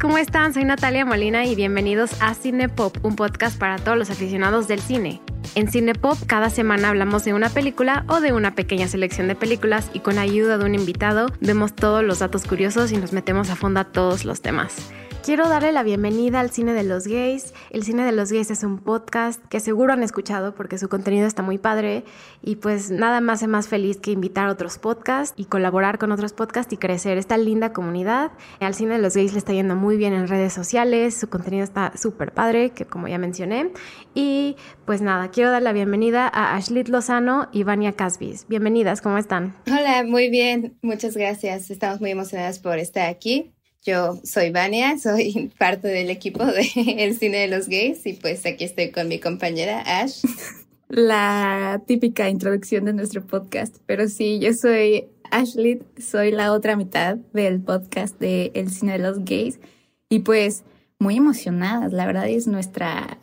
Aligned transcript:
¿cómo 0.00 0.18
están? 0.18 0.54
Soy 0.54 0.64
Natalia 0.64 1.04
Molina 1.04 1.44
y 1.44 1.54
bienvenidos 1.54 2.10
a 2.20 2.34
Cinepop, 2.34 3.04
un 3.04 3.16
podcast 3.16 3.58
para 3.58 3.76
todos 3.76 3.98
los 3.98 4.10
aficionados 4.10 4.68
del 4.68 4.80
cine. 4.80 5.20
En 5.54 5.70
Cinepop 5.70 6.16
cada 6.26 6.50
semana 6.50 6.90
hablamos 6.90 7.24
de 7.24 7.34
una 7.34 7.48
película 7.48 8.04
o 8.08 8.20
de 8.20 8.32
una 8.32 8.54
pequeña 8.54 8.86
selección 8.86 9.26
de 9.28 9.34
películas 9.34 9.90
y 9.92 10.00
con 10.00 10.18
ayuda 10.18 10.58
de 10.58 10.64
un 10.64 10.74
invitado 10.74 11.32
vemos 11.40 11.74
todos 11.74 12.04
los 12.04 12.20
datos 12.20 12.44
curiosos 12.44 12.92
y 12.92 12.96
nos 12.96 13.12
metemos 13.12 13.50
a 13.50 13.56
fondo 13.56 13.80
a 13.80 13.84
todos 13.84 14.24
los 14.24 14.40
temas. 14.40 14.90
Quiero 15.28 15.46
darle 15.46 15.72
la 15.72 15.82
bienvenida 15.82 16.40
al 16.40 16.50
Cine 16.52 16.72
de 16.72 16.84
los 16.84 17.06
Gays. 17.06 17.52
El 17.68 17.82
Cine 17.82 18.02
de 18.02 18.12
los 18.12 18.32
Gays 18.32 18.50
es 18.50 18.64
un 18.64 18.78
podcast 18.78 19.44
que 19.48 19.60
seguro 19.60 19.92
han 19.92 20.02
escuchado 20.02 20.54
porque 20.54 20.78
su 20.78 20.88
contenido 20.88 21.26
está 21.26 21.42
muy 21.42 21.58
padre 21.58 22.04
y 22.42 22.56
pues 22.56 22.90
nada 22.90 23.20
más 23.20 23.42
es 23.42 23.48
más 23.48 23.68
feliz 23.68 23.98
que 23.98 24.10
invitar 24.10 24.48
a 24.48 24.52
otros 24.52 24.78
podcasts 24.78 25.34
y 25.36 25.44
colaborar 25.44 25.98
con 25.98 26.12
otros 26.12 26.32
podcasts 26.32 26.72
y 26.72 26.78
crecer 26.78 27.18
esta 27.18 27.36
linda 27.36 27.74
comunidad. 27.74 28.32
Al 28.58 28.72
Cine 28.72 28.94
de 28.94 29.02
los 29.02 29.16
Gays 29.16 29.34
le 29.34 29.38
está 29.40 29.52
yendo 29.52 29.76
muy 29.76 29.98
bien 29.98 30.14
en 30.14 30.28
redes 30.28 30.54
sociales, 30.54 31.14
su 31.14 31.28
contenido 31.28 31.62
está 31.62 31.92
súper 31.94 32.32
padre, 32.32 32.70
que 32.70 32.86
como 32.86 33.06
ya 33.06 33.18
mencioné. 33.18 33.70
Y 34.14 34.56
pues 34.86 35.02
nada, 35.02 35.30
quiero 35.30 35.50
dar 35.50 35.60
la 35.60 35.74
bienvenida 35.74 36.26
a 36.26 36.56
Ashlit 36.56 36.88
Lozano 36.88 37.50
y 37.52 37.64
Vania 37.64 37.92
Casbis. 37.92 38.48
Bienvenidas, 38.48 39.02
¿cómo 39.02 39.18
están? 39.18 39.54
Hola, 39.66 40.04
muy 40.04 40.30
bien, 40.30 40.78
muchas 40.80 41.14
gracias. 41.18 41.70
Estamos 41.70 42.00
muy 42.00 42.12
emocionadas 42.12 42.60
por 42.60 42.78
estar 42.78 43.10
aquí. 43.10 43.52
Yo 43.88 44.20
soy 44.22 44.50
Vania, 44.50 44.98
soy 44.98 45.50
parte 45.58 45.88
del 45.88 46.10
equipo 46.10 46.44
de 46.44 46.68
El 46.98 47.16
Cine 47.16 47.38
de 47.38 47.48
los 47.48 47.68
Gays 47.68 48.04
y 48.04 48.12
pues 48.12 48.44
aquí 48.44 48.64
estoy 48.64 48.90
con 48.90 49.08
mi 49.08 49.18
compañera 49.18 49.80
Ash. 49.80 50.22
La 50.90 51.80
típica 51.86 52.28
introducción 52.28 52.84
de 52.84 52.92
nuestro 52.92 53.26
podcast, 53.26 53.78
pero 53.86 54.06
sí, 54.08 54.40
yo 54.40 54.52
soy 54.52 55.06
Ashley, 55.30 55.82
soy 55.96 56.32
la 56.32 56.52
otra 56.52 56.76
mitad 56.76 57.16
del 57.32 57.62
podcast 57.62 58.20
de 58.20 58.50
El 58.52 58.70
Cine 58.70 58.92
de 58.92 58.98
los 58.98 59.24
Gays 59.24 59.58
y 60.10 60.18
pues 60.18 60.64
muy 60.98 61.16
emocionadas, 61.16 61.90
la 61.94 62.04
verdad 62.04 62.28
es 62.28 62.46
nuestra 62.46 63.16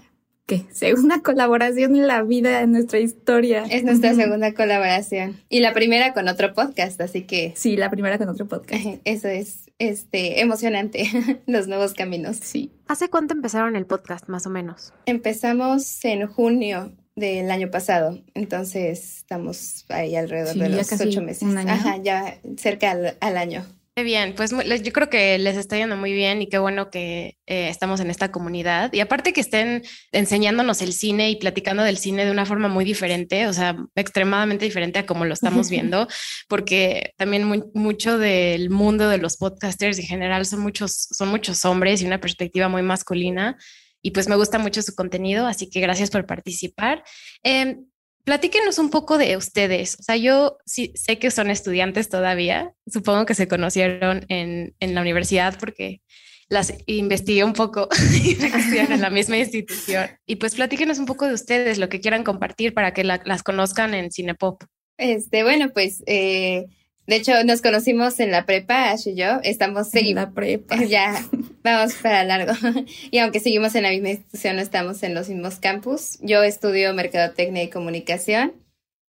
¿qué? 0.45 0.65
Segunda 0.71 1.21
colaboración 1.21 1.95
en 1.95 2.07
la 2.07 2.23
vida, 2.23 2.61
en 2.61 2.71
nuestra 2.71 2.99
historia. 2.99 3.63
Es 3.69 3.83
nuestra 3.83 4.13
segunda 4.13 4.53
colaboración. 4.53 5.41
Y 5.49 5.59
la 5.59 5.73
primera 5.73 6.13
con 6.13 6.27
otro 6.27 6.53
podcast, 6.53 6.99
así 7.01 7.23
que. 7.23 7.53
Sí, 7.55 7.77
la 7.77 7.89
primera 7.89 8.17
con 8.17 8.29
otro 8.29 8.47
podcast. 8.47 8.83
Eso 9.03 9.27
es 9.27 9.71
este 9.79 10.41
emocionante, 10.41 11.09
los 11.47 11.67
nuevos 11.67 11.93
caminos. 11.93 12.37
Sí. 12.37 12.71
¿Hace 12.87 13.09
cuánto 13.09 13.33
empezaron 13.33 13.75
el 13.75 13.85
podcast, 13.85 14.27
más 14.29 14.45
o 14.45 14.49
menos? 14.49 14.93
Empezamos 15.05 16.03
en 16.05 16.27
junio 16.27 16.91
del 17.15 17.49
año 17.49 17.71
pasado, 17.71 18.21
entonces 18.33 19.17
estamos 19.17 19.85
ahí 19.89 20.15
alrededor 20.15 20.55
de 20.55 20.69
los 20.69 20.91
ocho 20.91 21.21
meses. 21.21 21.47
Ajá, 21.55 21.97
ya 21.97 22.39
cerca 22.57 22.91
al 22.91 23.37
año. 23.37 23.65
Qué 23.97 24.03
bien, 24.03 24.35
pues 24.35 24.51
yo 24.51 24.91
creo 24.91 25.09
que 25.09 25.37
les 25.37 25.55
está 25.55 25.77
yendo 25.77 25.95
muy 25.95 26.11
bien 26.11 26.41
y 26.41 26.49
qué 26.49 26.57
bueno 26.57 26.89
que 26.89 27.37
eh, 27.45 27.69
estamos 27.69 28.01
en 28.01 28.09
esta 28.09 28.29
comunidad. 28.29 28.91
Y 28.91 28.99
aparte 28.99 29.31
que 29.31 29.39
estén 29.39 29.83
enseñándonos 30.11 30.81
el 30.81 30.91
cine 30.91 31.29
y 31.29 31.37
platicando 31.37 31.81
del 31.81 31.97
cine 31.97 32.25
de 32.25 32.31
una 32.31 32.45
forma 32.45 32.67
muy 32.67 32.83
diferente, 32.83 33.47
o 33.47 33.53
sea, 33.53 33.77
extremadamente 33.95 34.65
diferente 34.65 34.99
a 34.99 35.05
como 35.05 35.23
lo 35.23 35.33
estamos 35.33 35.69
viendo, 35.69 36.09
porque 36.49 37.13
también 37.15 37.71
mucho 37.73 38.17
del 38.17 38.69
mundo 38.69 39.07
de 39.07 39.17
los 39.17 39.37
podcasters 39.37 39.97
en 39.97 40.07
general 40.07 40.45
son 40.45 40.59
muchos, 40.59 40.91
son 41.11 41.29
muchos 41.29 41.63
hombres 41.63 42.01
y 42.01 42.05
una 42.05 42.19
perspectiva 42.19 42.67
muy 42.67 42.81
masculina. 42.81 43.55
Y 44.01 44.11
pues 44.11 44.27
me 44.27 44.35
gusta 44.35 44.59
mucho 44.59 44.81
su 44.81 44.93
contenido, 44.93 45.47
así 45.47 45.69
que 45.69 45.79
gracias 45.79 46.09
por 46.09 46.25
participar. 46.25 47.01
Eh, 47.43 47.77
Platíquenos 48.25 48.79
un 48.79 48.89
poco 48.89 49.17
de 49.17 49.37
ustedes. 49.37 49.97
O 49.99 50.03
sea, 50.03 50.17
yo 50.17 50.57
sí 50.65 50.91
sé 50.95 51.19
que 51.19 51.31
son 51.31 51.49
estudiantes 51.49 52.09
todavía. 52.09 52.73
Supongo 52.87 53.25
que 53.25 53.35
se 53.35 53.47
conocieron 53.47 54.25
en, 54.29 54.75
en 54.79 54.95
la 54.95 55.01
universidad 55.01 55.57
porque 55.59 56.01
las 56.49 56.73
investigué 56.85 57.43
un 57.43 57.53
poco 57.53 57.87
en 58.71 59.01
la 59.01 59.09
misma 59.09 59.37
institución. 59.37 60.09
Y 60.25 60.35
pues 60.35 60.55
platíquenos 60.55 60.99
un 60.99 61.05
poco 61.05 61.27
de 61.27 61.33
ustedes, 61.33 61.77
lo 61.77 61.89
que 61.89 61.99
quieran 61.99 62.23
compartir 62.23 62.73
para 62.73 62.93
que 62.93 63.03
las 63.03 63.43
conozcan 63.43 63.93
en 63.93 64.11
Cinepop. 64.11 64.63
Este, 64.97 65.43
bueno, 65.43 65.71
pues 65.73 66.03
eh, 66.05 66.65
de 67.07 67.17
hecho, 67.17 67.43
nos 67.43 67.61
conocimos 67.61 68.19
en 68.19 68.31
la 68.31 68.45
prepa, 68.45 68.89
Ash 68.89 69.07
y 69.07 69.15
yo. 69.15 69.39
Estamos 69.43 69.93
en 69.93 70.15
la 70.15 70.31
prepa. 70.31 70.75
Ya, 70.85 71.23
vamos 71.63 71.93
para 71.95 72.23
largo. 72.23 72.53
y 73.11 73.19
aunque 73.19 73.39
seguimos 73.39 73.75
en 73.75 73.83
la 73.83 73.89
misma 73.89 74.09
institución, 74.09 74.59
estamos 74.59 75.03
en 75.03 75.13
los 75.13 75.29
mismos 75.29 75.57
campus. 75.57 76.17
Yo 76.21 76.41
estudio 76.43 76.93
mercadotecnia 76.93 77.63
y 77.63 77.69
comunicación. 77.69 78.53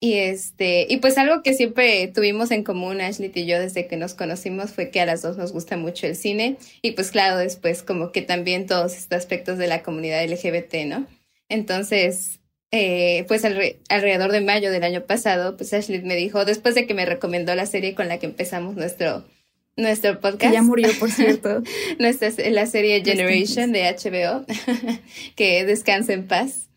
Y 0.00 0.14
este, 0.14 0.86
y 0.88 0.98
pues 0.98 1.16
algo 1.18 1.42
que 1.42 1.54
siempre 1.54 2.08
tuvimos 2.08 2.50
en 2.50 2.62
común, 2.62 3.00
Ashley 3.00 3.32
y 3.34 3.46
yo, 3.46 3.58
desde 3.58 3.86
que 3.86 3.96
nos 3.96 4.12
conocimos, 4.14 4.72
fue 4.72 4.90
que 4.90 5.00
a 5.00 5.06
las 5.06 5.22
dos 5.22 5.38
nos 5.38 5.52
gusta 5.52 5.76
mucho 5.76 6.06
el 6.06 6.16
cine. 6.16 6.56
Y 6.82 6.90
pues 6.92 7.10
claro, 7.12 7.38
después 7.38 7.82
como 7.82 8.12
que 8.12 8.22
también 8.22 8.66
todos 8.66 8.96
estos 8.96 9.16
aspectos 9.16 9.56
de 9.56 9.68
la 9.68 9.82
comunidad 9.82 10.24
LGBT, 10.28 10.86
¿no? 10.86 11.06
Entonces, 11.48 12.40
eh, 12.76 13.24
pues 13.28 13.44
alrededor 13.44 14.32
de 14.32 14.40
mayo 14.40 14.72
del 14.72 14.82
año 14.82 15.04
pasado, 15.04 15.56
pues 15.56 15.72
Ashley 15.72 16.02
me 16.02 16.16
dijo, 16.16 16.44
después 16.44 16.74
de 16.74 16.88
que 16.88 16.94
me 16.94 17.06
recomendó 17.06 17.54
la 17.54 17.66
serie 17.66 17.94
con 17.94 18.08
la 18.08 18.18
que 18.18 18.26
empezamos 18.26 18.74
nuestro, 18.74 19.24
nuestro 19.76 20.18
podcast. 20.18 20.52
ya 20.52 20.60
murió, 20.60 20.88
por 20.98 21.08
cierto. 21.12 21.62
Nuestra, 22.00 22.30
la 22.50 22.66
serie 22.66 23.04
Generation 23.04 23.70
de 23.70 23.84
HBO, 23.84 24.44
que 25.36 25.64
descansa 25.64 26.14
en 26.14 26.26
paz. 26.26 26.68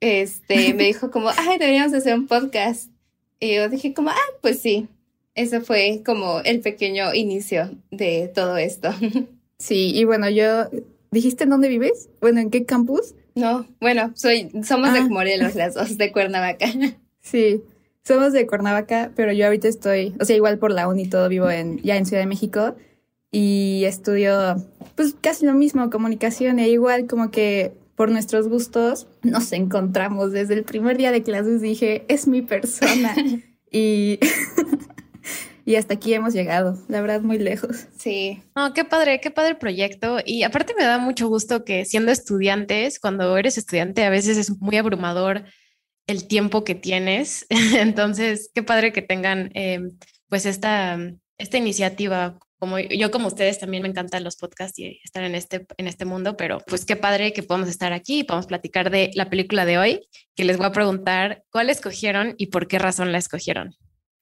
Este, 0.00 0.74
me 0.74 0.82
dijo 0.82 1.12
como, 1.12 1.28
ay, 1.28 1.58
deberíamos 1.58 1.94
hacer 1.94 2.14
un 2.14 2.26
podcast. 2.26 2.90
Y 3.38 3.54
yo 3.54 3.68
dije 3.68 3.94
como, 3.94 4.10
ah, 4.10 4.30
pues 4.40 4.58
sí. 4.58 4.88
Eso 5.36 5.60
fue 5.60 6.02
como 6.04 6.40
el 6.40 6.58
pequeño 6.58 7.14
inicio 7.14 7.70
de 7.92 8.28
todo 8.34 8.56
esto. 8.56 8.92
Sí, 9.58 9.92
y 9.94 10.04
bueno, 10.04 10.28
yo, 10.28 10.68
¿dijiste 11.10 11.44
en 11.44 11.50
dónde 11.50 11.70
vives? 11.70 12.10
Bueno, 12.20 12.40
¿en 12.40 12.50
qué 12.50 12.66
campus? 12.66 13.14
No, 13.36 13.66
bueno, 13.80 14.12
soy, 14.14 14.50
somos 14.64 14.92
de 14.92 15.00
ah. 15.00 15.08
Morelos 15.08 15.54
las 15.54 15.74
dos, 15.74 15.96
de 15.96 16.10
Cuernavaca. 16.10 16.66
Sí, 17.20 17.60
somos 18.04 18.32
de 18.32 18.46
Cuernavaca, 18.46 19.10
pero 19.16 19.32
yo 19.32 19.46
ahorita 19.46 19.66
estoy, 19.66 20.14
o 20.20 20.24
sea, 20.24 20.36
igual 20.36 20.58
por 20.58 20.70
la 20.70 20.86
uni 20.86 21.08
todo 21.08 21.28
vivo 21.28 21.50
en, 21.50 21.82
ya 21.82 21.96
en 21.96 22.06
Ciudad 22.06 22.22
de 22.22 22.28
México 22.28 22.76
y 23.32 23.82
estudio 23.84 24.54
pues 24.94 25.16
casi 25.20 25.44
lo 25.44 25.54
mismo, 25.54 25.90
comunicación 25.90 26.60
e 26.60 26.68
igual 26.68 27.08
como 27.08 27.32
que 27.32 27.72
por 27.96 28.12
nuestros 28.12 28.46
gustos 28.46 29.08
nos 29.22 29.50
encontramos 29.52 30.30
desde 30.30 30.54
el 30.54 30.62
primer 30.62 30.96
día 30.96 31.10
de 31.10 31.24
clases 31.24 31.60
dije, 31.60 32.04
es 32.06 32.28
mi 32.28 32.42
persona. 32.42 33.14
y 33.72 34.20
y 35.66 35.74
hasta 35.74 35.94
aquí 35.94 36.14
hemos 36.14 36.32
llegado, 36.32 36.78
la 36.86 37.00
verdad, 37.00 37.22
muy 37.22 37.38
lejos. 37.38 37.88
Sí. 37.98 38.40
No, 38.54 38.72
qué 38.72 38.84
padre, 38.84 39.20
qué 39.20 39.32
padre 39.32 39.56
proyecto. 39.56 40.18
Y 40.24 40.44
aparte 40.44 40.74
me 40.78 40.84
da 40.84 40.98
mucho 40.98 41.26
gusto 41.26 41.64
que 41.64 41.84
siendo 41.84 42.12
estudiantes, 42.12 43.00
cuando 43.00 43.36
eres 43.36 43.58
estudiante, 43.58 44.04
a 44.04 44.10
veces 44.10 44.38
es 44.38 44.60
muy 44.60 44.76
abrumador 44.76 45.42
el 46.06 46.28
tiempo 46.28 46.62
que 46.62 46.76
tienes. 46.76 47.46
Entonces, 47.50 48.48
qué 48.54 48.62
padre 48.62 48.92
que 48.92 49.02
tengan 49.02 49.50
em, 49.54 49.98
pues 50.28 50.46
esta, 50.46 51.00
esta 51.36 51.58
iniciativa. 51.58 52.38
Como 52.60 52.78
yo, 52.78 53.10
como 53.10 53.26
ustedes, 53.26 53.58
también 53.58 53.82
me 53.82 53.88
encantan 53.88 54.22
los 54.22 54.36
podcasts 54.36 54.78
y 54.78 55.00
estar 55.02 55.24
en 55.24 55.34
este, 55.34 55.66
en 55.78 55.88
este 55.88 56.04
mundo, 56.04 56.36
pero 56.36 56.58
pues 56.68 56.84
qué 56.84 56.94
padre 56.94 57.32
que 57.32 57.42
podamos 57.42 57.68
estar 57.68 57.92
aquí 57.92 58.20
y 58.20 58.24
podamos 58.24 58.46
platicar 58.46 58.90
de 58.90 59.10
la 59.14 59.28
película 59.30 59.64
de 59.64 59.78
hoy, 59.78 60.08
que 60.36 60.44
les 60.44 60.58
voy 60.58 60.66
a 60.66 60.72
preguntar 60.72 61.42
cuál 61.50 61.70
escogieron 61.70 62.34
y 62.38 62.46
por 62.46 62.68
qué 62.68 62.78
razón 62.78 63.10
la 63.10 63.18
escogieron. 63.18 63.74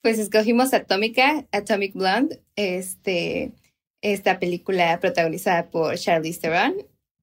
Pues 0.05 0.19
escogimos 0.19 0.75
Atómica, 0.75 1.47
Atomic 1.51 1.95
Blonde, 1.95 2.43
este, 2.57 3.53
esta 4.03 4.39
película 4.39 5.01
protagonizada 5.01 5.71
por 5.71 5.97
Charlize 5.97 6.41
Theron. 6.41 6.75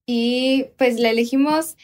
Y 0.04 0.64
pues 0.78 0.98
la 0.98 1.10
elegimos, 1.10 1.76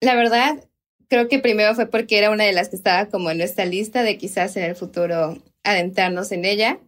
la 0.00 0.16
verdad, 0.16 0.68
creo 1.08 1.28
que 1.28 1.38
primero 1.38 1.76
fue 1.76 1.86
porque 1.86 2.18
era 2.18 2.32
una 2.32 2.42
de 2.42 2.52
las 2.52 2.70
que 2.70 2.74
estaba 2.74 3.06
como 3.06 3.30
en 3.30 3.38
nuestra 3.38 3.66
lista 3.66 4.02
de 4.02 4.18
quizás 4.18 4.56
en 4.56 4.64
el 4.64 4.74
futuro 4.74 5.40
adentrarnos 5.62 6.32
en 6.32 6.44
ella. 6.44 6.80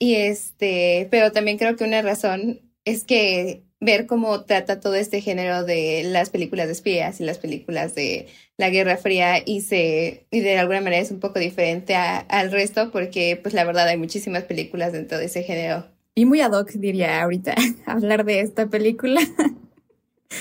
Y 0.00 0.16
este, 0.16 1.06
pero 1.08 1.30
también 1.30 1.56
creo 1.56 1.76
que 1.76 1.84
una 1.84 2.02
razón 2.02 2.60
es 2.84 3.04
que 3.04 3.62
ver 3.80 4.06
cómo 4.06 4.44
trata 4.44 4.80
todo 4.80 4.94
este 4.94 5.20
género 5.20 5.64
de 5.64 6.02
las 6.04 6.30
películas 6.30 6.66
de 6.66 6.72
espías 6.72 7.20
y 7.20 7.24
las 7.24 7.38
películas 7.38 7.94
de 7.94 8.26
la 8.56 8.70
Guerra 8.70 8.96
Fría 8.96 9.42
y 9.44 9.60
se 9.60 10.26
y 10.30 10.40
de 10.40 10.58
alguna 10.58 10.80
manera 10.80 11.02
es 11.02 11.10
un 11.10 11.20
poco 11.20 11.38
diferente 11.38 11.94
al 11.94 12.50
resto 12.50 12.90
porque 12.90 13.38
pues 13.40 13.54
la 13.54 13.64
verdad 13.64 13.86
hay 13.88 13.96
muchísimas 13.96 14.44
películas 14.44 14.92
dentro 14.92 15.18
de 15.18 15.26
ese 15.26 15.42
género. 15.42 15.86
Y 16.14 16.24
muy 16.24 16.40
ad 16.40 16.52
hoc 16.52 16.70
diría 16.72 17.22
ahorita 17.22 17.54
hablar 17.86 18.24
de 18.24 18.40
esta 18.40 18.66
película. 18.66 19.20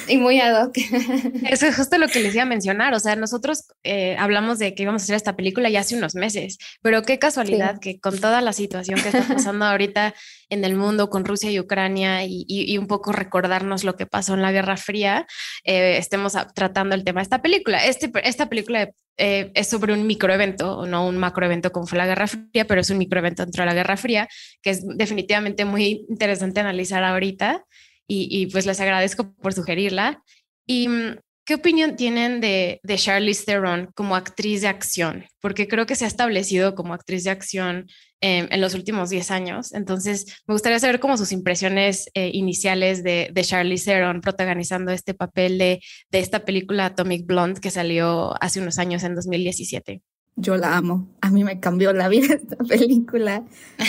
Y 0.08 0.18
muy 0.18 0.40
ad 0.42 0.66
hoc. 0.66 0.78
Eso 1.50 1.66
es 1.66 1.76
justo 1.76 1.98
lo 1.98 2.08
que 2.08 2.20
les 2.20 2.34
iba 2.34 2.44
a 2.44 2.48
mencionar. 2.48 2.94
O 2.94 3.00
sea, 3.00 3.16
nosotros 3.16 3.68
eh, 3.84 4.16
hablamos 4.20 4.60
de 4.60 4.76
que 4.76 4.84
íbamos 4.84 5.02
a 5.02 5.06
hacer 5.06 5.16
esta 5.16 5.36
película 5.36 5.70
ya 5.70 5.80
hace 5.80 5.96
unos 5.96 6.16
meses, 6.16 6.58
pero 6.82 7.04
qué 7.04 7.20
casualidad 7.20 7.80
que 7.80 8.00
con 8.00 8.20
toda 8.20 8.42
la 8.42 8.52
situación 8.52 9.02
que 9.02 9.10
está 9.10 9.34
pasando 9.34 9.66
ahorita 9.66 10.14
en 10.50 10.66
el 10.66 10.76
mundo 10.76 11.10
con 11.10 11.26
Rusia 11.26 11.52
y 11.52 11.60
Ucrania 11.60 12.26
y, 12.26 12.78
un 12.78 12.88
poco 12.88 13.12
recordarnos 13.12 13.84
lo 13.84 13.96
que 13.96 14.06
pasó 14.06 14.34
en 14.34 14.42
la 14.42 14.52
Guerra 14.52 14.78
Fría, 14.78 15.26
eh, 15.64 15.98
estemos 15.98 16.34
tratando 16.54 16.96
el 16.96 17.04
tema 17.04 17.22
de 17.22 17.24
esta 17.24 17.42
película. 17.42 17.86
Este, 17.86 18.12
esta 18.24 18.50
película 18.50 18.90
eh, 19.18 19.52
es 19.56 19.68
sobre 19.68 19.94
un 19.94 20.06
microevento, 20.06 20.86
no 20.86 21.08
un 21.08 21.18
macroevento 21.18 21.72
como 21.72 21.88
fue 21.88 21.98
la 21.98 22.06
Guerra 22.06 22.28
Fría, 22.28 22.66
pero 22.68 22.82
es 22.82 22.90
un 22.90 22.98
microevento 22.98 23.44
dentro 23.44 23.64
de 23.64 23.68
la 23.68 23.74
Guerra 23.74 23.98
Fría, 23.98 24.28
que 24.62 24.72
es 24.72 24.86
definitivamente 24.86 25.66
muy 25.66 26.06
interesante 26.10 26.60
analizar 26.60 27.04
ahorita 27.04 27.64
y, 28.08 28.48
pues 28.48 28.66
les 28.66 28.80
agradezco 28.80 29.34
por 29.34 29.54
sugerirla. 29.54 30.24
¿Y 30.66 30.88
mm, 30.88 31.18
qué 31.46 31.56
opinión 31.56 31.96
tienen 31.96 32.40
de, 32.42 32.80
de 32.84 32.98
Charlize 32.98 33.46
Theron 33.46 33.90
como 33.96 34.16
actriz 34.16 34.62
de 34.62 34.68
acción? 34.68 35.26
Porque 35.42 35.68
creo 35.68 35.86
que 35.86 35.96
se 35.96 36.06
ha 36.06 36.08
establecido 36.08 36.76
como 36.76 36.94
actriz 36.94 37.24
de 37.26 37.32
acción 37.32 37.88
em, 38.22 38.48
en 38.50 38.62
los 38.62 38.74
últimos 38.74 39.10
10 39.10 39.32
años. 39.32 39.74
Entonces, 39.74 40.42
me 40.48 40.54
gustaría 40.54 40.80
saber 40.80 41.00
como 41.00 41.18
sus 41.18 41.32
impresiones 41.32 42.10
eh, 42.14 42.32
iniciales 42.34 43.04
de, 43.04 43.30
de 43.34 43.44
Charlize 43.44 43.92
Theron 43.92 44.22
protagonizando 44.22 44.92
este 44.92 45.14
papel 45.14 45.58
de, 45.58 45.82
de 46.12 46.20
esta 46.20 46.46
película 46.46 46.86
Atomic 46.86 47.26
Blonde 47.26 47.60
que 47.60 47.72
salió 47.72 48.34
hace 48.42 48.62
unos 48.62 48.80
años 48.80 49.04
en 49.04 49.16
2017 49.16 50.02
yo 50.38 50.56
la 50.56 50.78
amo. 50.78 51.10
A 51.22 51.32
mí 51.32 51.44
me 51.44 51.60
cambió 51.60 51.92
la 51.92 52.08
vida 52.08 52.36
esta 52.36 52.56
película. 52.58 53.44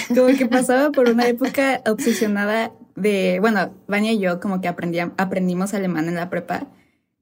Como 0.09 0.27
que 0.37 0.47
pasaba 0.47 0.91
por 0.91 1.09
una 1.09 1.29
época 1.29 1.83
obsesionada 1.87 2.73
de, 3.01 3.39
bueno, 3.41 3.73
Vania 3.87 4.13
y 4.13 4.19
yo 4.19 4.41
como 4.41 4.61
que 4.61 4.69
aprendimos 4.69 5.75
alemán 5.75 6.09
en 6.09 6.15
la 6.15 6.31
prepa 6.31 6.67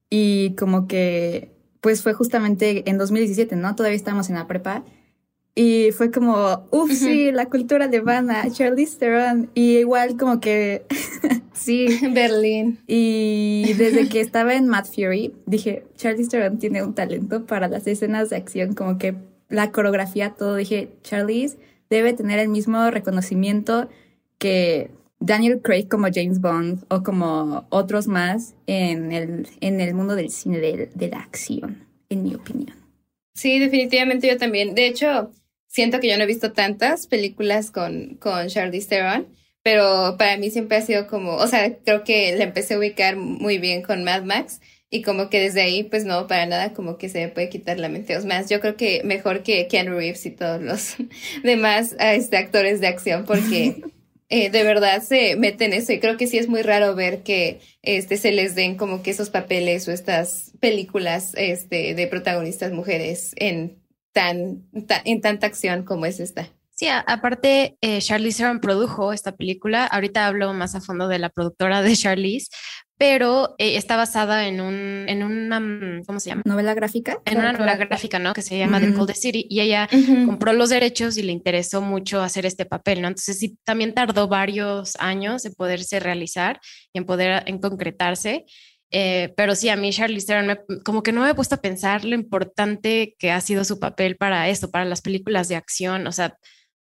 y 0.09 0.55
como 0.55 0.87
que, 0.87 1.51
pues 1.81 2.01
fue 2.01 2.13
justamente 2.13 2.89
en 2.89 2.97
2017, 2.97 3.55
¿no? 3.55 3.75
Todavía 3.75 3.95
estábamos 3.95 4.29
en 4.29 4.35
la 4.35 4.47
prepa 4.47 4.83
y 5.59 5.91
fue 5.91 6.11
como, 6.11 6.67
uff, 6.69 6.91
sí, 6.91 7.31
la 7.31 7.47
cultura 7.47 7.85
alemana, 7.85 8.47
Charlize 8.51 8.99
Theron. 8.99 9.49
Y 9.55 9.77
igual 9.77 10.15
como 10.15 10.39
que, 10.39 10.85
sí. 11.53 11.87
Berlín. 12.13 12.77
Y 12.85 13.73
desde 13.73 14.07
que 14.07 14.21
estaba 14.21 14.53
en 14.53 14.67
Mad 14.67 14.85
Fury, 14.85 15.33
dije, 15.47 15.83
Charlize 15.95 16.29
Theron 16.29 16.59
tiene 16.59 16.83
un 16.83 16.93
talento 16.93 17.47
para 17.47 17.67
las 17.67 17.87
escenas 17.87 18.29
de 18.29 18.35
acción, 18.35 18.75
como 18.75 18.99
que 18.99 19.15
la 19.49 19.71
coreografía, 19.71 20.35
todo. 20.37 20.57
Dije, 20.57 20.91
Charlize 21.01 21.57
debe 21.89 22.13
tener 22.13 22.37
el 22.37 22.49
mismo 22.49 22.91
reconocimiento 22.91 23.89
que 24.37 24.91
Daniel 25.19 25.61
Craig 25.61 25.87
como 25.87 26.07
James 26.13 26.39
Bond 26.39 26.85
o 26.89 27.03
como 27.03 27.65
otros 27.69 28.07
más 28.07 28.55
en 28.67 29.11
el, 29.11 29.47
en 29.61 29.81
el 29.81 29.93
mundo 29.93 30.15
del 30.15 30.29
cine 30.29 30.59
de, 30.59 30.89
de 30.93 31.07
la 31.09 31.19
acción, 31.19 31.85
en 32.09 32.23
mi 32.23 32.35
opinión. 32.35 32.75
Sí, 33.33 33.59
definitivamente 33.59 34.27
yo 34.27 34.37
también. 34.37 34.73
De 34.73 34.87
hecho, 34.87 35.31
siento 35.67 35.99
que 35.99 36.09
yo 36.09 36.17
no 36.17 36.23
he 36.23 36.27
visto 36.27 36.53
tantas 36.53 37.07
películas 37.07 37.71
con, 37.71 38.15
con 38.15 38.47
Charlize 38.47 38.89
Theron, 38.89 39.27
pero 39.63 40.15
para 40.17 40.37
mí 40.37 40.49
siempre 40.49 40.77
ha 40.77 40.81
sido 40.81 41.07
como, 41.07 41.35
o 41.35 41.47
sea, 41.47 41.75
creo 41.77 42.03
que 42.03 42.35
la 42.35 42.45
empecé 42.45 42.73
a 42.73 42.79
ubicar 42.79 43.15
muy 43.15 43.57
bien 43.57 43.81
con 43.81 44.03
Mad 44.03 44.23
Max 44.23 44.61
y 44.89 45.01
como 45.01 45.29
que 45.29 45.41
desde 45.41 45.61
ahí, 45.61 45.83
pues 45.83 46.05
no, 46.05 46.27
para 46.27 46.45
nada 46.45 46.73
como 46.73 46.97
que 46.97 47.09
se 47.09 47.19
me 47.19 47.27
puede 47.27 47.49
quitar 47.49 47.77
la 47.77 47.89
mente. 47.89 48.17
O 48.17 48.25
más, 48.25 48.49
yo 48.49 48.61
creo 48.61 48.77
que 48.77 49.01
mejor 49.03 49.43
que 49.43 49.67
Keanu 49.67 49.91
Reeves 49.97 50.25
y 50.25 50.31
todos 50.31 50.61
los 50.61 50.95
demás 51.43 51.95
este, 51.99 52.37
actores 52.37 52.79
de 52.81 52.87
acción 52.87 53.25
porque... 53.25 53.81
Eh, 54.29 54.49
de 54.49 54.63
verdad 54.63 55.01
se 55.01 55.37
meten 55.37 55.71
eso 55.71 55.93
y 55.93 55.99
creo 56.01 56.17
que 56.17 56.27
sí 56.27 56.37
es 56.37 56.49
muy 56.49 56.61
raro 56.61 56.95
ver 56.95 57.23
que 57.23 57.61
este 57.81 58.17
se 58.17 58.33
les 58.33 58.55
den 58.55 58.75
como 58.75 59.01
que 59.01 59.11
esos 59.11 59.29
papeles 59.29 59.87
o 59.87 59.91
estas 59.91 60.51
películas 60.59 61.33
este 61.35 61.95
de 61.95 62.07
protagonistas 62.07 62.73
mujeres 62.73 63.31
en 63.37 63.81
tan, 64.11 64.67
en 65.05 65.21
tanta 65.21 65.47
acción 65.47 65.83
como 65.83 66.05
es 66.05 66.19
esta. 66.19 66.49
Sí, 66.79 66.87
aparte, 66.89 67.75
eh, 67.81 67.99
Charlize 68.01 68.37
Theron 68.37 68.59
produjo 68.59 69.11
esta 69.11 69.35
película. 69.35 69.87
Ahorita 69.87 70.27
hablo 70.27 70.53
más 70.53 70.75
a 70.75 70.81
fondo 70.81 71.07
de 71.07 71.17
la 71.17 71.29
productora 71.29 71.81
de 71.81 71.95
Charlize, 71.95 72.49
pero 72.99 73.55
eh, 73.57 73.77
está 73.77 73.97
basada 73.97 74.47
en 74.47 74.61
un, 74.61 75.05
en 75.07 75.23
una, 75.23 75.59
mm, 75.59 76.03
¿cómo 76.05 76.19
se 76.19 76.29
llama? 76.29 76.43
Novela 76.45 76.75
gráfica. 76.75 77.17
En 77.25 77.39
una 77.39 77.53
novela 77.53 77.77
gráfica, 77.77 78.19
¿no? 78.19 78.31
Que 78.33 78.43
se 78.43 78.59
llama 78.59 78.79
The 78.79 78.93
Cold 78.93 79.15
City 79.15 79.47
y 79.49 79.61
ella 79.61 79.89
compró 80.27 80.53
los 80.53 80.69
derechos 80.69 81.17
y 81.17 81.23
le 81.23 81.31
interesó 81.31 81.81
mucho 81.81 82.21
hacer 82.21 82.45
este 82.45 82.65
papel, 82.65 83.01
¿no? 83.01 83.07
Entonces 83.07 83.39
sí, 83.39 83.57
también 83.63 83.95
tardó 83.95 84.27
varios 84.27 84.97
años 84.97 85.45
en 85.45 85.55
poderse 85.55 85.99
realizar 85.99 86.59
y 86.93 86.99
en 86.99 87.05
poder 87.05 87.41
en 87.47 87.57
concretarse. 87.57 88.45
Eh, 88.91 89.33
pero 89.35 89.55
sí, 89.55 89.69
a 89.69 89.75
mí 89.75 89.91
Charlize 89.91 90.27
Theron 90.27 90.59
como 90.85 91.01
que 91.01 91.11
no 91.11 91.21
me 91.21 91.31
he 91.31 91.33
puesto 91.33 91.55
a 91.55 91.61
pensar 91.61 92.05
lo 92.05 92.13
importante 92.13 93.15
que 93.17 93.31
ha 93.31 93.41
sido 93.41 93.63
su 93.63 93.79
papel 93.79 94.15
para 94.15 94.47
esto, 94.47 94.69
para 94.69 94.85
las 94.85 95.01
películas 95.01 95.47
de 95.49 95.55
acción, 95.55 96.05
o 96.05 96.11
sea, 96.11 96.37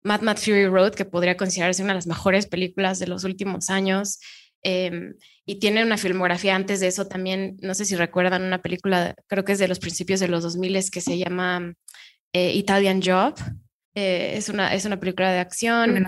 Mad 0.07 0.23
Mad 0.23 0.37
Fury 0.37 0.67
Road, 0.67 0.95
que 0.95 1.05
podría 1.05 1.37
considerarse 1.37 1.83
una 1.83 1.93
de 1.93 1.99
las 1.99 2.07
mejores 2.07 2.47
películas 2.47 2.99
de 2.99 3.09
los 3.09 3.25
últimos 3.25 3.71
años, 3.71 4.21
em, 4.63 5.15
y 5.45 5.59
tiene 5.59 5.83
una 5.83 5.99
filmografía 5.99 6.55
antes 6.55 6.81
de 6.81 6.87
eso 6.87 7.07
también, 7.07 7.57
no 7.61 7.75
sé 7.75 7.85
si 7.85 7.97
recuerdan 7.97 8.43
una 8.43 8.63
película, 8.63 9.15
creo 9.27 9.45
que 9.45 9.53
es 9.53 9.59
de 9.59 9.69
los 9.69 9.81
principios 9.81 10.21
de 10.21 10.29
los 10.29 10.43
2000 10.43 10.91
que 10.91 11.01
se 11.01 11.19
llama 11.19 11.75
eh, 12.33 12.53
Italian 12.55 13.03
Job, 13.03 13.35
eh, 13.95 14.35
es, 14.37 14.49
una, 14.49 14.75
es 14.75 14.85
una 14.85 15.01
película 15.01 15.33
de 15.33 15.41
acción, 15.41 16.07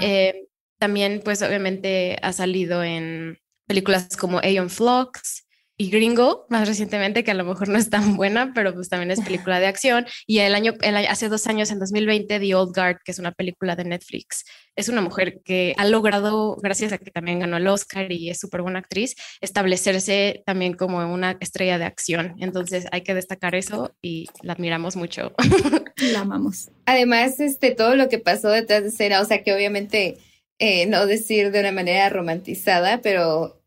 también 0.79 1.21
pues 1.25 1.43
obviamente 1.43 2.19
ha 2.23 2.33
salido 2.33 2.85
en 2.85 3.39
películas 3.67 4.17
como 4.17 4.39
Aeon 4.39 4.71
Flux, 4.71 5.48
y 5.81 5.91
Gringo, 5.91 6.45
más 6.49 6.67
recientemente, 6.67 7.23
que 7.23 7.31
a 7.31 7.35
lo 7.35 7.45
mejor 7.45 7.69
no 7.69 7.79
es 7.79 7.89
tan 7.89 8.17
buena, 8.17 8.51
pero 8.53 8.75
pues 8.75 8.89
también 8.89 9.13
es 9.13 9.21
película 9.21 9.61
de 9.61 9.69
acción. 9.69 10.07
Y 10.27 10.41
el 10.41 10.57
año, 10.57 10.75
el, 10.83 10.97
hace 10.97 11.29
dos 11.29 11.47
años, 11.47 11.71
en 11.71 11.79
2020, 11.79 12.41
The 12.41 12.55
Old 12.57 12.75
Guard, 12.75 12.99
que 13.05 13.13
es 13.13 13.21
una 13.21 13.31
película 13.31 13.77
de 13.77 13.85
Netflix. 13.85 14.45
Es 14.75 14.89
una 14.89 15.03
mujer 15.03 15.41
que 15.45 15.75
ha 15.79 15.85
logrado, 15.85 16.57
gracias 16.57 16.93
a 16.93 16.99
que 16.99 17.13
también 17.13 17.39
ganó 17.39 17.59
el 17.59 17.69
Oscar 17.69 18.11
y 18.11 18.29
es 18.29 18.41
súper 18.41 18.63
buena 18.63 18.81
actriz, 18.81 19.15
establecerse 19.41 20.43
también 20.45 20.75
como 20.75 20.99
una 20.99 21.37
estrella 21.39 21.79
de 21.79 21.85
acción. 21.85 22.35
Entonces 22.41 22.87
hay 22.91 23.03
que 23.03 23.15
destacar 23.15 23.55
eso 23.55 23.95
y 24.03 24.27
la 24.43 24.55
admiramos 24.55 24.97
mucho. 24.97 25.33
La 26.13 26.21
amamos. 26.21 26.71
Además, 26.87 27.39
este, 27.39 27.73
todo 27.73 27.95
lo 27.95 28.09
que 28.09 28.19
pasó 28.19 28.51
detrás 28.51 28.83
de 28.83 28.89
escena, 28.89 29.21
o 29.21 29.25
sea 29.25 29.43
que 29.45 29.55
obviamente... 29.55 30.19
Eh, 30.61 30.87
no 30.87 31.07
decir 31.07 31.53
de 31.53 31.61
una 31.61 31.71
manera 31.71 32.09
romantizada, 32.09 33.01
pero 33.01 33.58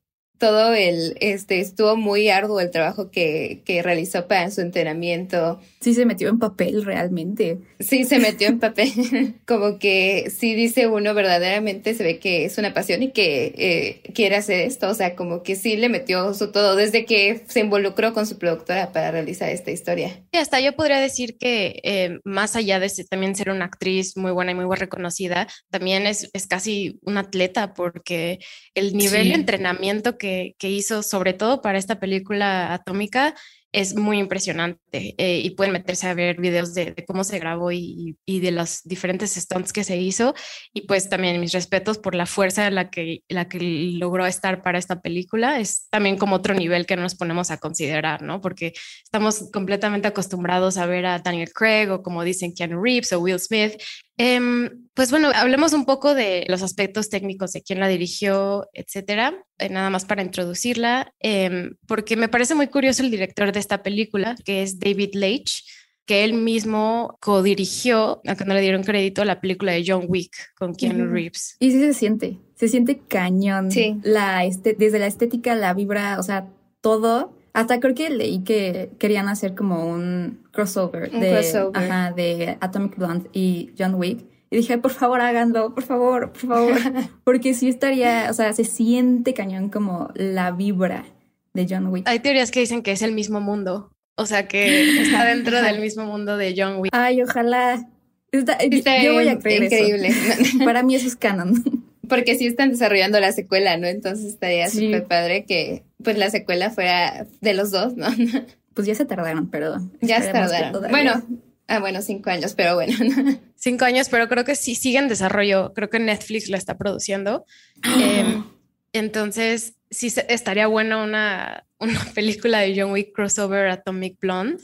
todo 0.42 0.74
el, 0.74 1.16
este, 1.22 1.60
estuvo 1.60 1.96
muy 1.96 2.30
arduo 2.30 2.60
el 2.60 2.72
trabajo 2.72 3.12
que, 3.12 3.62
que 3.64 3.84
realizó 3.84 4.28
para 4.28 4.50
su 4.50 4.62
entrenamiento. 4.62 5.60
Sí, 5.82 5.94
se 5.94 6.04
metió 6.08 6.30
en 6.30 6.40
papel 6.40 6.84
realmente. 6.84 7.60
Sí, 7.80 8.06
se 8.06 8.18
metió 8.18 8.48
en 8.48 8.60
papel. 8.60 9.36
Como 9.46 9.78
que 9.78 10.32
sí 10.36 10.56
dice 10.56 10.88
uno 10.88 11.14
verdaderamente, 11.14 11.94
se 11.94 12.04
ve 12.04 12.18
que 12.18 12.46
es 12.46 12.58
una 12.58 12.74
pasión 12.74 13.04
y 13.04 13.12
que 13.12 13.54
eh, 13.56 14.12
quiere 14.16 14.36
hacer 14.36 14.62
esto. 14.62 14.90
O 14.90 14.96
sea, 14.96 15.16
como 15.16 15.44
que 15.44 15.56
sí 15.56 15.78
le 15.78 15.90
metió 15.90 16.34
su 16.34 16.52
todo 16.52 16.76
desde 16.76 17.06
que 17.06 17.44
se 17.48 17.60
involucró 17.60 18.12
con 18.14 18.26
su 18.26 18.40
productora 18.40 18.92
para 18.92 19.12
realizar 19.12 19.50
esta 19.50 19.70
historia. 19.70 20.24
Y 20.32 20.38
hasta 20.38 20.60
yo 20.60 20.76
podría 20.76 21.00
decir 21.00 21.38
que 21.38 21.82
eh, 21.84 22.20
más 22.24 22.56
allá 22.56 22.80
de 22.80 22.92
también 23.08 23.36
ser 23.36 23.52
una 23.52 23.66
actriz 23.66 24.18
muy 24.18 24.32
buena 24.32 24.54
y 24.54 24.56
muy 24.56 24.76
reconocida, 24.76 25.48
también 25.70 26.08
es, 26.08 26.32
es 26.34 26.48
casi 26.48 27.00
un 27.04 27.20
atleta 27.20 27.76
porque 27.76 28.40
el 28.74 28.98
nivel 28.98 29.30
de 29.30 29.36
entrenamiento 29.36 30.18
que 30.18 30.31
que, 30.58 30.70
hizo, 30.70 31.04
sobre 31.04 31.34
todo 31.34 31.62
para 31.62 31.78
esta 31.78 32.00
película 32.00 32.74
atómica, 32.74 33.36
es 33.74 33.96
muy 33.96 34.20
impresionante 34.20 35.16
eh, 35.18 35.40
y 35.40 35.52
pueden 35.52 35.72
meterse 35.72 36.08
a 36.08 36.14
ver 36.14 36.42
videos 36.42 36.74
de, 36.74 36.94
cómo 37.08 37.24
se 37.24 37.40
grabó 37.40 37.72
y, 37.72 38.18
de 38.28 38.52
los 38.52 38.82
diferentes 38.84 39.36
stunts 39.36 39.72
que 39.72 39.86
se 39.86 39.96
hizo 39.96 40.34
y 40.74 40.82
pues 40.82 41.10
también 41.10 41.40
mis 41.40 41.54
respetos 41.54 41.98
por 41.98 42.14
la 42.16 42.26
fuerza 42.26 42.70
la 42.70 42.90
que, 42.90 43.24
la 43.30 43.48
que 43.48 43.60
logró 43.62 44.26
estar 44.26 44.62
para 44.62 44.78
esta 44.78 45.02
película 45.02 45.60
es 45.60 45.88
también 45.90 46.18
como 46.18 46.36
otro 46.36 46.54
nivel 46.54 46.86
que 46.86 46.98
nos 46.98 47.16
ponemos 47.16 47.50
a 47.50 47.60
considerar, 47.60 48.22
¿no? 48.24 48.42
Porque 48.42 48.74
estamos 49.04 49.50
completamente 49.54 50.08
acostumbrados 50.10 50.78
a 50.78 50.86
ver 50.86 51.06
a 51.06 51.20
Daniel 51.20 51.54
Craig 51.54 51.90
o 51.92 52.04
como 52.04 52.24
dicen 52.24 52.54
Keanu 52.54 52.82
Reeves 52.84 53.14
o 53.14 53.20
Will 53.20 53.40
Smith 53.40 53.82
Em, 54.24 54.88
pues 54.94 55.10
bueno, 55.10 55.32
hablemos 55.34 55.74
un 55.74 55.84
poco 55.84 56.14
de 56.14 56.46
los 56.48 56.62
aspectos 56.62 57.10
técnicos 57.10 57.54
de 57.54 57.64
quién 57.64 57.80
la 57.80 57.88
dirigió, 57.88 58.68
etcétera, 58.72 59.34
eh, 59.58 59.68
nada 59.68 59.90
más 59.90 60.06
para 60.06 60.22
introducirla, 60.22 61.12
em, 61.20 61.76
porque 61.88 62.16
me 62.16 62.28
parece 62.28 62.54
muy 62.54 62.68
curioso 62.68 63.02
el 63.02 63.10
director 63.10 63.52
de 63.52 63.60
esta 63.60 63.82
película, 63.82 64.36
que 64.46 64.62
es 64.62 64.78
David 64.78 65.16
Leitch, 65.16 65.66
que 66.06 66.24
él 66.24 66.36
mismo 66.36 67.18
co-dirigió, 67.20 68.22
aunque 68.28 68.46
no 68.46 68.54
le 68.54 68.62
dieron 68.62 68.84
crédito, 68.84 69.26
la 69.26 69.42
película 69.42 69.72
de 69.72 69.84
John 69.88 70.06
Wick 70.08 70.54
con 70.56 70.76
Keanu 70.76 71.08
Reeves. 71.08 71.56
Y 71.60 71.72
sí 71.72 71.80
se 71.80 71.94
siente, 71.96 72.38
se 72.54 72.68
siente 72.68 73.00
cañón. 73.00 73.72
Sí. 73.72 73.96
La 74.04 74.46
este, 74.46 74.76
desde 74.78 75.00
la 75.00 75.08
estética, 75.08 75.56
la 75.56 75.74
vibra, 75.74 76.20
o 76.20 76.24
sea, 76.24 76.48
todo. 76.80 77.36
Hasta 77.54 77.80
creo 77.80 77.94
que 77.94 78.10
leí 78.10 78.44
que 78.44 78.92
querían 78.98 79.28
hacer 79.28 79.56
como 79.56 79.88
un 79.88 80.40
crossover, 80.52 81.12
de, 81.12 82.14
de 82.16 82.58
Atomic 82.62 82.98
Blonde 82.98 83.30
y 83.34 83.72
John 83.78 83.96
Wick. 83.96 84.24
Y 84.50 84.58
dije, 84.58 84.78
por 84.78 84.92
favor, 84.92 85.22
háganlo, 85.22 85.74
por 85.74 85.84
favor, 85.84 86.34
por 86.34 86.42
favor. 86.42 86.78
Porque 87.24 87.54
sí 87.54 87.70
estaría, 87.70 88.28
o 88.30 88.34
sea, 88.34 88.52
se 88.52 88.66
siente 88.66 89.34
cañón 89.34 89.70
como 89.70 90.12
la 90.14 90.52
vibra 90.52 91.06
de 91.54 91.68
John 91.70 91.88
Wick. 91.88 92.08
Hay 92.08 92.20
teorías 92.20 92.52
que 92.52 92.60
dicen 92.60 92.84
que 92.84 92.92
es 92.92 93.02
el 93.02 93.14
mismo 93.14 93.40
mundo. 93.40 93.92
O 94.16 94.26
sea, 94.26 94.48
que 94.48 95.02
está 95.02 95.26
dentro 95.26 95.62
del 95.62 95.80
mismo 95.82 96.06
mundo 96.06 96.38
de 96.38 96.54
John 96.56 96.78
Wick. 96.80 96.94
Ay, 96.94 97.22
ojalá. 97.24 97.88
yo 98.34 99.14
voy 99.14 99.30
a 99.30 99.40
creer 99.40 99.64
increíble. 99.64 100.14
Para 100.66 100.84
mí 100.84 100.96
eso 100.96 101.08
es 101.08 101.16
canon. 101.16 101.81
Porque 102.12 102.36
sí 102.38 102.46
están 102.46 102.72
desarrollando 102.72 103.22
la 103.22 103.32
secuela, 103.32 103.78
¿no? 103.78 103.88
Entonces 103.88 104.26
estaría 104.26 104.70
súper 104.70 105.06
padre 105.06 105.46
que 105.46 105.84
pues 106.04 106.18
la 106.18 106.30
secuela 106.30 106.70
fuera 106.70 107.26
de 107.40 107.54
los 107.54 107.72
dos, 107.72 107.96
¿no? 107.96 108.08
Pues 108.74 108.88
ya 108.88 108.96
se 108.96 109.04
tardaron, 109.04 109.50
pero. 109.50 109.78
Ya 110.00 110.22
se 110.22 110.32
tardaron. 110.32 110.90
Bueno, 110.90 111.24
ah, 111.68 111.80
bueno, 111.80 112.02
cinco 112.02 112.30
años, 112.30 112.54
pero 112.54 112.76
bueno. 112.76 112.94
Cinco 113.58 113.84
años, 113.84 114.08
pero 114.08 114.30
creo 114.30 114.46
que 114.46 114.56
sí 114.56 114.76
sigue 114.76 114.98
en 114.98 115.10
desarrollo. 115.10 115.74
Creo 115.74 115.90
que 115.90 116.00
Netflix 116.00 116.48
la 116.50 116.58
está 116.58 116.78
produciendo. 116.78 117.46
Em, 117.84 118.46
entonces, 118.94 119.76
sí 119.90 120.08
estaría 120.30 120.68
bueno 120.68 121.04
una, 121.04 121.66
una 121.80 122.00
película 122.16 122.60
de 122.60 122.82
John 122.82 122.92
Wick 122.92 123.14
crossover 123.14 123.70
Atomic 123.70 124.20
Blonde. 124.22 124.64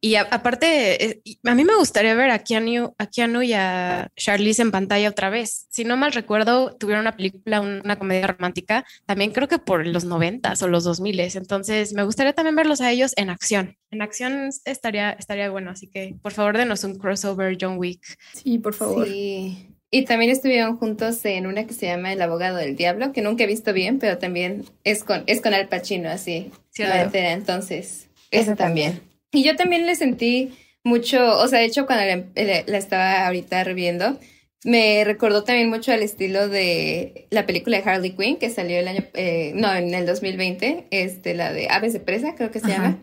Y 0.00 0.14
aparte, 0.14 1.04
eh, 1.04 1.22
a 1.44 1.54
mí 1.56 1.64
me 1.64 1.74
gustaría 1.76 2.14
ver 2.14 2.30
a 2.30 2.38
Keanu, 2.38 2.94
a 2.98 3.06
Keanu 3.06 3.42
y 3.42 3.52
a 3.52 4.08
Charlize 4.14 4.62
en 4.62 4.70
pantalla 4.70 5.08
otra 5.08 5.28
vez. 5.28 5.66
Si 5.70 5.84
no 5.84 5.96
mal 5.96 6.12
recuerdo, 6.12 6.76
tuvieron 6.76 7.00
una 7.00 7.16
película, 7.16 7.60
una 7.60 7.98
comedia 7.98 8.28
romántica, 8.28 8.84
también 9.06 9.32
creo 9.32 9.48
que 9.48 9.58
por 9.58 9.84
los 9.86 10.04
noventas 10.04 10.62
o 10.62 10.68
los 10.68 10.84
dos 10.84 11.00
miles. 11.00 11.34
Entonces, 11.34 11.94
me 11.94 12.04
gustaría 12.04 12.32
también 12.32 12.54
verlos 12.54 12.80
a 12.80 12.92
ellos 12.92 13.12
en 13.16 13.30
acción. 13.30 13.76
En 13.90 14.00
acción 14.00 14.50
estaría, 14.64 15.10
estaría 15.10 15.50
bueno. 15.50 15.72
Así 15.72 15.88
que, 15.88 16.14
por 16.22 16.32
favor, 16.32 16.56
denos 16.56 16.84
un 16.84 16.96
crossover 16.96 17.58
John 17.60 17.76
Wick. 17.76 18.18
Sí, 18.34 18.58
por 18.58 18.74
favor. 18.74 19.04
Sí. 19.04 19.66
Y 19.90 20.04
también 20.04 20.30
estuvieron 20.30 20.76
juntos 20.76 21.24
en 21.24 21.46
una 21.46 21.66
que 21.66 21.72
se 21.72 21.86
llama 21.86 22.12
El 22.12 22.20
abogado 22.20 22.58
del 22.58 22.76
diablo, 22.76 23.12
que 23.12 23.22
nunca 23.22 23.44
he 23.44 23.46
visto 23.46 23.72
bien, 23.72 23.98
pero 23.98 24.18
también 24.18 24.64
es 24.84 25.02
con, 25.02 25.24
es 25.26 25.40
con 25.40 25.54
Al 25.54 25.68
Pacino, 25.68 26.10
así. 26.10 26.52
Sí, 26.70 26.82
Entonces, 26.84 28.08
eso 28.30 28.54
también. 28.54 29.07
Y 29.32 29.44
yo 29.44 29.56
también 29.56 29.86
le 29.86 29.94
sentí 29.94 30.52
mucho, 30.84 31.38
o 31.38 31.48
sea, 31.48 31.60
de 31.60 31.66
hecho 31.66 31.86
cuando 31.86 32.24
la, 32.34 32.78
estaba 32.78 33.26
ahorita 33.26 33.62
reviendo, 33.64 34.18
me 34.64 35.04
recordó 35.04 35.44
también 35.44 35.68
mucho 35.68 35.92
al 35.92 36.02
estilo 36.02 36.48
de 36.48 37.28
la 37.30 37.46
película 37.46 37.80
de 37.80 37.88
Harley 37.88 38.10
Quinn 38.10 38.38
que 38.38 38.50
salió 38.50 38.78
el 38.78 38.88
año, 38.88 39.04
eh, 39.14 39.52
no, 39.54 39.72
en 39.72 39.94
el 39.94 40.04
2020, 40.04 40.88
este, 40.90 41.34
la 41.34 41.52
de 41.52 41.68
Aves 41.68 41.92
de 41.92 42.00
Presa, 42.00 42.34
creo 42.34 42.50
que 42.50 42.58
se 42.60 42.68
llama. 42.68 42.98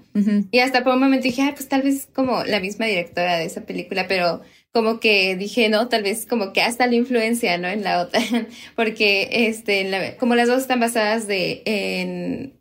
Y 0.52 0.60
hasta 0.60 0.84
por 0.84 0.96
un 0.96 1.00
momento 1.00 1.24
dije, 1.24 1.44
ah, 1.44 1.54
pues 1.56 1.70
tal 1.70 1.84
vez 1.84 2.08
como 2.14 2.44
la 2.44 2.60
misma 2.60 2.88
directora 2.88 3.38
de 3.38 3.46
esa 3.46 3.62
película, 3.62 4.08
pero 4.08 4.42
como 4.74 5.00
que 5.00 5.38
dije, 5.38 5.70
no, 5.70 5.88
tal 5.88 6.04
vez 6.04 6.26
como 6.26 6.52
que 6.52 6.62
hasta 6.62 6.88
la 6.88 6.96
influencia, 6.96 7.58
¿no? 7.58 7.70
En 7.70 7.84
la 7.84 8.02
otra, 8.02 8.20
porque 8.76 9.30
este, 9.32 10.18
como 10.20 10.36
las 10.36 10.50
dos 10.50 10.62
están 10.62 10.82
basadas 10.82 11.28
de, 11.28 11.62
en, 11.66 12.54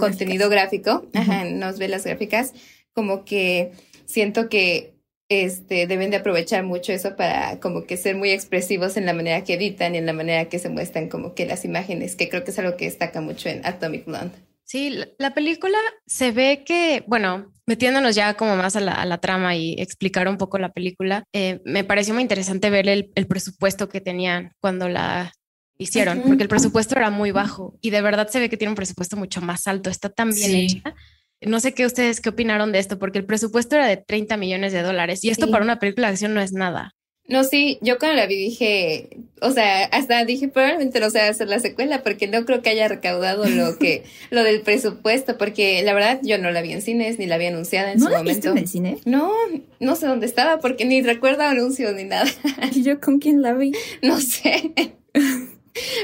contenido 0.00 0.48
gráfico, 0.48 1.06
ajá, 1.14 1.46
en 1.46 1.60
novelas 1.60 2.04
gráficas, 2.04 2.52
como 2.94 3.24
que 3.24 3.72
siento 4.06 4.48
que 4.48 4.94
este, 5.30 5.86
deben 5.86 6.10
de 6.10 6.16
aprovechar 6.16 6.64
mucho 6.64 6.92
eso 6.92 7.14
para 7.16 7.60
como 7.60 7.86
que 7.86 7.96
ser 7.96 8.16
muy 8.16 8.30
expresivos 8.30 8.96
en 8.96 9.06
la 9.06 9.14
manera 9.14 9.44
que 9.44 9.54
editan 9.54 9.94
y 9.94 9.98
en 9.98 10.06
la 10.06 10.12
manera 10.12 10.48
que 10.48 10.58
se 10.58 10.68
muestran 10.68 11.08
como 11.08 11.34
que 11.34 11.46
las 11.46 11.64
imágenes, 11.64 12.16
que 12.16 12.28
creo 12.28 12.42
que 12.42 12.50
es 12.50 12.58
algo 12.58 12.76
que 12.76 12.86
destaca 12.86 13.20
mucho 13.20 13.48
en 13.48 13.64
Atomic 13.64 14.06
Blonde. 14.06 14.34
Sí, 14.64 14.96
la 15.18 15.34
película 15.34 15.78
se 16.06 16.30
ve 16.30 16.62
que, 16.64 17.04
bueno, 17.06 17.52
metiéndonos 17.66 18.14
ya 18.14 18.34
como 18.34 18.56
más 18.56 18.76
a 18.76 18.80
la, 18.80 19.18
trama 19.18 19.56
y 19.56 19.74
explicar 19.78 20.28
un 20.28 20.36
poco 20.36 20.58
la 20.58 20.72
película, 20.72 21.24
eh, 21.32 21.60
me 21.64 21.84
pareció 21.84 22.14
muy 22.14 22.22
interesante 22.22 22.70
ver 22.70 22.88
el, 22.88 23.26
presupuesto 23.28 23.88
que 23.88 24.00
tenían 24.00 24.52
cuando 24.60 24.88
la 24.88 25.32
hicieron, 25.78 26.22
porque 26.22 26.42
el 26.42 26.48
presupuesto 26.48 26.96
era 26.96 27.10
muy 27.10 27.30
bajo 27.30 27.78
y 27.80 27.90
de 27.90 28.02
verdad 28.02 28.28
se 28.28 28.38
ve 28.38 28.48
que 28.48 28.56
tiene 28.56 28.70
un 28.70 28.76
presupuesto 28.76 29.16
mucho 29.16 29.40
más 29.40 29.66
alto, 29.66 29.90
está 29.90 30.08
tan 30.08 30.30
bien 30.30 30.54
hecha 30.54 30.94
no 31.42 31.60
sé 31.60 31.72
qué 31.72 31.86
ustedes 31.86 32.20
qué 32.20 32.28
opinaron 32.28 32.72
de 32.72 32.78
esto, 32.78 32.98
porque 32.98 33.18
el 33.18 33.24
presupuesto 33.24 33.76
era 33.76 33.86
de 33.86 33.96
30 33.96 34.36
millones 34.36 34.72
de 34.72 34.82
dólares 34.82 35.24
y 35.24 35.30
esto 35.30 35.50
para 35.50 35.64
una 35.64 35.78
película 35.78 36.08
de 36.08 36.12
acción 36.12 36.34
no 36.34 36.40
es 36.40 36.52
nada. 36.52 36.94
No, 37.30 37.44
sí, 37.44 37.78
yo 37.80 37.96
cuando 37.98 38.16
la 38.16 38.26
vi 38.26 38.34
dije, 38.34 39.08
o 39.40 39.52
sea, 39.52 39.84
hasta 39.84 40.24
dije 40.24 40.48
probablemente 40.48 40.98
no 40.98 41.10
se 41.10 41.20
va 41.20 41.26
a 41.26 41.30
hacer 41.30 41.46
la 41.46 41.60
secuela 41.60 42.02
porque 42.02 42.26
no 42.26 42.44
creo 42.44 42.60
que 42.60 42.70
haya 42.70 42.88
recaudado 42.88 43.46
lo 43.46 43.78
que, 43.78 44.02
lo 44.30 44.42
del 44.42 44.62
presupuesto, 44.62 45.38
porque 45.38 45.80
la 45.84 45.94
verdad 45.94 46.18
yo 46.24 46.38
no 46.38 46.50
la 46.50 46.60
vi 46.60 46.72
en 46.72 46.82
cines 46.82 47.20
ni 47.20 47.26
la 47.26 47.38
vi 47.38 47.46
anunciada 47.46 47.92
en 47.92 48.00
su 48.00 48.10
momento. 48.10 48.48
¿No 48.48 48.56
en 48.56 48.58
el 48.58 48.68
cine? 48.68 48.98
No, 49.04 49.32
no 49.78 49.94
sé 49.94 50.08
dónde 50.08 50.26
estaba 50.26 50.58
porque 50.58 50.84
ni 50.84 51.02
recuerdo 51.02 51.44
anuncios 51.44 51.94
ni 51.94 52.02
nada. 52.02 52.28
¿Y 52.72 52.82
yo 52.82 53.00
con 53.00 53.20
quién 53.20 53.42
la 53.42 53.54
vi? 53.54 53.72
No 54.02 54.20
sé. 54.20 54.72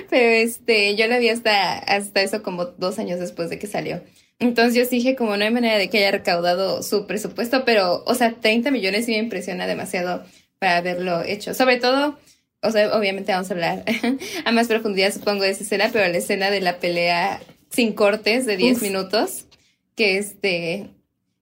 Pero 0.08 0.30
este, 0.30 0.94
yo 0.94 1.08
la 1.08 1.18
vi 1.18 1.28
hasta, 1.28 1.78
hasta 1.78 2.22
eso 2.22 2.44
como 2.44 2.66
dos 2.66 3.00
años 3.00 3.18
después 3.18 3.50
de 3.50 3.58
que 3.58 3.66
salió. 3.66 4.00
Entonces 4.38 4.74
yo 4.74 4.86
dije 4.88 5.16
como 5.16 5.36
no 5.36 5.44
hay 5.44 5.50
manera 5.50 5.78
de 5.78 5.88
que 5.88 5.98
haya 5.98 6.10
recaudado 6.10 6.82
su 6.82 7.06
presupuesto, 7.06 7.64
pero, 7.64 8.04
o 8.06 8.14
sea, 8.14 8.34
30 8.34 8.70
millones 8.70 9.06
sí 9.06 9.12
me 9.12 9.18
impresiona 9.18 9.66
demasiado 9.66 10.24
para 10.58 10.76
haberlo 10.76 11.22
hecho. 11.22 11.54
Sobre 11.54 11.78
todo, 11.78 12.18
o 12.62 12.70
sea, 12.70 12.94
obviamente 12.96 13.32
vamos 13.32 13.50
a 13.50 13.54
hablar 13.54 13.84
a 14.44 14.52
más 14.52 14.68
profundidad, 14.68 15.12
supongo, 15.12 15.44
de 15.44 15.50
esa 15.50 15.64
escena, 15.64 15.88
pero 15.92 16.06
la 16.06 16.18
escena 16.18 16.50
de 16.50 16.60
la 16.60 16.78
pelea 16.78 17.40
sin 17.70 17.92
cortes 17.92 18.46
de 18.46 18.56
10 18.56 18.82
minutos, 18.82 19.46
que 19.94 20.18
este, 20.18 20.90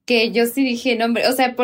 que 0.05 0.31
yo 0.31 0.45
sí 0.45 0.63
dije, 0.63 0.95
no, 0.95 1.05
hombre, 1.05 1.27
o 1.27 1.33
sea, 1.33 1.55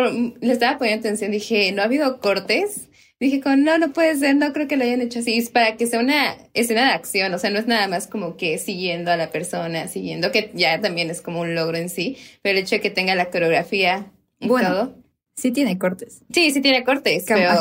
le 0.41 0.53
estaba 0.53 0.77
poniendo 0.77 1.07
atención, 1.07 1.31
dije, 1.31 1.71
no 1.71 1.81
ha 1.81 1.85
habido 1.85 2.19
cortes 2.19 2.89
dije 3.21 3.39
con, 3.39 3.63
no, 3.63 3.77
no 3.77 3.93
puede 3.93 4.15
ser, 4.17 4.35
no 4.35 4.51
creo 4.51 4.67
que 4.67 4.75
lo 4.75 4.83
hayan 4.83 4.99
hecho 4.99 5.19
así. 5.19 5.37
Es 5.37 5.49
para 5.49 5.77
que 5.77 5.85
sea 5.85 5.99
una 5.99 6.35
escena 6.53 6.87
de 6.87 6.93
acción, 6.93 7.33
o 7.33 7.37
sea, 7.37 7.51
no 7.51 7.59
es 7.59 7.67
nada 7.67 7.87
más 7.87 8.07
como 8.07 8.35
que 8.35 8.57
siguiendo 8.57 9.11
a 9.11 9.15
la 9.15 9.29
persona, 9.29 9.87
siguiendo, 9.87 10.31
que 10.31 10.51
ya 10.55 10.81
también 10.81 11.09
es 11.11 11.21
como 11.21 11.41
un 11.41 11.53
logro 11.53 11.77
en 11.77 11.89
sí, 11.89 12.17
pero 12.41 12.57
el 12.57 12.63
hecho 12.63 12.75
de 12.75 12.81
que 12.81 12.89
tenga 12.89 13.13
la 13.13 13.29
coreografía 13.29 14.11
y 14.39 14.47
bueno, 14.47 14.69
todo. 14.69 14.95
Sí 15.35 15.51
tiene 15.51 15.77
cortes. 15.77 16.23
Sí, 16.33 16.49
sí 16.51 16.61
tiene 16.61 16.83
cortes, 16.83 17.25
pero, 17.27 17.51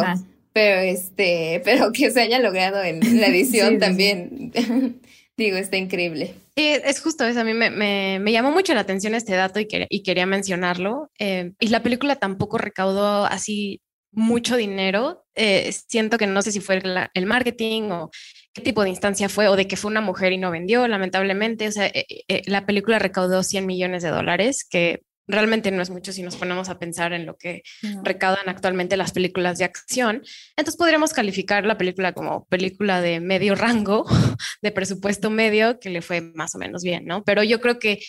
pero 0.55 0.81
este, 0.81 1.61
pero 1.63 1.93
que 1.93 2.11
se 2.11 2.23
haya 2.23 2.39
logrado 2.39 2.83
en 2.83 3.21
la 3.21 3.27
edición 3.29 3.79
también. 3.79 4.53
Digo, 5.37 5.57
está 5.57 5.77
increíble. 5.77 6.35
es 6.57 7.01
justo 7.01 7.25
eso, 7.25 7.41
a 7.41 7.45
mí 7.45 7.55
me, 7.55 7.71
me, 7.71 8.33
llamó 8.33 8.51
mucho 8.51 8.75
la 8.75 8.81
atención 8.81 9.15
este 9.15 9.35
dato 9.35 9.61
y, 9.61 9.69
y 9.89 10.03
quería 10.03 10.27
mencionarlo. 10.27 11.11
Eh, 11.19 11.53
y 11.61 11.69
la 11.69 11.83
película 11.83 12.17
tampoco 12.17 12.59
recaudó 12.59 13.25
así 13.25 13.81
mucho 14.13 14.57
dinero. 14.57 15.25
Eh, 15.35 15.73
siento 15.73 16.19
que 16.19 16.27
no 16.27 16.43
sé 16.43 16.53
si 16.53 16.61
fue 16.61 16.83
el 17.15 17.27
marketing 17.27 17.91
o 17.91 18.11
qué 18.53 18.63
tipo 18.63 18.83
de 18.83 18.91
instancia 18.91 19.29
fue 19.29 19.49
o 19.49 19.57
de 19.57 19.69
que 19.69 19.77
fue 19.77 19.91
una 19.91 20.01
mujer 20.01 20.33
y 20.33 20.39
no 20.39 20.51
vendió, 20.51 20.87
lamentablemente. 20.89 21.69
O 21.69 21.73
sea, 21.73 21.87
eh, 21.87 22.07
eh, 22.29 22.43
la 22.47 22.67
película 22.67 22.99
recaudó 22.99 23.43
100 23.43 23.67
millones 23.67 24.03
de 24.03 24.11
dólares, 24.11 24.67
que 24.69 25.03
realmente 25.27 25.71
no 25.71 25.81
es 25.81 25.91
mucho 25.91 26.13
si 26.13 26.25
nos 26.25 26.35
ponemos 26.35 26.69
a 26.69 26.81
pensar 26.81 27.13
en 27.13 27.25
lo 27.25 27.37
que 27.37 27.63
recaudan 28.03 28.49
actualmente 28.49 28.97
las 28.97 29.13
películas 29.13 29.59
de 29.59 29.65
acción. 29.65 30.23
Entonces 30.57 30.77
podríamos 30.77 31.13
calificar 31.13 31.65
la 31.65 31.79
película 31.79 32.13
como 32.13 32.47
película 32.47 33.01
de 33.01 33.21
medio 33.21 33.55
rango, 33.55 34.05
de 34.63 34.73
presupuesto 34.73 35.31
medio, 35.31 35.79
que 35.79 35.91
le 35.91 36.03
fue 36.03 36.21
más 36.21 36.57
o 36.57 36.59
menos 36.59 36.83
bien, 36.83 37.05
¿no? 37.05 37.23
Pero 37.23 37.45
yo 37.45 37.61
creo 37.61 37.79
que 37.79 38.01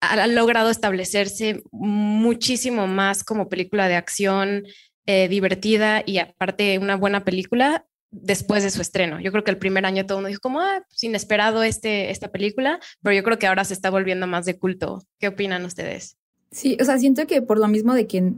ha 0.00 0.26
logrado 0.26 0.70
establecerse 0.70 1.62
muchísimo 1.72 2.86
más 2.86 3.24
como 3.24 3.48
película 3.48 3.88
de 3.88 3.96
acción 3.96 4.64
eh, 5.06 5.28
divertida 5.28 6.02
y 6.04 6.18
aparte 6.18 6.78
una 6.78 6.96
buena 6.96 7.24
película 7.24 7.86
después 8.10 8.62
de 8.62 8.70
su 8.70 8.80
estreno. 8.80 9.20
Yo 9.20 9.30
creo 9.32 9.44
que 9.44 9.50
el 9.50 9.58
primer 9.58 9.86
año 9.86 10.04
todo 10.06 10.18
el 10.18 10.22
mundo 10.22 10.28
dijo 10.28 10.40
como, 10.40 10.60
ah, 10.60 10.84
pues 10.88 11.02
inesperado 11.04 11.62
este, 11.62 12.10
esta 12.10 12.28
película, 12.28 12.80
pero 13.02 13.14
yo 13.14 13.22
creo 13.22 13.38
que 13.38 13.46
ahora 13.46 13.64
se 13.64 13.74
está 13.74 13.90
volviendo 13.90 14.26
más 14.26 14.44
de 14.46 14.58
culto. 14.58 15.02
¿Qué 15.18 15.28
opinan 15.28 15.64
ustedes? 15.64 16.16
Sí, 16.50 16.76
o 16.80 16.84
sea, 16.84 16.98
siento 16.98 17.26
que 17.26 17.42
por 17.42 17.58
lo 17.58 17.68
mismo 17.68 17.94
de 17.94 18.06
que 18.06 18.32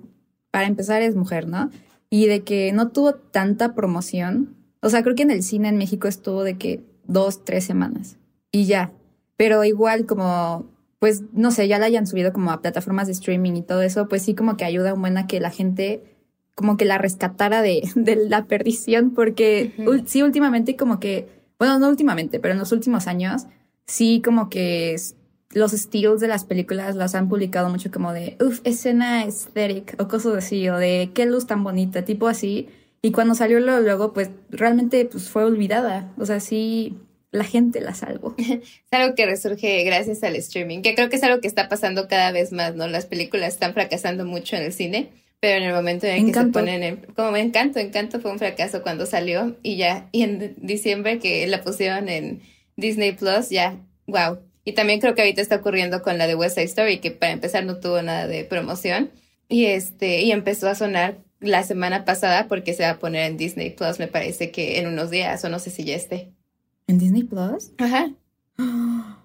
para 0.50 0.67
empezar 0.67 1.03
es 1.03 1.15
mujer, 1.15 1.47
¿no? 1.47 1.71
Y 2.11 2.27
de 2.27 2.43
que 2.43 2.73
no 2.73 2.91
tuvo 2.91 3.15
tanta 3.15 3.75
promoción. 3.75 4.57
O 4.81 4.91
sea, 4.91 5.03
creo 5.03 5.15
que 5.15 5.23
en 5.23 5.31
el 5.31 5.43
cine 5.43 5.69
en 5.69 5.77
México 5.77 6.09
estuvo 6.09 6.43
de 6.43 6.57
que 6.57 6.83
dos, 7.05 7.45
tres 7.45 7.65
semanas 7.65 8.17
y 8.50 8.65
ya. 8.67 8.93
Pero 9.37 9.65
igual 9.65 10.07
como 10.07 10.71
pues 10.99 11.23
no 11.33 11.50
sé, 11.50 11.69
ya 11.69 11.78
la 11.78 11.87
hayan 11.87 12.07
subido 12.07 12.33
como 12.33 12.50
a 12.50 12.61
plataformas 12.61 13.07
de 13.07 13.12
streaming 13.12 13.52
y 13.52 13.62
todo 13.62 13.83
eso, 13.83 14.09
pues 14.09 14.23
sí 14.23 14.35
como 14.35 14.57
que 14.57 14.64
ayuda 14.64 14.95
un 14.95 15.00
buen 15.00 15.17
a 15.17 15.26
que 15.26 15.40
la 15.40 15.50
gente 15.50 16.02
como 16.55 16.76
que 16.76 16.85
la 16.85 16.99
rescatara 16.99 17.62
de, 17.62 17.88
de 17.95 18.17
la 18.17 18.47
perdición, 18.47 19.12
porque 19.14 19.73
sí 20.07 20.23
últimamente 20.23 20.76
como 20.76 20.99
que, 20.99 21.28
bueno, 21.59 21.78
no 21.78 21.88
últimamente, 21.88 22.40
pero 22.40 22.52
en 22.52 22.59
los 22.59 22.73
últimos 22.73 23.07
años, 23.07 23.47
sí 23.87 24.21
como 24.25 24.50
que 24.50 24.97
los 25.50 25.73
estilos 25.73 26.21
de 26.21 26.28
las 26.28 26.45
películas 26.45 26.97
las 26.97 27.14
han 27.14 27.28
publicado 27.28 27.69
mucho 27.71 27.90
como 27.90 28.12
de, 28.12 28.37
uff, 28.40 28.61
escena 28.64 29.23
aesthetic 29.23 29.95
o 30.00 30.09
cosas 30.09 30.35
así, 30.35 30.69
o 30.69 30.76
de 30.76 31.11
qué 31.14 31.26
luz 31.26 31.47
tan 31.47 31.64
bonita, 31.64 32.05
tipo 32.05 32.28
así. 32.28 32.69
Y 33.00 33.12
cuando 33.12 33.35
salió 33.35 33.61
luego, 33.61 34.12
pues 34.12 34.31
realmente 34.50 35.05
pues 35.07 35.31
fue 35.31 35.45
olvidada. 35.45 36.12
O 36.19 36.26
sea, 36.26 36.40
sí, 36.40 36.99
la 37.31 37.45
gente 37.45 37.81
la 37.81 37.95
salvo. 37.95 38.35
es 38.39 38.93
algo 38.93 39.15
que 39.15 39.27
resurge 39.27 39.85
gracias 39.85 40.23
al 40.23 40.37
streaming, 40.37 40.83
que 40.83 40.95
creo 40.95 41.09
que 41.09 41.17
es 41.17 41.23
algo 41.23 41.41
que 41.41 41.49
está 41.49 41.69
pasando 41.69 42.09
cada 42.09 42.33
vez 42.33 42.53
más, 42.53 42.75
¿no? 42.75 42.89
Las 42.89 43.07
películas 43.07 43.55
están 43.55 43.75
fracasando 43.75 44.25
mucho 44.25 44.57
en 44.57 44.63
el 44.63 44.73
cine, 44.73 45.11
pero 45.41 45.59
en 45.59 45.65
el 45.65 45.75
momento 45.75 46.07
en 46.07 46.27
que 46.27 46.35
se 46.35 46.47
ponen 46.47 46.83
en, 46.83 46.97
como 47.15 47.31
me 47.33 47.41
Encanto, 47.41 47.79
Encanto 47.79 48.21
fue 48.21 48.33
un 48.33 48.39
fracaso 48.39 48.83
cuando 48.83 49.07
salió 49.07 49.57
y 49.63 49.77
ya, 49.77 50.09
y 50.13 50.23
en 50.23 50.55
diciembre 50.59 51.19
que 51.19 51.47
la 51.47 51.63
pusieron 51.63 52.09
en 52.09 52.43
Disney 52.77 53.13
Plus, 53.13 53.51
ya, 53.51 53.77
wow. 54.07 54.39
Y 54.65 54.73
también 54.73 55.01
creo 55.01 55.15
que 55.15 55.23
ahorita 55.23 55.41
está 55.41 55.57
ocurriendo 55.57 56.03
con 56.03 56.19
la 56.19 56.27
de 56.27 56.35
West 56.35 56.57
Side 56.57 56.67
Story, 56.67 56.99
que 56.99 57.11
para 57.11 57.33
empezar 57.33 57.65
no 57.65 57.79
tuvo 57.79 58.03
nada 58.03 58.27
de 58.27 58.45
promoción 58.45 59.11
y 59.49 59.67
este, 59.67 60.21
y 60.23 60.33
empezó 60.33 60.69
a 60.69 60.75
sonar 60.75 61.19
la 61.41 61.63
semana 61.63 62.05
pasada 62.05 62.49
porque 62.49 62.75
se 62.75 62.83
va 62.83 62.91
a 62.91 62.99
poner 62.99 63.31
en 63.31 63.37
Disney 63.37 63.71
Plus, 63.71 63.99
me 63.99 64.09
parece 64.09 64.51
que 64.51 64.79
en 64.79 64.87
unos 64.87 65.11
días, 65.11 65.45
o 65.45 65.49
no 65.49 65.59
sé 65.59 65.71
si 65.71 65.85
ya 65.85 65.95
esté. 65.95 66.33
¿En 66.88 66.99
Disney 66.99 67.23
Plus? 67.23 67.71
Ajá. 67.78 68.11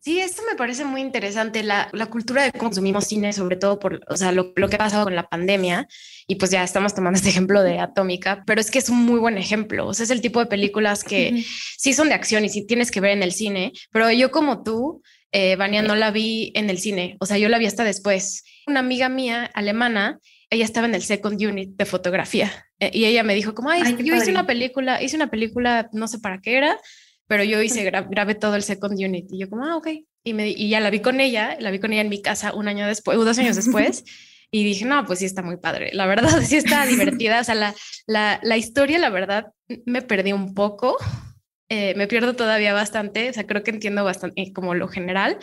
Sí, 0.00 0.20
esto 0.20 0.42
me 0.48 0.56
parece 0.56 0.86
muy 0.86 1.02
interesante, 1.02 1.62
la, 1.62 1.90
la, 1.92 2.06
cultura 2.06 2.42
de 2.44 2.52
consumimos 2.52 3.04
cine, 3.04 3.34
sobre 3.34 3.56
todo 3.56 3.78
por 3.78 4.00
o 4.08 4.16
sea, 4.16 4.32
lo, 4.32 4.52
lo, 4.56 4.68
que 4.70 4.76
ha 4.76 4.78
pasado 4.78 5.04
con 5.04 5.14
la 5.14 5.28
pandemia, 5.28 5.86
y 6.26 6.36
pues 6.36 6.50
ya 6.50 6.64
estamos 6.64 6.94
tomando 6.94 7.18
este 7.18 7.28
ejemplo 7.28 7.62
de 7.62 7.78
Atómica, 7.78 8.42
pero 8.46 8.58
es 8.58 8.70
que 8.70 8.78
es 8.78 8.88
un 8.88 9.04
muy 9.04 9.18
buen 9.18 9.36
ejemplo, 9.36 9.86
o 9.86 9.92
sea, 9.92 10.04
es 10.04 10.10
el 10.10 10.22
tipo 10.22 10.40
de 10.40 10.46
películas 10.46 11.04
que 11.04 11.44
sí 11.76 11.92
son 11.92 12.08
de 12.08 12.14
acción 12.14 12.44
y 12.44 12.48
sí 12.48 12.64
tienes 12.64 12.90
que 12.90 13.00
ver 13.00 13.10
en 13.10 13.22
el 13.22 13.32
cine, 13.32 13.72
pero 13.90 14.10
yo 14.10 14.30
como 14.30 14.62
tú, 14.62 15.02
eh, 15.30 15.56
Vania, 15.56 15.82
no 15.82 15.94
la 15.94 16.10
vi 16.10 16.52
en 16.54 16.70
el 16.70 16.78
cine, 16.78 17.18
o 17.20 17.26
sea, 17.26 17.36
yo 17.36 17.50
la 17.50 17.58
vi 17.58 17.66
hasta 17.66 17.84
después. 17.84 18.44
Una 18.66 18.80
amiga 18.80 19.10
mía 19.10 19.50
alemana, 19.52 20.20
ella 20.50 20.64
estaba 20.64 20.86
en 20.86 20.94
el 20.94 21.02
second 21.02 21.40
unit 21.42 21.76
de 21.76 21.84
fotografía 21.84 22.66
eh, 22.80 22.90
y 22.92 23.04
ella 23.04 23.22
me 23.22 23.34
dijo 23.34 23.54
como, 23.54 23.70
ay, 23.70 23.96
yo 24.02 24.14
hice 24.14 24.30
una 24.30 24.46
película, 24.46 25.02
hice 25.02 25.16
una 25.16 25.30
película, 25.30 25.88
no 25.92 26.08
sé 26.08 26.18
para 26.18 26.40
qué 26.40 26.56
era, 26.56 26.78
pero 27.26 27.44
yo 27.44 27.60
hice, 27.62 27.84
grabé 27.84 28.34
todo 28.34 28.54
el 28.56 28.62
second 28.62 28.98
unit 28.98 29.26
y 29.30 29.38
yo 29.38 29.50
como, 29.50 29.64
ah, 29.64 29.76
ok. 29.76 29.88
Y, 30.24 30.32
me, 30.32 30.48
y 30.48 30.68
ya 30.68 30.80
la 30.80 30.90
vi 30.90 31.00
con 31.00 31.20
ella, 31.20 31.56
la 31.60 31.70
vi 31.70 31.78
con 31.78 31.92
ella 31.92 32.02
en 32.02 32.08
mi 32.08 32.22
casa 32.22 32.54
un 32.54 32.68
año 32.68 32.86
después, 32.86 33.18
o 33.18 33.24
dos 33.24 33.38
años 33.38 33.56
después. 33.56 34.04
y 34.50 34.64
dije, 34.64 34.86
no, 34.86 35.04
pues 35.04 35.18
sí 35.18 35.26
está 35.26 35.42
muy 35.42 35.58
padre. 35.58 35.90
La 35.92 36.06
verdad, 36.06 36.40
sí 36.44 36.56
está 36.56 36.86
divertida. 36.86 37.40
O 37.40 37.44
sea, 37.44 37.54
la, 37.54 37.74
la, 38.06 38.40
la 38.42 38.56
historia, 38.56 38.98
la 38.98 39.10
verdad, 39.10 39.52
me 39.84 40.02
perdí 40.02 40.32
un 40.32 40.54
poco. 40.54 40.96
Eh, 41.70 41.94
me 41.96 42.06
pierdo 42.06 42.34
todavía 42.34 42.72
bastante, 42.72 43.28
o 43.28 43.32
sea, 43.34 43.46
creo 43.46 43.62
que 43.62 43.70
entiendo 43.70 44.02
bastante 44.02 44.40
eh, 44.40 44.52
como 44.54 44.74
lo 44.74 44.88
general, 44.88 45.36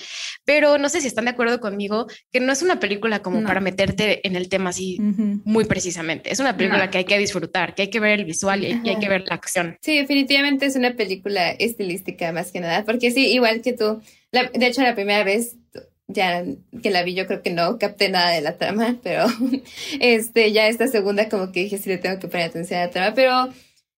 pero 0.43 0.79
no 0.79 0.89
sé 0.89 0.99
si 0.99 1.07
están 1.07 1.25
de 1.25 1.31
acuerdo 1.31 1.59
conmigo 1.59 2.07
que 2.31 2.39
no 2.39 2.51
es 2.51 2.63
una 2.63 2.79
película 2.79 3.21
como 3.21 3.43
para 3.43 3.61
meterte 3.61 4.27
en 4.27 4.35
el 4.35 4.49
tema 4.49 4.71
así 4.71 4.97
muy 4.99 5.65
precisamente, 5.65 6.31
es 6.31 6.39
una 6.39 6.57
película 6.57 6.89
que 6.89 6.97
hay 6.97 7.05
que 7.05 7.19
disfrutar, 7.19 7.75
que 7.75 7.83
hay 7.83 7.89
que 7.91 7.99
ver 7.99 8.19
el 8.19 8.25
visual 8.25 8.63
y, 8.63 8.89
hay 8.89 8.97
que 8.99 9.07
ver 9.07 9.25
la 9.27 9.35
acción. 9.35 9.77
Sí, 9.81 9.97
definitivamente 9.97 10.65
es 10.65 10.75
una 10.75 10.95
película 10.95 11.51
estilística 11.51 12.31
más 12.31 12.51
que 12.51 12.59
nada, 12.59 12.83
porque 12.85 13.11
sí, 13.11 13.27
igual 13.27 13.61
que 13.61 13.73
tú, 13.73 14.01
de 14.31 14.65
hecho 14.65 14.81
la 14.81 14.95
primera 14.95 15.23
vez 15.23 15.57
ya 16.07 16.43
que 16.81 16.89
la 16.89 17.03
vi 17.03 17.13
yo 17.13 17.27
creo 17.27 17.41
que 17.41 17.51
no 17.51 17.77
capté 17.77 18.09
nada 18.09 18.31
de 18.31 18.41
la 18.41 18.57
trama, 18.57 18.97
pero 19.03 19.25
este 19.99 20.51
ya 20.51 20.67
esta 20.67 20.87
segunda 20.87 21.29
como 21.29 21.51
que 21.51 21.61
dije 21.61 21.77
sí 21.77 21.89
le 21.89 21.97
tengo 21.99 22.19
que 22.19 22.27
poner 22.27 22.47
atención 22.47 22.79
a 22.79 22.85
la 22.85 22.91
trama, 22.91 23.13
pero 23.13 23.49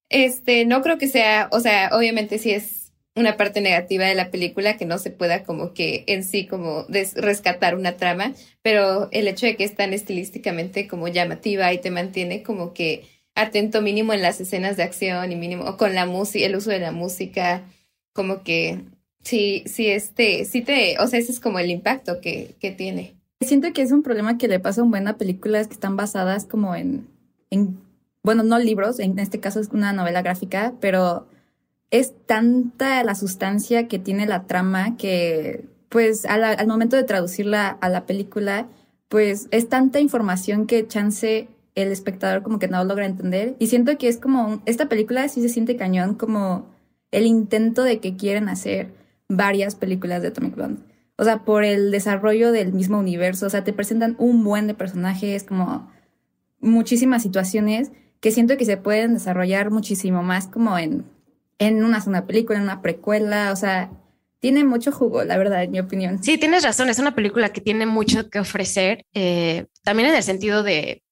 este, 0.09 0.65
no 0.65 0.81
creo 0.81 0.97
que 0.97 1.07
sea, 1.07 1.49
o 1.51 1.59
sea, 1.59 1.89
obviamente 1.93 2.37
sí 2.39 2.51
es 2.51 2.91
una 3.15 3.35
parte 3.35 3.61
negativa 3.61 4.05
de 4.05 4.15
la 4.15 4.29
película 4.29 4.77
que 4.77 4.85
no 4.85 4.99
se 4.99 5.09
pueda 5.09 5.43
como 5.43 5.73
que 5.73 6.03
en 6.07 6.23
sí 6.23 6.45
como 6.45 6.85
rescatar 7.15 7.75
una 7.75 7.97
trama, 7.97 8.33
pero 8.61 9.09
el 9.11 9.27
hecho 9.27 9.47
de 9.47 9.55
que 9.55 9.63
es 9.63 9.75
tan 9.75 9.91
estilísticamente 9.91 10.87
como 10.87 11.07
llamativa 11.07 11.73
y 11.73 11.79
te 11.79 11.89
mantiene 11.89 12.43
como 12.43 12.73
que 12.73 13.05
atento 13.33 13.81
mínimo 13.81 14.13
en 14.13 14.21
las 14.21 14.39
escenas 14.39 14.77
de 14.77 14.83
acción 14.83 15.31
y 15.31 15.35
mínimo 15.35 15.77
con 15.77 15.95
la 15.95 16.05
música, 16.05 16.45
el 16.45 16.55
uso 16.55 16.69
de 16.69 16.79
la 16.79 16.91
música, 16.91 17.63
como 18.13 18.43
que 18.43 18.81
sí, 19.23 19.63
sí, 19.65 19.87
este, 19.87 20.45
sí 20.45 20.61
te, 20.61 20.97
o 20.99 21.07
sea, 21.07 21.19
ese 21.19 21.31
es 21.31 21.39
como 21.39 21.59
el 21.59 21.71
impacto 21.71 22.21
que, 22.21 22.55
que 22.59 22.71
tiene. 22.71 23.15
Siento 23.41 23.73
que 23.73 23.81
es 23.81 23.91
un 23.91 24.03
problema 24.03 24.37
que 24.37 24.47
le 24.47 24.59
pasa 24.59 24.81
a 24.81 24.83
un 24.83 24.91
buen 24.91 25.07
a 25.07 25.17
películas 25.17 25.67
que 25.67 25.73
están 25.73 25.95
basadas 25.95 26.45
como 26.45 26.75
en, 26.75 27.07
en 27.49 27.79
bueno, 28.23 28.43
no 28.43 28.59
libros, 28.59 28.99
en 28.99 29.17
este 29.19 29.39
caso 29.39 29.59
es 29.59 29.69
una 29.69 29.93
novela 29.93 30.21
gráfica, 30.21 30.73
pero 30.79 31.27
es 31.91 32.13
tanta 32.25 33.03
la 33.03 33.15
sustancia 33.15 33.87
que 33.87 33.99
tiene 33.99 34.25
la 34.25 34.45
trama 34.45 34.97
que, 34.97 35.65
pues, 35.89 36.25
al 36.25 36.67
momento 36.67 36.95
de 36.95 37.03
traducirla 37.03 37.69
a 37.69 37.89
la 37.89 38.05
película, 38.05 38.67
pues 39.07 39.47
es 39.51 39.69
tanta 39.69 39.99
información 39.99 40.67
que 40.67 40.87
chance 40.87 41.47
el 41.75 41.91
espectador 41.91 42.43
como 42.43 42.59
que 42.59 42.67
no 42.67 42.83
logra 42.83 43.05
entender. 43.05 43.55
Y 43.59 43.67
siento 43.67 43.97
que 43.97 44.07
es 44.07 44.17
como, 44.17 44.61
esta 44.65 44.89
película 44.89 45.27
sí 45.29 45.41
se 45.41 45.49
siente 45.49 45.77
cañón 45.77 46.15
como 46.15 46.67
el 47.11 47.25
intento 47.25 47.83
de 47.83 47.99
que 47.99 48.17
quieren 48.17 48.49
hacer 48.49 48.91
varias 49.29 49.75
películas 49.75 50.21
de 50.21 50.29
Atomic 50.29 50.55
Blonde. 50.55 50.81
O 51.17 51.23
sea, 51.23 51.45
por 51.45 51.63
el 51.63 51.91
desarrollo 51.91 52.51
del 52.51 52.73
mismo 52.73 52.99
universo, 52.99 53.47
o 53.47 53.49
sea, 53.49 53.63
te 53.63 53.73
presentan 53.73 54.15
un 54.19 54.43
buen 54.43 54.67
de 54.67 54.73
personajes, 54.73 55.43
como 55.43 55.89
muchísimas 56.59 57.23
situaciones 57.23 57.91
que 58.19 58.31
siento 58.31 58.57
que 58.57 58.65
se 58.65 58.77
pueden 58.77 59.13
desarrollar 59.13 59.71
muchísimo 59.71 60.23
más 60.23 60.47
como 60.47 60.77
en, 60.77 61.05
en 61.59 61.83
una 61.83 61.99
segunda 61.99 62.25
película, 62.25 62.57
en 62.57 62.63
una 62.63 62.81
precuela, 62.81 63.51
o 63.51 63.55
sea, 63.55 63.91
tiene 64.39 64.63
mucho 64.63 64.91
jugo, 64.91 65.23
la 65.23 65.37
verdad, 65.37 65.63
en 65.63 65.71
mi 65.71 65.79
opinión. 65.79 66.23
Sí, 66.23 66.37
tienes 66.37 66.63
razón, 66.63 66.89
es 66.89 66.99
una 66.99 67.15
película 67.15 67.51
que 67.51 67.61
tiene 67.61 67.85
mucho 67.85 68.29
que 68.29 68.39
ofrecer, 68.39 69.05
eh, 69.13 69.65
también 69.83 70.09
en 70.09 70.15
el 70.15 70.23
sentido 70.23 70.63
de 70.63 71.03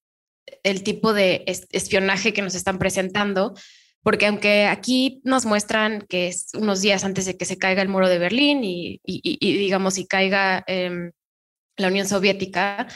el 0.63 0.83
tipo 0.83 1.13
de 1.13 1.43
espionaje 1.71 2.33
que 2.33 2.41
nos 2.41 2.55
están 2.55 2.77
presentando, 2.77 3.55
porque 4.03 4.27
aunque 4.27 4.65
aquí 4.65 5.21
nos 5.23 5.45
muestran 5.45 6.05
que 6.07 6.27
es 6.27 6.49
unos 6.53 6.81
días 6.81 7.03
antes 7.03 7.25
de 7.25 7.37
que 7.37 7.45
se 7.45 7.57
caiga 7.57 7.81
el 7.81 7.89
muro 7.89 8.07
de 8.07 8.19
Berlín 8.19 8.63
y, 8.63 9.01
y, 9.03 9.57
digamos, 9.57 9.97
y 9.97 10.05
caiga 10.05 10.63
em, 10.67 11.11
la 11.77 11.87
Unión 11.87 12.07
Soviética, 12.07 12.87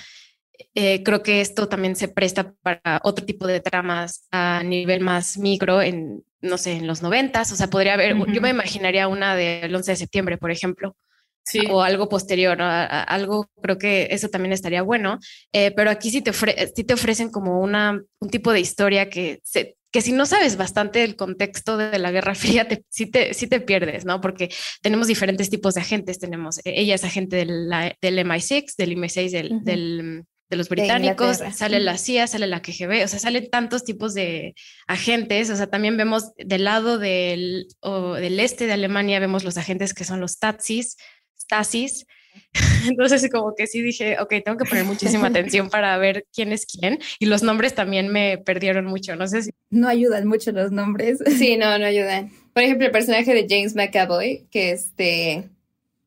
eh, 0.75 1.03
creo 1.03 1.23
que 1.23 1.41
esto 1.41 1.67
también 1.67 1.95
se 1.95 2.07
presta 2.07 2.53
para 2.61 3.01
otro 3.03 3.25
tipo 3.25 3.47
de 3.47 3.59
tramas 3.61 4.27
a 4.31 4.63
nivel 4.63 5.01
más 5.01 5.37
micro, 5.37 5.81
en, 5.81 6.23
no 6.41 6.57
sé, 6.57 6.73
en 6.73 6.87
los 6.87 7.01
noventas, 7.01 7.51
o 7.51 7.55
sea, 7.55 7.67
podría 7.67 7.93
haber, 7.93 8.15
yo 8.31 8.41
me 8.41 8.49
imaginaría 8.49 9.07
una 9.07 9.35
del 9.35 9.73
11 9.73 9.91
de 9.91 9.95
septiembre, 9.95 10.37
por 10.37 10.51
ejemplo. 10.51 10.95
Sí. 11.41 11.61
o 11.67 11.81
algo 11.81 12.09
posterior, 12.09 12.61
algo 12.61 13.49
creo 13.59 13.79
que 13.79 14.09
eso 14.11 14.29
también 14.29 14.53
estaría 14.53 14.83
bueno, 14.83 15.17
eh, 15.51 15.71
pero 15.71 15.89
aquí 15.89 16.11
sí 16.11 16.21
te, 16.21 16.31
sí 16.31 16.83
te 16.83 16.93
ofrecen 16.93 17.31
como 17.31 17.59
una, 17.59 17.99
un 18.19 18.29
tipo 18.29 18.53
de 18.53 18.59
historia 18.59 19.09
que, 19.09 19.39
se, 19.43 19.75
que 19.91 20.01
si 20.01 20.11
no 20.11 20.27
sabes 20.27 20.57
bastante 20.57 20.99
del 20.99 21.15
contexto 21.15 21.77
de 21.77 21.97
la 21.97 22.11
Guerra 22.11 22.35
Fría, 22.35 22.67
te, 22.67 22.83
sí, 22.89 23.07
te, 23.07 23.33
sí 23.33 23.47
te 23.47 23.59
pierdes, 23.61 24.05
¿no? 24.05 24.21
Porque 24.21 24.49
tenemos 24.83 25.07
diferentes 25.07 25.49
tipos 25.49 25.73
de 25.73 25.81
agentes, 25.81 26.19
tenemos, 26.19 26.59
e, 26.59 26.79
ella 26.81 26.95
es 26.95 27.03
agente 27.03 27.37
del, 27.37 27.67
del 27.99 28.19
MI6, 28.19 28.75
del 28.77 28.95
MI6, 28.95 29.31
del, 29.31 29.63
del 29.63 30.25
de 30.49 30.57
los 30.57 30.69
británicos, 30.69 31.41
sale 31.53 31.79
la 31.79 31.97
CIA, 31.97 32.27
sale 32.27 32.47
la 32.47 32.61
KGB, 32.61 33.03
o 33.03 33.07
sea, 33.07 33.19
salen 33.19 33.49
tantos 33.49 33.83
tipos 33.83 34.13
de 34.13 34.55
agentes, 34.87 35.49
o 35.49 35.55
sea, 35.55 35.67
también 35.67 35.95
vemos 35.95 36.31
del 36.37 36.63
lado 36.63 36.97
del, 36.97 37.67
o 37.81 38.13
del 38.13 38.39
este 38.39 38.65
de 38.65 38.73
Alemania, 38.73 39.19
vemos 39.19 39.43
los 39.43 39.57
agentes 39.57 39.93
que 39.93 40.05
son 40.05 40.19
los 40.19 40.31
Stazis, 40.31 40.97
Stasis, 41.39 42.07
entonces 42.87 43.29
como 43.31 43.53
que 43.55 43.67
sí 43.67 43.81
dije, 43.81 44.17
ok, 44.19 44.33
tengo 44.43 44.57
que 44.57 44.65
poner 44.65 44.85
muchísima 44.85 45.27
atención 45.27 45.69
para 45.71 45.95
ver 45.99 46.25
quién 46.33 46.51
es 46.51 46.65
quién, 46.65 46.97
y 47.19 47.27
los 47.27 47.43
nombres 47.43 47.75
también 47.75 48.07
me 48.07 48.39
perdieron 48.39 48.85
mucho, 48.85 49.15
no 49.15 49.27
sé 49.27 49.43
si... 49.43 49.51
No 49.69 49.87
ayudan 49.87 50.27
mucho 50.27 50.51
los 50.51 50.71
nombres. 50.71 51.19
Sí, 51.37 51.57
no, 51.57 51.77
no 51.77 51.85
ayudan. 51.85 52.31
Por 52.53 52.63
ejemplo, 52.63 52.87
el 52.87 52.91
personaje 52.91 53.35
de 53.35 53.45
James 53.47 53.75
McAvoy, 53.75 54.47
que 54.49 54.71
este 54.71 55.47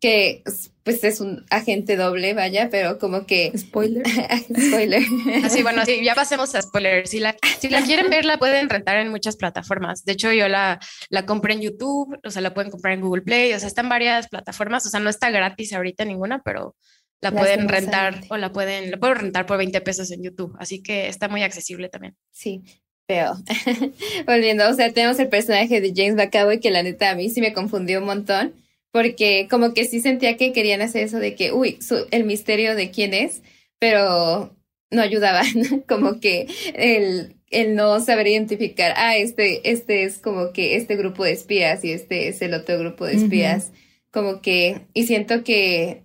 que 0.03 0.43
pues 0.83 1.05
es 1.05 1.21
un 1.21 1.47
agente 1.49 1.95
doble, 1.95 2.35
vaya, 2.35 2.69
pero 2.73 2.99
como 2.99 3.25
que... 3.25 3.57
Spoiler. 3.57 4.05
spoiler. 4.69 5.03
Así, 5.45 5.63
bueno, 5.63 5.85
sí, 5.87 6.05
ya 6.05 6.17
pasemos 6.17 6.53
a 6.57 6.63
spoiler. 6.63 7.07
Si 7.07 7.21
la, 7.21 7.37
si 7.61 7.69
la 7.69 7.83
quieren 7.83 8.11
ver, 8.11 8.25
la 8.25 8.37
pueden 8.37 8.69
rentar 8.69 8.97
en 8.97 9.11
muchas 9.11 9.37
plataformas. 9.37 10.05
De 10.05 10.15
hecho, 10.15 10.33
yo 10.33 10.49
la, 10.49 10.81
la 11.09 11.25
compré 11.25 11.55
en 11.55 11.61
YouTube, 11.61 12.19
o 12.25 12.31
sea, 12.33 12.43
la 12.43 12.53
pueden 12.53 12.73
comprar 12.73 12.95
en 12.95 13.01
Google 13.01 13.23
Play, 13.23 13.53
o 13.53 13.59
sea, 13.61 13.69
está 13.69 13.83
en 13.83 13.91
varias 13.91 14.27
plataformas, 14.27 14.85
o 14.87 14.91
sea, 14.91 14.99
no 14.99 15.09
está 15.09 15.31
gratis 15.31 15.73
ahorita 15.73 16.05
ninguna, 16.05 16.43
pero 16.43 16.75
la 17.21 17.31
pueden 17.31 17.69
rentar 17.69 18.23
o 18.29 18.37
la 18.37 18.51
pueden, 18.51 18.91
la 18.91 18.97
puedo 18.97 19.15
rentar 19.15 19.47
por 19.47 19.57
20 19.59 19.81
pesos 19.83 20.11
en 20.11 20.25
YouTube, 20.25 20.57
así 20.59 20.83
que 20.83 21.07
está 21.07 21.29
muy 21.29 21.45
accesible 21.45 21.89
también. 21.89 22.17
Sí, 22.33 22.65
pero 23.07 23.35
volviendo, 24.27 24.69
o 24.69 24.75
sea, 24.75 24.93
tenemos 24.93 25.21
el 25.21 25.29
personaje 25.29 25.81
de 25.81 25.93
James 25.95 26.17
McAvoy 26.17 26.59
que 26.59 26.73
la 26.73 26.83
neta 26.83 27.11
a 27.11 27.15
mí 27.15 27.31
sí 27.31 27.41
me 27.41 27.53
confundió 27.53 28.01
un 28.01 28.07
montón 28.07 28.55
porque 28.93 29.49
como 29.51 29.75
que 29.75 29.87
sí 29.87 30.01
sentía 30.01 30.37
que 30.37 30.53
querían 30.53 30.83
hacer 30.83 31.05
eso 31.05 31.19
de 31.19 31.35
que, 31.35 31.51
uy, 31.53 31.79
el 32.11 32.25
misterio 32.25 32.77
de 32.77 32.91
quién 32.91 33.15
es, 33.15 33.43
pero 33.79 34.55
no 34.91 35.03
ayudaban, 35.03 35.47
como 35.89 36.21
que 36.21 36.47
el, 36.75 37.35
el 37.51 37.75
no 37.75 37.99
saber 38.01 38.29
identificar, 38.29 38.93
ah, 38.97 39.17
este, 39.17 39.71
este 39.71 40.05
es 40.05 40.19
como 40.19 40.53
que 40.53 40.77
este 40.77 40.97
grupo 40.97 41.25
de 41.25 41.33
espías 41.33 41.85
y 41.85 41.91
este 41.91 42.29
es 42.29 42.43
el 42.43 42.55
otro 42.55 42.79
grupo 42.79 43.07
de 43.07 43.15
espías, 43.15 43.73
como 44.11 44.43
que, 44.43 44.83
y 44.93 45.07
siento 45.07 45.43
que, 45.43 46.05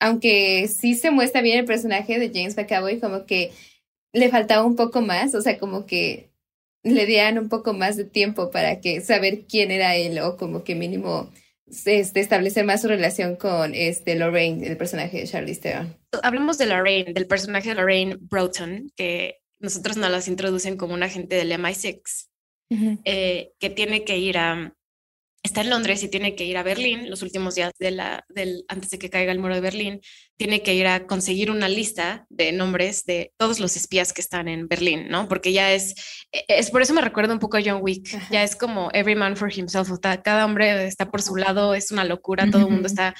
aunque 0.00 0.66
sí 0.68 0.94
se 0.94 1.10
muestra 1.10 1.42
bien 1.42 1.58
el 1.58 1.66
personaje 1.66 2.18
de 2.18 2.30
James 2.32 2.56
McAvoy, 2.56 3.00
como 3.00 3.26
que 3.26 3.52
le 4.14 4.30
faltaba 4.30 4.64
un 4.64 4.76
poco 4.76 5.02
más, 5.02 5.34
o 5.34 5.42
sea, 5.42 5.58
como 5.58 5.84
que 5.84 6.30
le 6.82 7.04
dieran 7.06 7.38
un 7.38 7.48
poco 7.50 7.74
más 7.74 7.96
de 7.96 8.04
tiempo 8.04 8.50
para 8.50 8.80
que 8.80 9.00
saber 9.02 9.44
quién 9.46 9.70
era 9.70 9.96
él 9.96 10.18
o 10.20 10.36
como 10.36 10.64
que 10.64 10.74
mínimo 10.74 11.30
este, 11.84 12.20
establecer 12.20 12.64
más 12.64 12.82
su 12.82 12.88
relación 12.88 13.36
con 13.36 13.74
este, 13.74 14.14
Lorraine, 14.14 14.66
el 14.66 14.76
personaje 14.76 15.18
de 15.18 15.26
Charlize 15.26 15.60
Theron. 15.60 15.96
Hablamos 16.22 16.58
de 16.58 16.66
Lorraine, 16.66 17.12
del 17.12 17.26
personaje 17.26 17.70
de 17.70 17.74
Lorraine 17.74 18.16
Broughton, 18.20 18.90
que 18.96 19.40
nosotros 19.58 19.96
nos 19.96 20.10
las 20.10 20.28
introducen 20.28 20.76
como 20.76 20.94
un 20.94 21.02
agente 21.02 21.36
del 21.36 21.52
MI6, 21.52 22.28
eh, 23.04 23.52
que 23.58 23.70
tiene 23.70 24.04
que 24.04 24.18
ir 24.18 24.38
a, 24.38 24.74
está 25.42 25.60
en 25.60 25.70
Londres 25.70 26.02
y 26.02 26.08
tiene 26.08 26.34
que 26.34 26.44
ir 26.44 26.56
a 26.56 26.62
Berlín 26.62 27.10
los 27.10 27.22
últimos 27.22 27.54
días 27.54 27.72
de 27.78 27.90
la, 27.90 28.24
del, 28.28 28.64
antes 28.68 28.90
de 28.90 28.98
que 28.98 29.10
caiga 29.10 29.30
el 29.30 29.38
muro 29.38 29.54
de 29.54 29.60
Berlín, 29.60 30.00
tiene 30.36 30.62
que 30.62 30.74
ir 30.74 30.86
a 30.86 31.06
conseguir 31.06 31.50
una 31.50 31.68
lista 31.68 32.26
de 32.28 32.52
nombres 32.52 33.04
de 33.04 33.32
todos 33.36 33.60
los 33.60 33.76
espías 33.76 34.12
que 34.12 34.20
están 34.20 34.48
en 34.48 34.66
Berlín, 34.66 35.08
¿no? 35.08 35.28
Porque 35.28 35.52
ya 35.52 35.72
es, 35.72 35.94
es 36.32 36.70
por 36.70 36.82
eso 36.82 36.92
me 36.92 37.00
recuerda 37.00 37.32
un 37.32 37.38
poco 37.38 37.56
a 37.56 37.62
John 37.64 37.80
Wick, 37.80 38.18
ya 38.30 38.42
es 38.42 38.56
como 38.56 38.90
every 38.92 39.14
man 39.14 39.36
for 39.36 39.52
himself, 39.52 39.88
cada 40.00 40.44
hombre 40.44 40.86
está 40.86 41.10
por 41.10 41.22
su 41.22 41.36
lado, 41.36 41.74
es 41.74 41.92
una 41.92 42.04
locura, 42.04 42.50
todo 42.50 42.66
el 42.66 42.72
mundo 42.72 42.88
está 42.88 43.14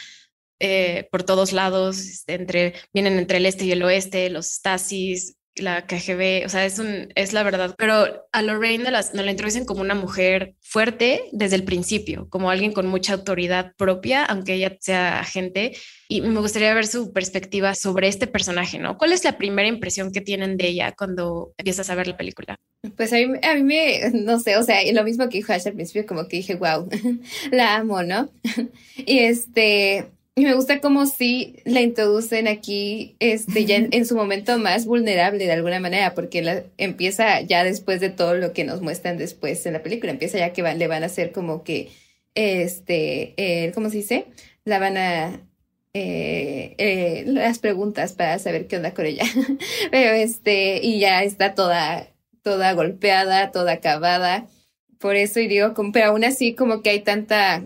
eh, 0.61 1.09
por 1.11 1.23
todos 1.23 1.53
lados, 1.53 1.99
este, 1.99 2.35
entre, 2.35 2.75
vienen 2.93 3.19
entre 3.19 3.39
el 3.39 3.47
este 3.47 3.65
y 3.65 3.73
el 3.73 3.83
oeste, 3.83 4.31
los 4.31 4.47
Stasis, 4.47 5.37
la 5.57 5.87
KGB, 5.87 6.45
o 6.45 6.49
sea, 6.49 6.65
es, 6.65 6.81
es 7.15 7.33
la 7.33 7.43
verdad, 7.43 7.75
pero 7.79 8.27
a 8.33 8.43
Lorraine 8.43 8.91
nos 8.91 9.15
la 9.15 9.31
introducen 9.31 9.65
como 9.65 9.83
una 9.83 9.95
mujer 9.95 10.55
fuerte 10.61 11.23
desde 11.33 11.57
el 11.57 11.65
principio, 11.65 12.29
como 12.29 12.51
alguien 12.51 12.73
con 12.73 12.87
mucha 12.89 13.15
autoridad 13.15 13.73
propia, 13.77 14.25
aunque 14.25 14.55
ella 14.55 14.77
sea 14.81 15.21
agente, 15.21 15.77
y 16.09 16.21
me 16.23 16.41
gustaría 16.41 16.75
ver 16.75 16.87
su 16.87 17.13
perspectiva 17.13 17.75
sobre 17.75 18.09
este 18.09 18.27
personaje, 18.27 18.79
¿no? 18.79 18.99
¿Cuál 18.99 19.13
es 19.13 19.25
la 19.25 19.39
primera 19.39 19.69
impresión 19.69 20.13
que 20.13 20.21
tienen 20.21 20.57
de 20.57 20.69
ella 20.69 20.93
cuando 20.97 21.55
empiezas 21.57 21.89
a 21.89 21.95
ver 21.95 22.09
la 22.09 22.17
película? 22.17 22.57
Pues 22.97 23.13
a 23.13 23.17
mí, 23.17 23.39
a 23.43 23.55
mí 23.55 23.63
me, 23.63 24.11
no 24.13 24.41
sé, 24.41 24.57
o 24.57 24.63
sea, 24.63 24.81
lo 24.93 25.05
mismo 25.05 25.29
que 25.29 25.39
dijo 25.39 25.53
Ash 25.53 25.67
al 25.67 25.75
principio, 25.75 26.05
como 26.07 26.27
que 26.29 26.39
dije, 26.39 26.57
wow, 26.57 26.89
la 27.53 27.77
amo, 27.77 28.03
¿no? 28.03 28.29
y 28.97 29.21
este, 29.21 30.11
y 30.37 30.45
me 30.45 30.55
gusta 30.55 30.81
como 30.81 31.07
si 31.07 31.57
la 31.65 31.81
introducen 31.81 32.49
aquí, 32.49 33.17
este, 33.21 33.65
ya 33.67 33.77
en, 33.91 34.07
su 34.07 34.17
momento 34.17 34.59
más 34.59 34.87
vulnerable 34.87 35.45
de 35.45 35.53
alguna 35.53 35.81
manera, 35.81 36.15
porque 36.15 36.43
la, 36.43 36.65
empieza 36.77 37.41
ya 37.43 37.63
después 37.63 38.01
de 38.01 38.11
todo 38.11 38.35
lo 38.35 38.53
que 38.53 38.65
nos 38.65 38.83
muestran 38.83 39.17
después 39.17 39.65
en 39.67 39.75
la 39.75 39.83
película, 39.83 40.13
empieza 40.13 40.39
ya 40.39 40.53
que 40.53 40.63
le 40.63 40.89
van 40.89 41.05
a 41.05 41.07
hacer 41.07 41.33
como 41.33 41.63
que, 41.63 41.91
este, 42.35 43.35
eh, 43.37 43.73
¿cómo 43.75 43.91
se 43.91 43.99
dice? 43.99 44.27
La 44.65 44.81
van 44.81 44.97
a, 44.97 45.41
eh, 45.95 46.75
eh, 46.79 47.25
las 47.27 47.61
preguntas 47.61 48.13
para 48.15 48.39
saber 48.41 48.67
qué 48.67 48.77
onda 48.77 48.95
con 48.95 49.07
ella. 49.07 49.25
Pero 49.93 50.15
este, 50.15 50.81
y 50.83 50.99
ya 50.99 51.23
está 51.23 51.55
toda, 51.55 52.09
toda 52.43 52.73
golpeada, 52.73 53.53
toda 53.53 53.75
acabada. 53.75 54.49
Por 54.99 55.17
eso, 55.17 55.39
y 55.41 55.49
digo, 55.49 55.75
pero 55.93 56.07
aún 56.07 56.25
así 56.25 56.55
como 56.55 56.83
que 56.83 56.91
hay 56.91 57.01
tanta 57.01 57.63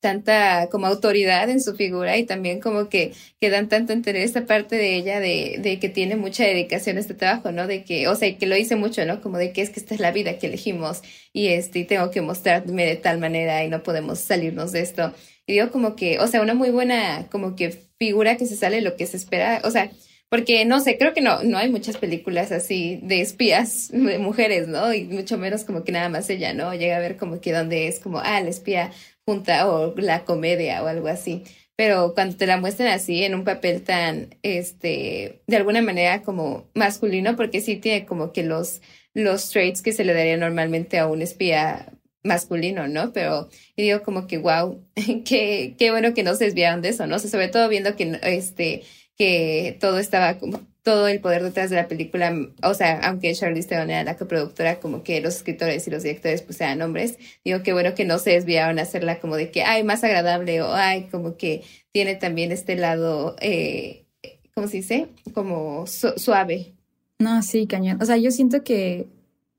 tanta 0.00 0.68
como 0.70 0.86
autoridad 0.86 1.48
en 1.50 1.60
su 1.60 1.74
figura 1.74 2.16
y 2.16 2.24
también 2.24 2.60
como 2.60 2.88
que, 2.88 3.12
que 3.40 3.50
dan 3.50 3.68
tanto 3.68 3.92
entender 3.92 4.22
esta 4.22 4.46
parte 4.46 4.76
de 4.76 4.94
ella 4.96 5.20
de, 5.20 5.56
de 5.60 5.78
que 5.78 5.88
tiene 5.88 6.16
mucha 6.16 6.44
dedicación 6.44 6.96
a 6.96 7.00
este 7.00 7.14
trabajo, 7.14 7.52
¿no? 7.52 7.66
De 7.66 7.84
que, 7.84 8.08
o 8.08 8.14
sea, 8.14 8.36
que 8.36 8.46
lo 8.46 8.56
hice 8.56 8.76
mucho, 8.76 9.04
¿no? 9.04 9.20
Como 9.20 9.38
de 9.38 9.52
que 9.52 9.62
es 9.62 9.70
que 9.70 9.80
esta 9.80 9.94
es 9.94 10.00
la 10.00 10.12
vida 10.12 10.38
que 10.38 10.46
elegimos 10.46 11.02
y 11.32 11.48
este, 11.48 11.80
y 11.80 11.84
tengo 11.84 12.10
que 12.10 12.20
mostrarme 12.20 12.86
de 12.86 12.96
tal 12.96 13.18
manera 13.18 13.64
y 13.64 13.68
no 13.68 13.82
podemos 13.82 14.20
salirnos 14.20 14.72
de 14.72 14.80
esto. 14.80 15.12
Y 15.46 15.54
digo 15.54 15.70
como 15.70 15.96
que, 15.96 16.18
o 16.20 16.26
sea, 16.26 16.42
una 16.42 16.54
muy 16.54 16.70
buena 16.70 17.26
como 17.30 17.56
que 17.56 17.70
figura 17.98 18.36
que 18.36 18.46
se 18.46 18.56
sale 18.56 18.80
lo 18.82 18.96
que 18.96 19.06
se 19.06 19.16
espera, 19.16 19.62
o 19.64 19.70
sea, 19.70 19.90
porque 20.28 20.66
no 20.66 20.80
sé, 20.80 20.98
creo 20.98 21.14
que 21.14 21.22
no, 21.22 21.42
no 21.42 21.56
hay 21.56 21.70
muchas 21.70 21.96
películas 21.96 22.52
así 22.52 23.00
de 23.02 23.22
espías 23.22 23.88
de 23.92 24.18
mujeres, 24.18 24.68
¿no? 24.68 24.92
Y 24.92 25.04
mucho 25.04 25.38
menos 25.38 25.64
como 25.64 25.84
que 25.84 25.92
nada 25.92 26.08
más 26.08 26.28
ella, 26.30 26.52
¿no? 26.54 26.74
Llega 26.74 26.96
a 26.96 27.00
ver 27.00 27.16
como 27.16 27.40
que 27.40 27.52
donde 27.52 27.88
es 27.88 27.98
como, 27.98 28.18
ah, 28.18 28.40
la 28.40 28.50
espía 28.50 28.92
junta 29.28 29.68
o 29.68 29.94
la 29.96 30.24
comedia 30.24 30.82
o 30.82 30.86
algo 30.86 31.08
así. 31.08 31.44
Pero 31.76 32.14
cuando 32.14 32.34
te 32.36 32.46
la 32.46 32.56
muestran 32.56 32.88
así 32.88 33.24
en 33.24 33.34
un 33.34 33.44
papel 33.44 33.82
tan, 33.82 34.34
este, 34.42 35.42
de 35.46 35.56
alguna 35.56 35.82
manera 35.82 36.22
como 36.22 36.66
masculino, 36.74 37.36
porque 37.36 37.60
sí 37.60 37.76
tiene 37.76 38.06
como 38.06 38.32
que 38.32 38.42
los, 38.42 38.80
los 39.12 39.50
traits 39.50 39.82
que 39.82 39.92
se 39.92 40.06
le 40.06 40.14
daría 40.14 40.38
normalmente 40.38 40.98
a 40.98 41.06
un 41.06 41.20
espía 41.20 41.92
masculino, 42.24 42.88
¿no? 42.88 43.12
Pero 43.12 43.50
digo 43.76 44.02
como 44.02 44.26
que, 44.26 44.38
wow, 44.38 44.82
qué, 45.26 45.74
qué 45.78 45.90
bueno 45.90 46.14
que 46.14 46.22
no 46.22 46.34
se 46.34 46.46
desviaron 46.46 46.80
de 46.80 46.88
eso, 46.88 47.06
¿no? 47.06 47.18
sobre 47.18 47.48
todo 47.48 47.68
viendo 47.68 47.96
que, 47.96 48.18
este, 48.22 48.82
que 49.18 49.76
todo 49.78 49.98
estaba 49.98 50.38
como 50.38 50.60
todo 50.82 51.08
el 51.08 51.20
poder 51.20 51.42
detrás 51.42 51.70
de 51.70 51.76
la 51.76 51.88
película, 51.88 52.34
o 52.62 52.74
sea, 52.74 53.00
aunque 53.00 53.34
Charlize 53.34 53.68
Theron 53.68 53.90
era 53.90 54.04
la 54.04 54.16
coproductora, 54.16 54.80
como 54.80 55.02
que 55.02 55.20
los 55.20 55.36
escritores 55.36 55.86
y 55.86 55.90
los 55.90 56.02
directores 56.02 56.42
pues 56.42 56.60
eran 56.60 56.80
hombres, 56.82 57.18
digo 57.44 57.62
que 57.62 57.72
bueno 57.72 57.94
que 57.94 58.04
no 58.04 58.18
se 58.18 58.30
desviaron 58.30 58.78
a 58.78 58.82
hacerla 58.82 59.20
como 59.20 59.36
de 59.36 59.50
que, 59.50 59.62
ay, 59.62 59.84
más 59.84 60.04
agradable 60.04 60.62
o 60.62 60.72
ay, 60.72 61.08
como 61.10 61.36
que 61.36 61.62
tiene 61.92 62.14
también 62.14 62.52
este 62.52 62.76
lado, 62.76 63.36
eh, 63.40 64.06
¿cómo 64.54 64.68
se 64.68 64.78
dice? 64.78 65.08
Como 65.34 65.86
suave. 65.86 66.74
No, 67.18 67.42
sí, 67.42 67.66
cañón. 67.66 68.00
O 68.00 68.04
sea, 68.04 68.16
yo 68.16 68.30
siento 68.30 68.62
que 68.62 69.08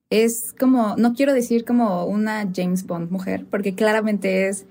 es 0.09 0.55
como, 0.57 0.95
no 0.97 1.13
quiero 1.13 1.33
decir 1.33 1.65
como 1.65 2.05
una 2.05 2.49
James 2.53 2.85
Bond 2.85 3.11
mujer, 3.11 3.45
porque 3.49 3.75
claramente 3.75 4.47
es 4.47 4.65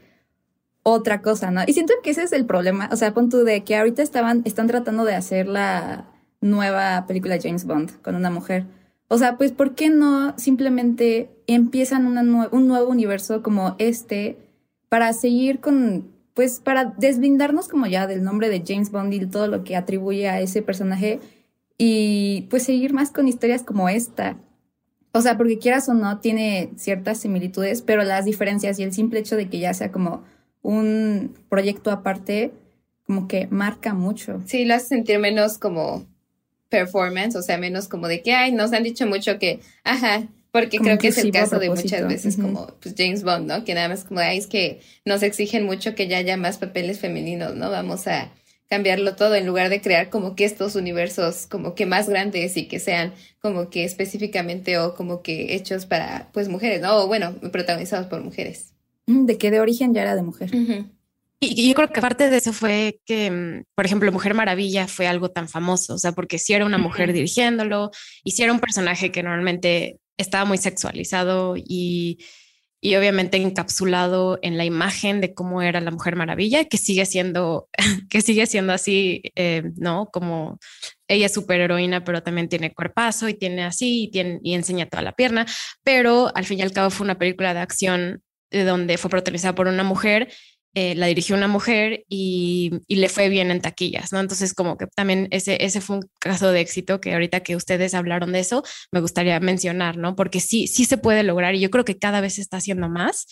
otra 0.82 1.20
cosa, 1.20 1.50
¿no? 1.50 1.62
Y 1.66 1.72
siento 1.74 1.92
que 2.02 2.10
ese 2.10 2.22
es 2.22 2.32
el 2.32 2.46
problema, 2.46 2.88
o 2.90 2.96
sea, 2.96 3.12
pon 3.14 3.28
tú 3.28 3.44
de 3.44 3.62
que 3.62 3.76
ahorita 3.76 4.02
estaban, 4.02 4.42
están 4.44 4.66
tratando 4.66 5.04
de 5.04 5.14
hacer 5.14 5.46
la 5.46 6.06
nueva 6.40 7.06
película 7.06 7.38
James 7.42 7.64
Bond 7.64 8.00
con 8.02 8.14
una 8.14 8.30
mujer. 8.30 8.66
O 9.08 9.18
sea, 9.18 9.36
pues, 9.38 9.52
¿por 9.52 9.74
qué 9.74 9.88
no 9.90 10.36
simplemente 10.38 11.30
empiezan 11.46 12.06
un 12.06 12.68
nuevo 12.68 12.88
universo 12.88 13.42
como 13.42 13.74
este 13.78 14.38
para 14.88 15.12
seguir 15.12 15.60
con, 15.60 16.10
pues, 16.34 16.60
para 16.60 16.84
deslindarnos 16.98 17.68
como 17.68 17.86
ya 17.86 18.06
del 18.06 18.22
nombre 18.22 18.48
de 18.48 18.62
James 18.66 18.90
Bond 18.90 19.14
y 19.14 19.26
todo 19.26 19.46
lo 19.46 19.64
que 19.64 19.76
atribuye 19.76 20.28
a 20.28 20.40
ese 20.40 20.62
personaje 20.62 21.20
y 21.78 22.46
pues 22.50 22.64
seguir 22.64 22.92
más 22.92 23.10
con 23.10 23.28
historias 23.28 23.62
como 23.62 23.88
esta? 23.88 24.36
O 25.12 25.22
sea, 25.22 25.38
porque 25.38 25.58
quieras 25.58 25.88
o 25.88 25.94
no, 25.94 26.20
tiene 26.20 26.70
ciertas 26.76 27.18
similitudes, 27.18 27.80
pero 27.80 28.04
las 28.04 28.26
diferencias 28.26 28.78
y 28.78 28.82
el 28.82 28.92
simple 28.92 29.20
hecho 29.20 29.36
de 29.36 29.48
que 29.48 29.58
ya 29.58 29.72
sea 29.72 29.90
como 29.90 30.22
un 30.60 31.34
proyecto 31.48 31.90
aparte, 31.90 32.52
como 33.06 33.26
que 33.26 33.46
marca 33.46 33.94
mucho. 33.94 34.42
Sí, 34.44 34.66
lo 34.66 34.74
hace 34.74 34.88
sentir 34.88 35.18
menos 35.18 35.56
como 35.56 36.04
performance, 36.68 37.36
o 37.36 37.42
sea, 37.42 37.58
menos 37.58 37.88
como 37.88 38.08
de 38.08 38.22
que, 38.22 38.34
ay, 38.34 38.52
nos 38.52 38.72
han 38.72 38.82
dicho 38.82 39.06
mucho 39.06 39.38
que, 39.38 39.60
ajá, 39.84 40.28
porque 40.50 40.78
creo 40.78 40.98
que 40.98 41.08
es 41.08 41.18
el 41.18 41.30
caso 41.30 41.58
de 41.58 41.70
muchas 41.70 42.06
veces 42.08 42.36
como 42.36 42.66
pues, 42.80 42.94
James 42.96 43.22
Bond, 43.22 43.46
¿no? 43.46 43.64
Que 43.64 43.74
nada 43.74 43.88
más 43.88 44.04
como, 44.04 44.20
ay, 44.20 44.38
es 44.38 44.46
que 44.46 44.80
nos 45.04 45.22
exigen 45.22 45.64
mucho 45.64 45.94
que 45.94 46.08
ya 46.08 46.18
haya 46.18 46.36
más 46.36 46.58
papeles 46.58 46.98
femeninos, 46.98 47.54
¿no? 47.54 47.70
Vamos 47.70 48.06
a 48.06 48.32
cambiarlo 48.68 49.16
todo 49.16 49.34
en 49.34 49.46
lugar 49.46 49.70
de 49.70 49.80
crear 49.80 50.10
como 50.10 50.36
que 50.36 50.44
estos 50.44 50.74
universos 50.74 51.46
como 51.46 51.74
que 51.74 51.86
más 51.86 52.08
grandes 52.08 52.56
y 52.56 52.66
que 52.66 52.80
sean 52.80 53.14
como 53.40 53.70
que 53.70 53.84
específicamente 53.84 54.78
o 54.78 54.94
como 54.94 55.22
que 55.22 55.54
hechos 55.54 55.86
para 55.86 56.28
pues 56.32 56.48
mujeres, 56.48 56.80
¿no? 56.80 56.98
O 56.98 57.06
bueno, 57.06 57.34
protagonizados 57.52 58.06
por 58.06 58.22
mujeres. 58.22 58.74
De 59.06 59.38
que 59.38 59.50
de 59.50 59.60
origen 59.60 59.94
ya 59.94 60.02
era 60.02 60.14
de 60.14 60.22
mujer. 60.22 60.50
Y 61.40 61.68
yo 61.68 61.74
creo 61.74 61.88
que 61.88 62.00
parte 62.00 62.30
de 62.30 62.36
eso 62.36 62.52
fue 62.52 63.00
que, 63.04 63.30
mm, 63.30 63.64
por 63.76 63.86
ejemplo, 63.86 64.10
Mujer 64.10 64.34
Maravilla 64.34 64.88
fue 64.88 65.06
algo 65.06 65.30
tan 65.30 65.48
famoso, 65.48 65.94
o 65.94 65.98
sea, 65.98 66.12
porque 66.12 66.38
si 66.38 66.52
era 66.52 66.66
una 66.66 66.78
mujer 66.78 67.12
dirigiéndolo 67.12 67.90
y 68.24 68.32
si 68.32 68.42
era 68.42 68.52
un 68.52 68.60
personaje 68.60 69.12
que 69.12 69.22
normalmente 69.22 69.98
estaba 70.16 70.44
muy 70.44 70.58
sexualizado 70.58 71.54
y, 71.56 72.18
y 72.80 72.96
obviamente 72.96 73.36
encapsulado 73.36 74.40
en 74.42 74.56
la 74.56 74.64
imagen 74.64 75.20
de 75.20 75.32
cómo 75.34 75.62
era 75.62 75.80
la 75.80 75.92
Mujer 75.92 76.16
Maravilla, 76.16 76.64
que 76.64 76.76
sigue 76.76 77.06
siendo, 77.06 77.68
que 78.10 78.20
sigue 78.20 78.46
siendo 78.46 78.72
así, 78.72 79.22
eh, 79.36 79.62
¿no? 79.76 80.06
Como 80.12 80.58
ella 81.08 81.26
es 81.26 81.34
superheroína, 81.34 82.04
pero 82.04 82.22
también 82.22 82.48
tiene 82.48 82.74
cuerpazo 82.74 83.28
y 83.28 83.34
tiene 83.34 83.64
así 83.64 84.04
y, 84.04 84.10
tiene, 84.10 84.40
y 84.42 84.54
enseña 84.54 84.86
toda 84.86 85.02
la 85.02 85.12
pierna, 85.12 85.46
pero 85.84 86.32
al 86.34 86.44
fin 86.44 86.58
y 86.58 86.62
al 86.62 86.72
cabo 86.72 86.90
fue 86.90 87.04
una 87.04 87.18
película 87.18 87.54
de 87.54 87.60
acción 87.60 88.22
de 88.50 88.64
donde 88.64 88.98
fue 88.98 89.10
protagonizada 89.10 89.54
por 89.54 89.68
una 89.68 89.84
mujer 89.84 90.32
eh, 90.80 90.94
la 90.94 91.08
dirigió 91.08 91.34
una 91.34 91.48
mujer 91.48 92.04
y, 92.08 92.70
le 92.86 93.08
fue 93.08 93.28
bien 93.28 93.50
en 93.50 93.60
taquillas, 93.60 94.12
¿no? 94.12 94.20
Entonces, 94.20 94.54
como 94.54 94.78
que 94.78 94.86
también 94.86 95.26
ese, 95.32 95.64
ese 95.64 95.80
fue 95.80 95.96
un 95.96 96.10
caso 96.20 96.52
de 96.52 96.60
éxito 96.60 97.00
que 97.00 97.14
ahorita 97.14 97.40
que 97.40 97.56
ustedes 97.56 97.94
hablaron 97.94 98.30
de 98.30 98.38
eso, 98.38 98.62
me 98.92 99.00
gustaría 99.00 99.40
mencionar, 99.40 99.96
¿no? 99.96 100.14
Porque 100.14 100.38
sí, 100.38 100.68
sí 100.68 100.84
se 100.84 100.96
puede 100.96 101.24
lograr 101.24 101.56
y 101.56 101.60
yo 101.60 101.70
creo 101.70 101.84
que 101.84 101.98
cada 101.98 102.20
vez 102.20 102.34
se 102.34 102.42
está 102.42 102.58
haciendo 102.58 102.88
más, 102.88 103.26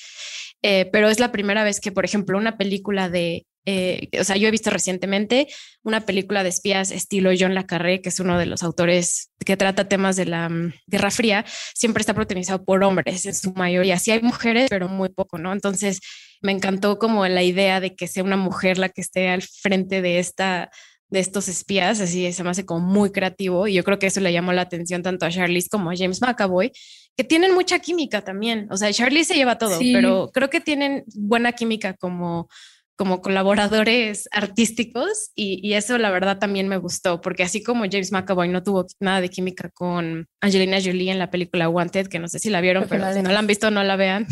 eh, 0.62 0.88
pero 0.90 1.09
es 1.09 1.20
la 1.20 1.30
primera 1.30 1.62
vez 1.62 1.78
que, 1.78 1.92
por 1.92 2.04
ejemplo, 2.04 2.37
una 2.37 2.56
película 2.59 3.09
de, 3.09 3.46
eh, 3.64 4.09
o 4.18 4.24
sea, 4.24 4.37
yo 4.37 4.48
he 4.48 4.50
visto 4.50 4.70
recientemente 4.70 5.46
una 5.85 6.00
película 6.00 6.42
de 6.42 6.48
espías 6.48 6.90
estilo 6.90 7.30
John 7.38 7.54
Le 7.54 7.64
Carré, 7.64 8.02
que 8.02 8.09
es 8.09 8.18
uno 8.18 8.40
de 8.40 8.46
los 8.46 8.64
autores 8.64 9.30
que 9.44 9.56
trata 9.56 9.88
temas 9.88 10.16
de 10.16 10.26
la 10.26 10.48
mm, 10.48 10.72
Guerra 10.88 11.12
Fría, 11.12 11.44
siempre 11.76 12.00
está 12.00 12.12
protagonizado 12.12 12.64
por 12.64 12.82
hombres 12.82 13.24
en 13.24 13.37
su 13.37 13.52
mayoría. 13.52 14.00
Sí 14.00 14.11
hay 14.11 14.22
mujeres, 14.22 14.66
pero 14.68 14.88
muy 14.88 15.11
poco, 15.11 15.38
¿no? 15.38 15.52
Entonces, 15.52 16.00
me 16.46 16.52
encantó 16.52 16.98
como 16.98 17.26
la 17.26 17.42
idea 17.42 17.80
de 17.80 17.96
que 17.96 18.06
sea 18.06 18.22
una 18.22 18.37
mujer 18.37 18.78
la 18.78 18.88
que 18.88 19.00
esté 19.00 19.28
al 19.28 19.42
frente 19.42 20.00
de 20.00 20.20
esta 20.20 20.70
de 21.09 21.20
estos 21.20 21.48
espías, 21.48 22.00
así 22.00 22.32
se 22.32 22.42
me 22.42 22.50
hace 22.50 22.66
como 22.66 22.80
muy 22.80 23.12
creativo 23.12 23.68
y 23.68 23.74
yo 23.74 23.85
creo 23.85 23.98
que 23.98 24.06
eso 24.06 24.20
le 24.20 24.32
llamó 24.32 24.52
la 24.52 24.62
atención 24.62 25.04
tanto 25.04 25.24
a 25.24 25.30
Charlize 25.30 25.68
como 25.68 25.90
a 25.90 25.96
James 25.96 26.20
McAvoy, 26.20 26.72
que 27.16 27.22
tienen 27.22 27.54
mucha 27.54 27.78
química 27.78 28.22
también, 28.22 28.66
o 28.72 28.76
sea, 28.76 28.92
Charlize 28.92 29.32
se 29.32 29.35
lleva 29.35 29.56
todo, 29.56 29.78
pero 29.78 30.30
creo 30.32 30.50
que 30.50 30.61
tienen 30.61 31.04
buena 31.14 31.52
química 31.52 31.94
como 31.94 32.48
como 32.96 33.20
colaboradores 33.20 34.26
artísticos 34.32 35.30
y, 35.35 35.61
y, 35.62 35.74
eso 35.74 35.98
la 35.98 36.11
verdad 36.11 36.38
también 36.38 36.66
me 36.66 36.78
gustó 36.78 37.20
porque 37.20 37.42
así 37.42 37.62
como 37.62 37.85
James 37.85 38.11
McAvoy 38.11 38.48
no 38.48 38.62
tuvo 38.62 38.87
nada 39.00 39.20
de 39.20 39.28
química 39.28 39.68
con 39.74 40.26
Angelina 40.40 40.78
Jolie 40.82 41.11
en 41.11 41.18
la 41.18 41.30
película 41.30 41.68
Wanted, 41.68 42.06
que 42.06 42.18
no 42.18 42.26
sé 42.26 42.38
si 42.38 42.48
la 42.48 42.62
vieron, 42.62 42.87
pero 42.88 43.12
si 43.12 43.20
no 43.20 43.30
la 43.30 43.38
han 43.38 43.46
visto 43.46 43.70
no 43.70 43.85
la 43.85 43.96
vean. 43.96 44.26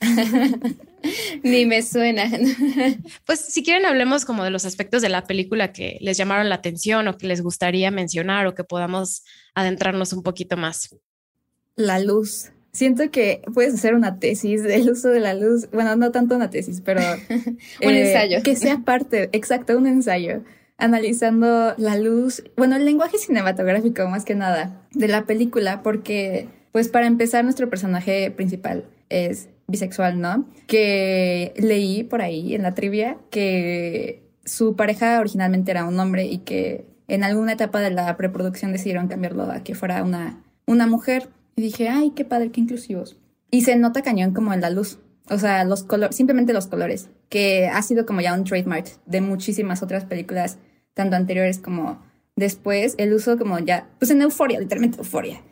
Ni 1.42 1.66
me 1.66 1.82
suena. 1.82 2.24
pues 3.26 3.40
si 3.40 3.62
quieren 3.62 3.86
hablemos 3.86 4.24
como 4.24 4.44
de 4.44 4.50
los 4.50 4.64
aspectos 4.64 5.02
de 5.02 5.08
la 5.08 5.24
película 5.24 5.72
que 5.72 5.98
les 6.00 6.16
llamaron 6.16 6.48
la 6.48 6.56
atención 6.56 7.08
o 7.08 7.16
que 7.16 7.26
les 7.26 7.42
gustaría 7.42 7.90
mencionar 7.90 8.46
o 8.46 8.54
que 8.54 8.64
podamos 8.64 9.24
adentrarnos 9.54 10.12
un 10.12 10.22
poquito 10.22 10.56
más. 10.56 10.96
La 11.76 11.98
luz. 11.98 12.50
siento 12.72 13.10
que 13.10 13.42
puedes 13.54 13.74
hacer 13.74 13.94
una 13.94 14.18
tesis 14.18 14.62
del 14.62 14.90
uso 14.90 15.08
de 15.08 15.20
la 15.20 15.34
luz. 15.34 15.68
Bueno, 15.72 15.96
no 15.96 16.10
tanto 16.10 16.36
una 16.36 16.50
tesis, 16.50 16.82
pero 16.84 17.00
un 17.82 17.90
eh, 17.90 18.08
ensayo. 18.08 18.42
Que 18.42 18.56
sea 18.56 18.78
parte, 18.78 19.28
exacto, 19.32 19.76
un 19.76 19.86
ensayo. 19.86 20.42
Analizando 20.76 21.74
la 21.76 21.96
luz, 21.96 22.42
bueno, 22.56 22.76
el 22.76 22.84
lenguaje 22.84 23.18
cinematográfico 23.18 24.08
más 24.08 24.24
que 24.24 24.34
nada 24.34 24.86
de 24.92 25.08
la 25.08 25.26
película, 25.26 25.82
porque, 25.82 26.48
pues 26.72 26.88
para 26.88 27.06
empezar, 27.06 27.44
nuestro 27.44 27.68
personaje 27.68 28.30
principal 28.30 28.84
es 29.10 29.48
bisexual, 29.70 30.20
¿no? 30.20 30.46
Que 30.66 31.54
leí 31.56 32.04
por 32.04 32.22
ahí 32.22 32.54
en 32.54 32.62
la 32.62 32.74
trivia 32.74 33.16
que 33.30 34.22
su 34.44 34.76
pareja 34.76 35.20
originalmente 35.20 35.70
era 35.70 35.84
un 35.84 35.98
hombre 35.98 36.26
y 36.26 36.38
que 36.38 36.86
en 37.08 37.24
alguna 37.24 37.52
etapa 37.52 37.80
de 37.80 37.90
la 37.90 38.16
preproducción 38.16 38.72
decidieron 38.72 39.08
cambiarlo 39.08 39.44
a 39.50 39.62
que 39.62 39.74
fuera 39.74 40.02
una, 40.04 40.42
una 40.66 40.86
mujer. 40.86 41.28
Y 41.56 41.62
dije, 41.62 41.88
ay, 41.88 42.12
qué 42.14 42.24
padre, 42.24 42.50
qué 42.50 42.60
inclusivos. 42.60 43.16
Y 43.50 43.62
se 43.62 43.76
nota 43.76 44.02
cañón 44.02 44.32
como 44.32 44.52
en 44.52 44.60
la 44.60 44.70
luz. 44.70 44.98
O 45.28 45.38
sea, 45.38 45.64
los 45.64 45.82
colores, 45.82 46.16
simplemente 46.16 46.52
los 46.52 46.66
colores, 46.66 47.08
que 47.28 47.68
ha 47.68 47.82
sido 47.82 48.06
como 48.06 48.20
ya 48.20 48.34
un 48.34 48.44
trademark 48.44 48.86
de 49.06 49.20
muchísimas 49.20 49.82
otras 49.82 50.04
películas, 50.04 50.58
tanto 50.94 51.16
anteriores 51.16 51.58
como 51.58 52.02
después. 52.36 52.94
El 52.98 53.12
uso 53.12 53.38
como 53.38 53.58
ya, 53.58 53.88
pues 53.98 54.10
en 54.10 54.22
euforia, 54.22 54.60
literalmente 54.60 54.98
euforia, 54.98 55.42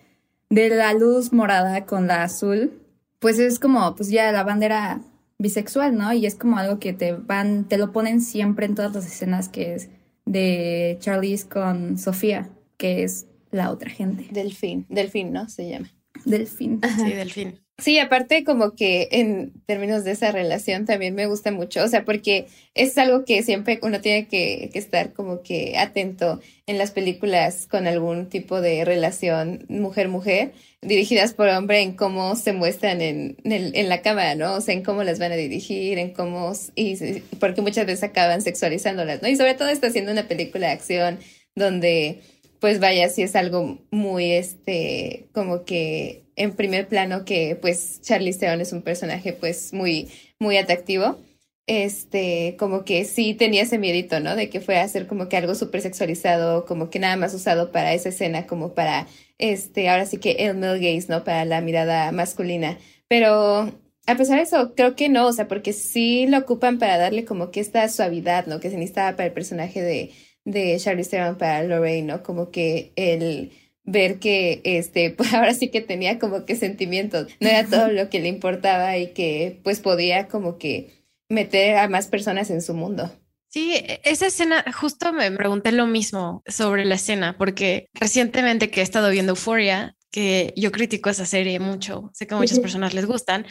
de 0.51 0.69
la 0.71 0.93
luz 0.95 1.33
morada 1.33 1.85
con 1.87 2.07
la 2.07 2.23
azul, 2.23 2.73
pues 3.19 3.39
es 3.39 3.59
como, 3.59 3.95
pues 3.95 4.11
ya 4.11 4.31
la 4.33 4.45
bandera 4.45 5.01
bisexual, 5.39 5.97
¿no? 5.97 6.13
Y 6.13 6.27
es 6.27 6.35
como 6.35 6.59
algo 6.59 6.79
que 6.79 6.93
te 6.93 7.13
van, 7.13 7.69
te 7.69 7.79
lo 7.79 7.93
ponen 7.93 8.21
siempre 8.21 8.67
en 8.67 8.75
todas 8.75 8.95
las 8.95 9.07
escenas 9.07 9.49
que 9.49 9.75
es 9.75 9.89
de 10.25 10.97
Charlize 11.01 11.49
con 11.49 11.99
Sofía, 11.99 12.51
que 12.77 13.05
es 13.05 13.27
la 13.51 13.71
otra 13.71 13.91
gente. 13.91 14.27
Delfín, 14.31 14.87
Delfín, 14.89 15.33
¿no? 15.33 15.49
Se 15.49 15.69
llama. 15.69 15.91
Delfín. 16.25 16.81
Sí, 16.97 17.13
Delfín. 17.13 17.61
Sí, 17.81 17.97
aparte 18.01 18.43
como 18.43 18.75
que 18.75 19.07
en 19.13 19.53
términos 19.67 20.03
de 20.03 20.11
esa 20.11 20.33
relación 20.33 20.85
también 20.85 21.15
me 21.15 21.27
gusta 21.27 21.53
mucho, 21.53 21.85
o 21.85 21.87
sea, 21.89 22.05
porque 22.05 22.49
es 22.75 22.99
algo 22.99 23.25
que 23.25 23.45
siempre 23.45 23.79
uno 23.83 24.01
tiene 24.01 24.27
que, 24.27 24.69
estar 24.75 25.13
como 25.13 25.43
que 25.43 25.79
atento 25.79 26.41
en 26.67 26.77
las 26.77 26.91
películas 26.91 27.69
con 27.69 27.87
algún 27.87 28.29
tipo 28.29 28.61
de 28.61 28.85
relación 28.85 29.65
mujer-mujer, 29.69 30.55
dirigidas 30.83 31.35
por 31.35 31.49
hombre, 31.51 31.81
en 31.83 31.93
cómo 31.93 32.35
se 32.35 32.53
muestran 32.53 33.01
en, 33.01 33.37
en, 33.45 33.89
la 33.89 34.03
cámara, 34.03 34.35
¿no? 34.35 34.55
O 34.55 34.61
sea, 34.61 34.75
en 34.75 34.83
cómo 34.83 35.05
las 35.05 35.21
van 35.21 35.31
a 35.31 35.37
dirigir, 35.37 35.99
en 35.99 36.13
cómo, 36.13 36.53
y 36.75 37.21
porque 37.39 37.63
muchas 37.63 37.87
veces 37.87 38.03
acaban 38.03 38.43
sexualizándolas, 38.43 39.23
¿no? 39.23 39.29
Y 39.29 39.37
sobre 39.37 39.55
todo 39.55 39.69
está 39.69 39.87
haciendo 39.87 40.11
una 40.11 40.27
película 40.27 40.67
de 40.67 40.73
acción 40.73 41.21
donde 41.55 42.23
pues 42.61 42.81
vaya, 42.81 43.09
si 43.09 43.23
es 43.23 43.37
algo 43.37 43.79
muy, 43.93 44.33
este, 44.33 45.29
como 45.33 45.65
que 45.65 46.25
en 46.39 46.55
primer 46.55 46.89
plano 46.89 47.25
que 47.25 47.57
pues 47.61 48.01
Charlize 48.03 48.39
Theron 48.39 48.61
es 48.61 48.73
un 48.73 48.83
personaje 48.83 49.33
pues 49.33 49.73
muy, 49.73 50.09
muy 50.39 50.57
atractivo. 50.57 51.19
Este, 51.67 52.57
como 52.59 52.85
que 52.85 53.05
sí 53.05 53.35
tenía 53.35 53.63
ese 53.63 53.79
miedito, 53.79 54.21
¿no? 54.21 54.37
De 54.37 54.49
que 54.49 54.61
fue 54.61 54.79
a 54.79 54.89
ser 54.89 55.07
como 55.07 55.29
que 55.29 55.37
algo 55.37 55.55
súper 55.55 55.83
sexualizado, 55.83 56.65
como 56.65 56.89
que 56.89 56.99
nada 56.99 57.17
más 57.17 57.35
usado 57.35 57.73
para 57.73 57.93
esa 57.93 58.09
escena, 58.09 58.47
como 58.47 58.73
para, 58.73 59.07
este, 59.37 59.91
ahora 59.91 60.07
sí 60.07 60.17
que 60.19 60.33
el 60.33 60.57
male 60.57 60.79
gaze, 60.79 61.09
¿no? 61.13 61.25
Para 61.25 61.45
la 61.45 61.61
mirada 61.61 62.11
masculina. 62.13 62.79
Pero 63.09 63.71
a 64.07 64.17
pesar 64.17 64.39
de 64.39 64.45
eso, 64.45 64.75
creo 64.75 64.97
que 64.97 65.11
no, 65.11 65.27
o 65.27 65.33
sea, 65.35 65.49
porque 65.49 65.75
sí 65.75 66.27
lo 66.27 66.39
ocupan 66.39 66.79
para 66.79 66.97
darle 66.97 67.27
como 67.27 67.51
que 67.51 67.61
esta 67.61 67.87
suavidad, 67.91 68.47
¿no? 68.47 68.61
Que 68.61 68.71
se 68.71 68.77
necesitaba 68.77 69.17
para 69.17 69.27
el 69.27 69.33
personaje 69.35 69.83
de, 69.83 70.13
de 70.47 70.79
Charlize 70.79 71.11
Theron 71.11 71.37
para 71.37 71.63
Lorraine, 71.65 72.07
¿no? 72.07 72.23
Como 72.23 72.51
que 72.51 72.93
el 72.97 73.53
ver 73.91 74.19
que 74.19 74.61
este 74.65 75.11
pues 75.17 75.33
ahora 75.35 75.55
sí 75.55 75.69
que 75.69 75.81
tenía 75.81 76.19
como 76.19 76.45
que 76.45 76.57
sentimientos, 76.57 77.29
no 77.41 77.49
era 77.49 77.69
todo 77.69 77.89
lo 77.89 78.11
que 78.11 78.21
le 78.21 78.29
importaba 78.29 78.97
y 78.97 79.13
que 79.13 79.61
pues 79.65 79.81
podía 79.81 80.29
como 80.29 80.59
que 80.59 81.05
meter 81.29 81.77
a 81.77 81.89
más 81.89 82.07
personas 82.07 82.51
en 82.51 82.63
su 82.63 82.75
mundo. 82.75 83.11
Sí, 83.51 83.75
e, 83.75 84.01
esa 84.05 84.27
escena, 84.27 84.65
justo 84.73 85.13
me 85.13 85.31
pregunté 85.33 85.73
lo 85.73 85.87
mismo 85.87 86.43
sobre 86.47 86.85
la 86.85 86.97
escena, 86.97 87.37
porque 87.39 87.89
recientemente 87.95 88.71
que 88.71 88.81
he 88.81 88.83
estado 88.83 89.11
viendo 89.11 89.33
Euphoria, 89.33 89.97
que 90.11 90.53
yo 90.57 90.73
critico 90.73 91.11
esa 91.11 91.27
serie 91.27 91.59
mucho, 91.59 92.11
sé 92.15 92.27
que 92.27 92.35
a 92.35 92.39
muchas 92.39 92.61
personas 92.61 92.95
les 92.95 93.07
gustan. 93.07 93.47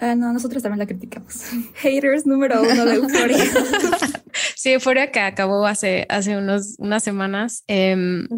Ah, 0.00 0.14
no, 0.14 0.32
nosotros 0.32 0.62
también 0.62 0.78
la 0.78 0.86
criticamos. 0.86 1.42
Haters 1.74 2.26
número 2.26 2.62
uno 2.62 2.84
de 2.84 2.94
Euphoria. 2.96 3.44
Sí, 4.54 4.78
fuera 4.78 5.10
que 5.10 5.20
acabó 5.20 5.66
hace, 5.66 6.06
hace 6.08 6.36
unos, 6.36 6.74
unas 6.78 7.02
semanas. 7.02 7.64
Em, 7.66 8.28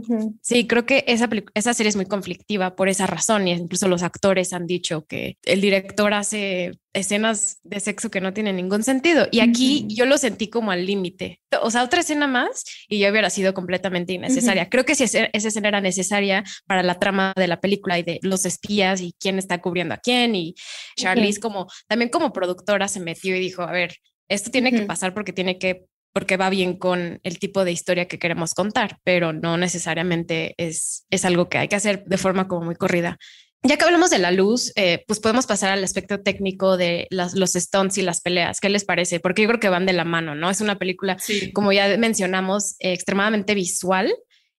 sí, 0.40 0.66
creo 0.66 0.86
que 0.86 1.04
esa, 1.08 1.28
esa 1.54 1.74
serie 1.74 1.88
es 1.90 1.96
muy 1.96 2.06
conflictiva 2.06 2.76
por 2.76 2.88
esa 2.88 3.06
razón 3.06 3.48
y 3.48 3.52
incluso 3.52 3.88
los 3.88 4.02
actores 4.02 4.52
han 4.52 4.66
dicho 4.66 5.04
que 5.06 5.36
el 5.44 5.60
director 5.60 6.14
hace 6.14 6.78
escenas 6.94 7.58
de 7.62 7.80
sexo 7.80 8.10
que 8.10 8.20
no 8.20 8.32
tienen 8.32 8.56
ningún 8.56 8.82
sentido. 8.82 9.26
Y 9.30 9.40
aquí 9.40 9.86
yo 9.88 10.04
lo 10.04 10.18
sentí 10.18 10.48
como 10.48 10.70
al 10.70 10.84
límite. 10.84 11.40
O 11.62 11.70
sea, 11.70 11.84
otra 11.84 12.00
escena 12.00 12.26
más 12.26 12.64
y 12.88 12.98
ya 12.98 13.10
hubiera 13.10 13.30
sido 13.30 13.54
completamente 13.54 14.12
innecesaria. 14.12 14.68
Creo 14.68 14.84
que 14.84 14.94
si 14.94 15.04
esa 15.04 15.28
escena 15.32 15.68
era 15.68 15.80
necesaria 15.80 16.44
para 16.66 16.82
la 16.82 16.98
trama 16.98 17.32
de 17.36 17.48
la 17.48 17.60
película 17.60 17.98
y 17.98 18.02
de 18.02 18.20
los 18.22 18.44
espías 18.44 19.00
y 19.00 19.14
quién 19.18 19.38
está 19.38 19.60
cubriendo 19.60 19.94
a 19.94 19.98
quién. 19.98 20.34
Y 20.34 20.54
Charlize 20.96 21.40
como 21.40 21.66
también 21.88 22.10
como 22.10 22.32
productora 22.32 22.88
se 22.88 23.00
metió 23.00 23.34
y 23.36 23.40
dijo, 23.40 23.62
a 23.62 23.72
ver, 23.72 23.96
esto 24.28 24.50
tiene 24.50 24.70
que 24.70 24.82
pasar 24.82 25.14
porque 25.14 25.32
tiene 25.32 25.58
que 25.58 25.86
porque 26.12 26.36
va 26.36 26.50
bien 26.50 26.76
con 26.76 27.20
el 27.22 27.38
tipo 27.38 27.64
de 27.64 27.72
historia 27.72 28.06
que 28.06 28.18
queremos 28.18 28.52
contar, 28.52 28.98
pero 29.02 29.32
no 29.32 29.56
necesariamente 29.56 30.54
es, 30.58 31.06
es 31.10 31.24
algo 31.24 31.48
que 31.48 31.58
hay 31.58 31.68
que 31.68 31.76
hacer 31.76 32.04
de 32.04 32.18
forma 32.18 32.48
como 32.48 32.66
muy 32.66 32.74
corrida. 32.74 33.16
Ya 33.64 33.76
que 33.76 33.84
hablamos 33.84 34.10
de 34.10 34.18
la 34.18 34.32
luz, 34.32 34.72
eh, 34.74 35.04
pues 35.06 35.20
podemos 35.20 35.46
pasar 35.46 35.70
al 35.70 35.84
aspecto 35.84 36.20
técnico 36.20 36.76
de 36.76 37.06
las, 37.10 37.34
los 37.34 37.52
stunts 37.52 37.96
y 37.96 38.02
las 38.02 38.20
peleas. 38.20 38.58
¿Qué 38.58 38.68
les 38.68 38.84
parece? 38.84 39.20
Porque 39.20 39.42
yo 39.42 39.48
creo 39.48 39.60
que 39.60 39.68
van 39.68 39.86
de 39.86 39.92
la 39.92 40.04
mano, 40.04 40.34
¿no? 40.34 40.50
Es 40.50 40.60
una 40.60 40.78
película, 40.78 41.16
como 41.54 41.72
ya 41.72 41.96
mencionamos, 41.96 42.74
extremadamente 42.80 43.54
visual 43.54 44.12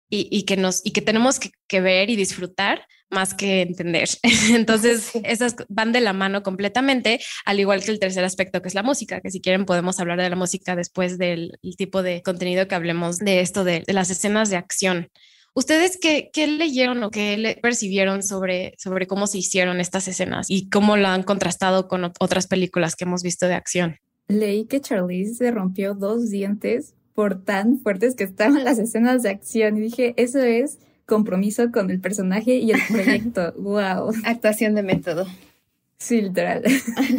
y, 0.09 0.43
que 0.43 0.57
nos 0.57 0.81
y 0.85 0.91
que 0.91 1.01
tenemos 1.01 1.39
que, 1.39 1.81
ver 1.81 2.09
y 2.09 2.15
disfrutar 2.15 2.85
más 3.09 3.33
que 3.33 3.61
entender. 3.61 4.09
Entonces, 4.51 5.11
esas 5.23 5.55
van 5.69 5.91
de 5.91 6.01
la 6.01 6.13
mano 6.13 6.43
completamente, 6.43 7.19
al 7.45 7.59
igual 7.59 7.83
que 7.83 7.91
el 7.91 7.99
tercer 7.99 8.23
aspecto 8.23 8.61
que 8.61 8.67
es 8.67 8.75
la 8.75 8.83
música, 8.83 9.21
que 9.21 9.31
si 9.31 9.41
quieren 9.41 9.65
podemos 9.65 9.99
hablar 9.99 10.21
de 10.21 10.29
la 10.29 10.35
música 10.35 10.75
después 10.75 11.17
del 11.17 11.57
tipo 11.77 12.03
de 12.03 12.21
contenido 12.21 12.67
que 12.67 12.75
hablemos 12.75 13.17
de 13.19 13.39
esto 13.41 13.63
de, 13.63 13.83
las 13.87 14.09
escenas 14.09 14.49
de 14.49 14.57
acción. 14.57 15.09
¿Ustedes 15.55 15.99
qué, 16.01 16.31
qué, 16.33 16.47
leyeron 16.47 17.03
o 17.03 17.11
qué 17.11 17.37
le 17.37 17.55
percibieron 17.55 18.23
sobre, 18.23 18.73
sobre 18.77 19.05
cómo 19.05 19.27
se 19.27 19.37
hicieron 19.37 19.79
estas 19.79 20.07
escenas 20.07 20.47
y 20.49 20.69
cómo 20.69 20.97
lo 20.97 21.07
han 21.07 21.23
contrastado 21.23 21.87
con 21.87 22.11
otras 22.19 22.47
películas 22.47 22.95
que 22.95 23.03
hemos 23.03 23.21
visto 23.21 23.47
de 23.47 23.53
acción? 23.53 23.97
Leí 24.27 24.65
que 24.65 24.81
Charlize 24.81 25.35
se 25.35 25.51
rompió 25.51 25.93
dos 25.93 26.29
dientes 26.29 26.95
por 27.13 27.43
tan 27.43 27.79
fuertes 27.79 28.15
que 28.15 28.23
estaban 28.23 28.63
las 28.63 28.79
escenas 28.79 29.21
de 29.21 29.29
acción 29.29 29.77
y 29.77 29.81
dije, 29.81 30.13
eso 30.17 30.39
es 30.39 30.79
compromiso 31.05 31.71
con 31.71 31.91
el 31.91 31.99
personaje 31.99 32.55
y 32.55 32.71
el 32.71 32.79
proyecto. 32.91 33.53
wow. 33.57 34.11
Actuación 34.25 34.75
de 34.75 34.83
método. 34.83 35.27
Sí, 35.97 36.21
literal. 36.21 36.63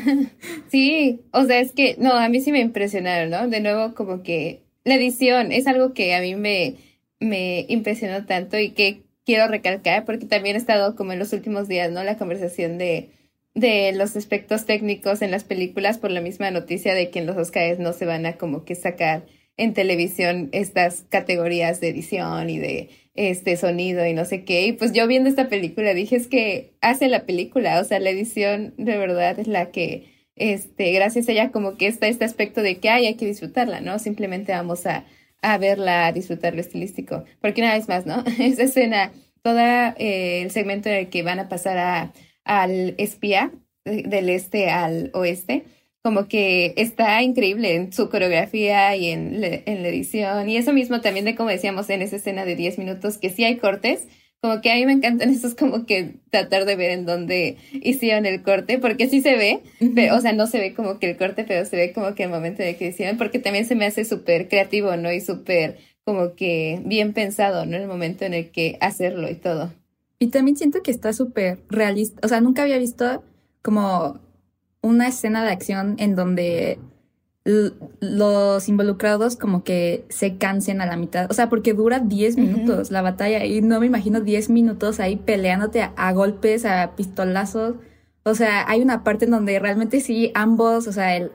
sí, 0.69 1.21
o 1.31 1.45
sea, 1.45 1.61
es 1.61 1.73
que, 1.73 1.97
no, 1.99 2.13
a 2.13 2.29
mí 2.29 2.41
sí 2.41 2.53
me 2.53 2.61
impresionaron, 2.61 3.31
¿no? 3.31 3.49
De 3.49 3.61
nuevo, 3.61 3.95
como 3.95 4.23
que 4.23 4.61
la 4.85 4.97
edición 4.97 5.53
es 5.53 5.67
algo 5.67 5.95
que 5.95 6.15
a 6.15 6.21
mí 6.21 6.35
me, 6.35 6.77
me 7.21 7.67
impresionó 7.69 8.27
tanto 8.27 8.59
y 8.59 8.71
que 8.71 9.03
quiero 9.25 9.49
recalcar 9.49 10.05
porque 10.05 10.27
también 10.27 10.57
he 10.57 10.59
estado 10.59 10.97
como 10.97 11.13
en 11.13 11.19
los 11.19 11.33
últimos 11.33 11.69
días, 11.69 11.91
¿no? 11.91 12.05
La 12.05 12.19
conversación 12.19 12.79
de, 12.79 13.11
de 13.55 13.93
los 13.93 14.17
aspectos 14.17 14.67
técnicos 14.67 15.23
en 15.23 15.31
las 15.31 15.45
películas 15.45 15.99
por 15.99 16.11
la 16.11 16.21
misma 16.21 16.51
noticia 16.51 16.95
de 16.95 17.11
que 17.11 17.21
en 17.21 17.27
los 17.27 17.37
Oscars 17.37 17.79
no 17.79 17.93
se 17.93 18.07
van 18.07 18.27
a 18.27 18.37
como 18.37 18.65
que 18.65 18.75
sacar 18.75 19.25
en 19.57 19.73
televisión 19.73 20.49
estas 20.53 21.05
categorías 21.09 21.81
de 21.81 21.89
edición 21.89 22.51
y 22.51 22.59
de 22.59 22.91
este 23.15 23.57
sonido 23.57 24.05
y 24.05 24.13
no 24.13 24.25
sé 24.25 24.45
qué. 24.45 24.67
Y 24.67 24.73
pues 24.73 24.93
yo 24.93 25.07
viendo 25.07 25.29
esta 25.29 25.49
película 25.49 25.95
dije, 25.95 26.17
es 26.17 26.27
que 26.27 26.77
hace 26.81 27.09
la 27.09 27.25
película, 27.27 27.81
o 27.81 27.85
sea, 27.85 28.01
la 28.01 28.11
edición 28.11 28.75
de 28.77 28.99
verdad 28.99 29.39
es 29.39 29.47
la 29.47 29.71
que, 29.71 30.13
este, 30.37 30.93
gracias 30.93 31.29
a 31.29 31.33
ella 31.33 31.51
como 31.53 31.77
que 31.77 31.87
está 31.87 32.09
este 32.09 32.25
aspecto 32.25 32.63
de 32.63 32.79
que 32.79 32.91
hay, 32.91 33.07
hay 33.07 33.15
que 33.15 33.27
disfrutarla, 33.27 33.81
¿no? 33.81 34.01
Simplemente 34.01 34.53
vamos 34.53 34.85
a, 34.87 35.05
a 35.45 35.59
verla, 35.59 36.07
a 36.07 36.13
disfrutar 36.13 36.55
lo 36.55 36.61
estilístico. 36.61 37.25
Porque 37.41 37.61
una 37.61 37.75
vez 37.75 37.89
más, 37.89 38.07
¿no? 38.07 38.25
Esa 38.39 38.63
escena, 38.63 39.13
todo 39.43 39.59
eh, 39.59 40.43
el 40.43 40.51
segmento 40.51 40.89
en 40.89 40.97
el 40.97 41.09
que 41.11 41.23
van 41.23 41.39
a 41.39 41.49
pasar 41.49 41.79
a, 41.79 42.13
al 42.45 42.95
espía 42.99 43.53
del 43.85 44.31
este 44.31 44.71
al 44.71 45.11
oeste, 45.13 45.65
como 46.03 46.27
que 46.27 46.73
está 46.79 47.23
increíble 47.23 47.75
en 47.75 47.93
su 47.93 48.09
coreografía 48.09 48.97
y 48.97 49.11
en, 49.11 49.45
en, 49.45 49.83
la 49.83 49.89
edición. 49.89 50.49
Y 50.49 50.57
eso 50.57 50.73
mismo 50.73 51.03
también 51.03 51.27
de 51.27 51.35
como 51.35 51.51
decíamos 51.51 51.91
en 51.91 52.01
esa 52.01 52.17
escena 52.17 52.47
de 52.47 52.57
10 52.57 52.79
minutos, 52.79 53.19
que 53.19 53.29
sí 53.29 53.45
hay 53.45 53.57
cortes, 53.59 54.09
como 54.45 54.61
que 54.61 54.71
a 54.71 54.75
mí 54.75 54.85
me 54.85 54.93
encantan 54.93 55.31
esos 55.31 55.55
como 55.55 55.87
que 55.87 56.17
tratar 56.29 56.67
de 56.67 56.77
ver 56.77 56.91
en 56.91 57.07
dónde 57.07 57.57
hicieron 57.73 58.27
el 58.27 58.43
corte, 58.43 58.79
porque 58.79 59.09
sí 59.09 59.23
se 59.23 59.39
ve, 59.39 59.63
pero, 59.95 60.17
o 60.17 60.21
sea, 60.21 60.35
no 60.35 60.47
se 60.47 60.59
ve 60.59 60.75
como 60.75 60.99
que 60.99 61.09
el 61.09 61.17
corte, 61.17 61.47
pero 61.49 61.65
se 61.65 61.75
ve 61.77 61.95
como 61.95 62.15
que 62.15 62.25
el 62.25 62.29
momento 62.29 62.63
de 62.63 62.77
que 62.77 62.89
hicieron, 62.89 63.17
porque 63.17 63.39
también 63.39 63.65
se 63.65 63.75
me 63.75 63.87
hace 63.87 64.05
súper 64.05 64.49
creativo, 64.49 64.99
¿no? 64.99 65.11
Y 65.11 65.23
súper 65.23 65.79
como 66.05 66.35
que 66.35 66.83
bien 66.85 67.15
pensado, 67.15 67.65
¿no? 67.65 67.79
El 67.79 67.87
momento 67.87 68.27
en 68.27 68.35
el 68.35 68.51
que 68.51 68.77
hacerlo 68.83 69.31
y 69.31 69.37
todo. 69.37 69.73
Y 70.19 70.27
también 70.27 70.59
siento 70.59 70.83
que 70.83 70.91
está 70.91 71.15
súper 71.15 71.61
realista. 71.71 72.21
O 72.23 72.29
sea, 72.29 72.43
nunca 72.43 72.65
había 72.65 72.77
visto 72.77 73.25
como 73.63 74.21
una 74.83 75.09
escena 75.09 75.43
de 75.43 75.53
acción 75.53 75.97
en 75.99 76.17
donde 76.17 76.79
los 77.45 78.69
involucrados 78.69 79.37
como 79.37 79.65
que 79.65 80.07
se 80.09 80.39
cansen 80.39 80.81
a 80.81 80.87
la 80.87 80.97
mitad. 80.97 81.31
O 81.31 81.35
sea, 81.35 81.51
porque 81.51 81.75
dura 81.75 82.01
10 82.01 82.37
minutos 82.39 82.91
la 82.91 83.03
batalla 83.03 83.45
y 83.45 83.61
no 83.61 83.81
me 83.81 83.87
imagino 83.87 84.21
10 84.21 84.49
minutos 84.51 84.99
ahí 84.99 85.17
peleándote 85.17 85.91
a, 85.95 86.13
golpes, 86.13 86.65
a 86.65 86.93
pistolazos. 86.97 87.77
O 88.23 88.35
sea, 88.35 88.69
hay 88.69 88.81
una 88.81 89.05
parte 89.05 89.27
en 89.27 89.33
donde 89.33 89.59
realmente 89.59 90.01
sí, 90.01 90.33
ambos, 90.35 90.87
o 90.87 90.93
sea, 90.93 91.17
el, 91.17 91.33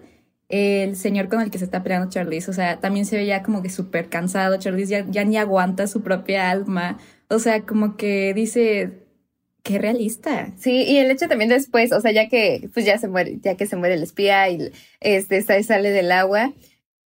el 0.50 0.96
señor 0.96 1.30
con 1.30 1.42
el 1.42 1.52
que 1.52 1.60
se 1.60 1.66
está 1.66 1.84
peleando 1.84 2.10
Charlize, 2.10 2.50
o 2.50 2.54
sea, 2.54 2.80
también 2.80 3.06
se 3.06 3.16
ve 3.18 3.28
ya 3.28 3.44
como 3.44 3.62
que 3.62 3.70
súper 3.70 4.10
cansado. 4.10 4.58
Charlize 4.58 4.90
ya, 4.90 5.06
ya 5.08 5.24
ni 5.26 5.38
aguanta 5.38 5.86
su 5.86 6.02
propia 6.02 6.50
alma. 6.50 6.98
O 7.30 7.38
sea, 7.38 7.62
como 7.68 7.98
que 7.98 8.34
dice, 8.34 9.09
Qué 9.64 9.78
realista. 9.78 10.52
Sí, 10.58 10.84
y 10.84 10.98
el 10.98 11.12
hecho 11.12 11.28
también 11.28 11.50
después, 11.50 11.92
o 11.92 12.00
sea, 12.00 12.12
ya 12.12 12.30
que 12.30 12.70
pues 12.74 12.86
ya 12.86 12.98
se 12.98 13.08
muere, 13.08 13.40
ya 13.42 13.56
que 13.56 13.66
se 13.66 13.76
muere 13.76 13.96
el 13.96 14.04
espía 14.04 14.50
y 14.50 14.72
este 15.02 15.42
sale 15.42 15.92
del 15.92 16.12
agua, 16.12 16.54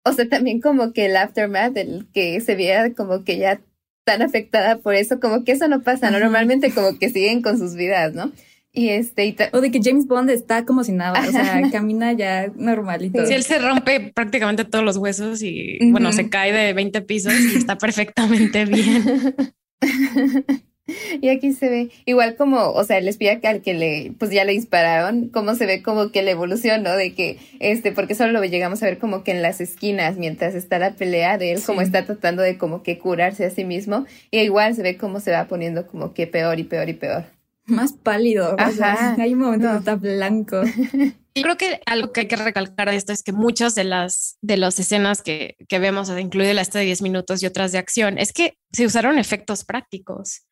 o 0.05 0.13
sea, 0.13 0.29
también 0.29 0.61
como 0.61 0.93
que 0.93 1.07
el 1.07 1.17
aftermath, 1.17 1.77
el 1.77 2.07
que 2.13 2.41
se 2.41 2.55
viera 2.55 2.93
como 2.95 3.25
que 3.25 3.39
ya 3.39 3.61
tan 4.05 4.23
afectada 4.23 4.79
por 4.79 4.95
eso, 4.95 5.21
como 5.21 5.45
que 5.45 5.53
eso 5.53 5.69
no 5.69 5.83
pasa, 5.83 6.11
¿no? 6.11 6.19
Normalmente 6.19 6.71
como 6.73 6.99
que 6.99 7.11
siguen 7.11 7.43
con 7.43 7.59
sus 7.59 7.75
vidas, 7.75 8.15
¿no? 8.15 8.33
Y 8.73 8.91
este 8.91 9.37
o 9.53 9.61
de 9.61 9.71
que 9.71 9.81
James 9.83 10.07
Bond 10.07 10.31
está 10.31 10.65
como 10.65 10.85
si 10.85 10.93
nada, 10.93 11.21
o 11.29 11.31
sea, 11.31 11.63
camina 11.71 12.13
ya 12.13 12.51
normalito. 12.55 13.27
Sí, 13.27 13.35
él 13.35 13.43
se 13.43 13.59
rompe 13.59 14.13
prácticamente 14.15 14.65
todos 14.65 14.85
los 14.85 14.97
huesos 14.97 15.43
y 15.43 15.79
bueno, 15.91 16.13
se 16.13 16.31
cae 16.31 16.53
de 16.53 16.73
20 16.73 17.03
pisos 17.03 17.35
y 17.35 17.57
está 17.57 17.77
perfectamente 17.77 18.65
bien. 18.65 19.35
Y 21.21 21.29
aquí 21.29 21.53
se 21.53 21.69
ve 21.69 21.91
igual 22.05 22.37
como, 22.37 22.71
o 22.71 22.85
sea, 22.85 22.99
el 22.99 23.09
espía 23.09 23.41
al 23.43 23.63
que 23.63 23.75
le, 23.75 24.13
pues 24.19 24.31
ya 24.31 24.45
le 24.45 24.53
dispararon, 24.53 25.29
cómo 25.29 25.55
se 25.55 25.67
ve 25.67 25.83
como 25.83 26.11
que 26.11 26.23
la 26.23 26.31
evolución, 26.31 26.83
¿no? 26.83 26.97
De 26.97 27.15
que, 27.15 27.39
este, 27.61 27.93
porque 27.93 28.15
solo 28.15 28.33
lo 28.33 28.45
llegamos 28.45 28.83
a 28.83 28.87
ver 28.87 28.99
como 28.99 29.23
que 29.25 29.33
en 29.33 29.43
las 29.43 29.61
esquinas, 29.61 30.17
mientras 30.17 30.55
está 30.55 30.79
la 30.79 30.93
pelea 30.93 31.39
de 31.39 31.53
él, 31.53 31.63
como 31.65 31.81
está 31.81 32.05
tratando 32.05 32.43
de 32.43 32.59
como 32.59 32.83
que 32.83 32.99
curarse 32.99 33.45
a 33.45 33.51
sí 33.51 33.65
mismo, 33.65 34.07
y 34.31 34.39
igual 34.41 34.75
se 34.75 34.83
ve 34.83 34.97
cómo 34.97 35.21
se 35.21 35.33
va 35.33 35.47
poniendo 35.47 35.87
como 35.87 36.15
que 36.15 36.27
peor 36.27 36.59
y 36.59 36.65
peor 36.65 36.89
y 36.89 36.95
peor. 36.95 37.25
Más 37.67 37.93
pálido, 37.93 38.57
Ajá. 38.59 39.17
hay 39.21 39.35
un 39.35 39.41
momento 39.41 39.71
está 39.77 39.97
blanco. 39.97 40.63
Yo 41.35 41.43
creo 41.43 41.57
que 41.57 41.81
algo 41.87 42.13
que 42.13 42.21
hay 42.21 42.27
que 42.27 42.35
recalcar 42.35 42.91
de 42.91 42.97
esto 42.97 43.13
es 43.13 43.23
que 43.23 43.33
muchas 43.33 43.77
de 43.77 43.85
las, 43.85 44.39
de 44.41 44.57
las 44.57 44.81
escenas 44.81 45.23
que, 45.23 45.57
que 45.69 45.79
vemos, 45.79 46.11
incluye 46.19 46.53
la 46.53 46.63
esta 46.63 46.81
de 46.81 46.87
10 46.87 47.03
minutos 47.03 47.43
y 47.43 47.47
otras 47.47 47.71
de 47.71 47.79
acción, 47.79 48.19
es 48.19 48.33
que 48.33 48.59
se 48.73 48.87
usaron 48.87 49.19
efectos 49.19 49.65
prácticos. 49.65 50.48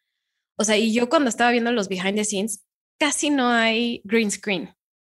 O 0.57 0.65
sea, 0.65 0.77
y 0.77 0.93
yo 0.93 1.09
cuando 1.09 1.29
estaba 1.29 1.51
viendo 1.51 1.73
los 1.73 1.89
behind 1.89 2.17
the 2.17 2.25
scenes, 2.25 2.65
casi 2.99 3.31
no 3.31 3.49
hay 3.49 4.01
green 4.05 4.31
screen. 4.31 4.75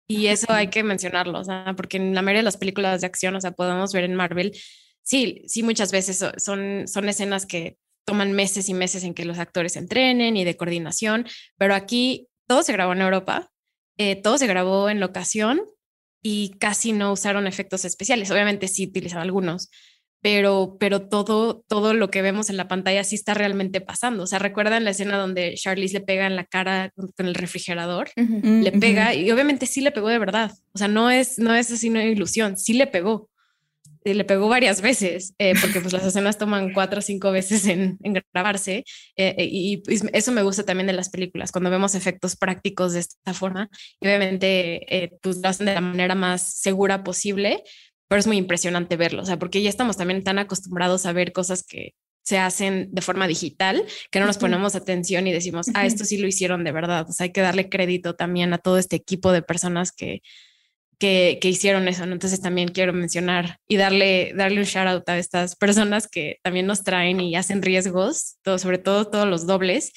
Y 0.09 0.27
eso 0.27 0.47
hay 0.49 0.69
que 0.71 0.83
mencionarlo, 0.83 1.39
o 1.39 1.45
sea, 1.45 1.75
porque 1.77 1.97
en 1.97 2.15
la 2.15 2.23
mayoría 2.23 2.41
de 2.41 2.45
las 2.45 2.57
películas 2.57 3.01
de 3.01 3.07
acción, 3.07 3.35
o 3.37 3.41
sea, 3.41 3.53
podemos 3.53 3.93
ver 3.93 4.05
en 4.05 4.15
Marvel, 4.15 4.53
sí, 5.03 5.43
sí, 5.47 5.63
muchas 5.63 5.93
veces 5.93 6.25
son, 6.37 6.87
son 6.87 7.09
escenas 7.09 7.47
que 7.47 7.79
toman 8.05 8.33
meses 8.33 8.69
y 8.69 8.75
meses 8.75 9.05
en 9.05 9.15
que 9.15 9.25
los 9.25 9.39
actores 9.39 9.77
entrenen 9.77 10.37
y 10.37 10.45
de 10.45 10.57
coordinación, 10.57 11.27
pero 11.57 11.75
aquí 11.75 12.29
todo 12.49 12.63
se 12.63 12.73
grabó 12.73 12.93
en 12.93 13.03
Europa, 13.03 13.51
eh, 13.99 14.17
todo 14.17 14.39
se 14.39 14.47
grabó 14.47 14.91
en 14.91 14.99
locación 14.99 15.63
y 16.23 16.57
casi 16.59 16.93
no 16.93 17.13
usaron 17.13 17.47
efectos 17.47 17.85
especiales. 17.85 18.31
Obviamente 18.31 18.67
sí 18.67 18.87
utilizaron 18.87 19.23
algunos, 19.23 19.71
pero, 20.23 20.77
pero 20.79 21.09
todo, 21.09 21.65
todo 21.67 21.95
lo 21.95 22.11
que 22.11 22.23
vemos 22.23 22.51
en 22.51 22.57
la 22.57 22.69
pantalla 22.69 23.05
sí 23.05 23.15
está 23.15 23.35
realmente 23.35 23.81
pasando. 23.81 24.25
O 24.25 24.27
sea, 24.27 24.39
recuerdan 24.39 24.85
la 24.85 24.91
escena 24.91 25.17
donde 25.17 25.55
Charlize 25.55 25.95
le 25.95 26.01
pega 26.01 26.27
en 26.27 26.37
la 26.37 26.45
cara 26.45 26.93
con 26.95 27.27
el 27.27 27.35
refrigerador, 27.35 28.11
le 28.17 28.73
pega 28.73 29.15
y 29.15 29.31
obviamente 29.31 29.67
sí 29.67 29.81
le 29.81 29.93
pegó 29.93 30.09
de 30.09 30.19
verdad. 30.19 30.53
O 30.73 30.79
sea, 30.79 30.89
no 30.89 31.11
es, 31.11 31.39
no 31.39 31.55
es 31.55 31.71
así 31.71 31.89
una 31.89 32.05
ilusión, 32.05 32.57
sí 32.59 32.75
le 32.75 32.87
pegó. 32.87 33.31
Y 34.03 34.15
le 34.15 34.25
pegó 34.25 34.49
varias 34.49 34.81
veces, 34.81 35.35
eh, 35.39 35.53
porque 35.61 35.81
pues 35.81 35.93
las 35.93 36.05
escenas 36.05 36.39
toman 36.39 36.73
cuatro 36.73 37.01
o 37.01 37.03
cinco 37.03 37.33
veces 37.33 37.67
en, 37.67 37.99
en 38.03 38.23
grabarse. 38.33 38.85
Eh, 39.17 39.35
eh, 39.37 39.49
y, 39.51 39.83
eso 40.15 40.33
me 40.33 40.43
gusta 40.43 40.65
también 40.65 40.87
de 40.87 40.95
las 40.95 41.11
películas, 41.11 41.53
cuando 41.53 41.69
vemos 41.69 41.95
efectos 41.95 42.35
prácticos 42.35 42.95
de 42.95 43.01
esta 43.01 43.35
forma. 43.35 43.69
Y 44.01 44.07
obviamente 44.07 45.19
pues 45.21 45.37
lo 45.43 45.49
hacen 45.51 45.67
de 45.67 45.75
la 45.75 45.83
manera 45.83 46.15
más 46.15 46.55
segura 46.61 47.05
posible, 47.05 47.63
pero 48.11 48.19
es 48.19 48.27
muy 48.27 48.39
impresionante 48.39 48.97
verlo, 48.97 49.23
o 49.23 49.25
sea, 49.25 49.39
porque 49.39 49.63
ya 49.63 49.71
estamos 49.71 49.97
también 49.97 50.25
tan 50.25 50.41
acostumbrados 50.41 51.07
a 51.07 51.13
ver 51.13 51.33
cosas 51.33 51.63
que 51.63 51.95
se 52.23 52.39
hacen 52.39 52.89
de 52.91 53.03
forma 53.03 53.29
digital 53.29 53.85
que 54.11 54.19
no 54.19 54.27
nos 54.27 54.37
ponemos 54.37 54.75
atención 54.75 55.29
y 55.29 55.33
decimos, 55.33 55.69
ah, 55.75 55.87
esto 55.87 56.05
sí 56.05 56.19
lo 56.19 56.27
hicieron 56.27 56.65
de 56.65 56.73
verdad. 56.73 57.07
O 57.09 57.13
sea, 57.13 57.25
hay 57.25 57.33
que 57.33 57.41
darle 57.41 57.69
crédito 57.69 58.17
también 58.17 58.53
a 58.53 58.59
todo 58.59 58.79
este 58.79 58.97
equipo 58.97 59.31
de 59.31 59.43
personas 59.43 59.93
que, 59.93 60.23
que, 60.99 61.39
que 61.41 61.49
hicieron 61.49 61.87
eso. 61.87 62.03
Entonces 62.03 62.41
también 62.41 62.69
quiero 62.69 62.93
mencionar 62.93 63.59
y 63.69 63.77
darle, 63.77 64.33
darle 64.35 64.59
un 64.59 64.67
shout 64.67 64.89
out 64.89 65.09
a 65.09 65.17
estas 65.17 65.55
personas 65.55 66.09
que 66.09 66.39
también 66.43 66.67
nos 66.67 66.83
traen 66.83 67.21
y 67.21 67.37
hacen 67.37 67.63
riesgos, 67.63 68.39
todo, 68.43 68.59
sobre 68.59 68.79
todo 68.79 69.07
todos 69.07 69.29
los 69.29 69.47
dobles 69.47 69.93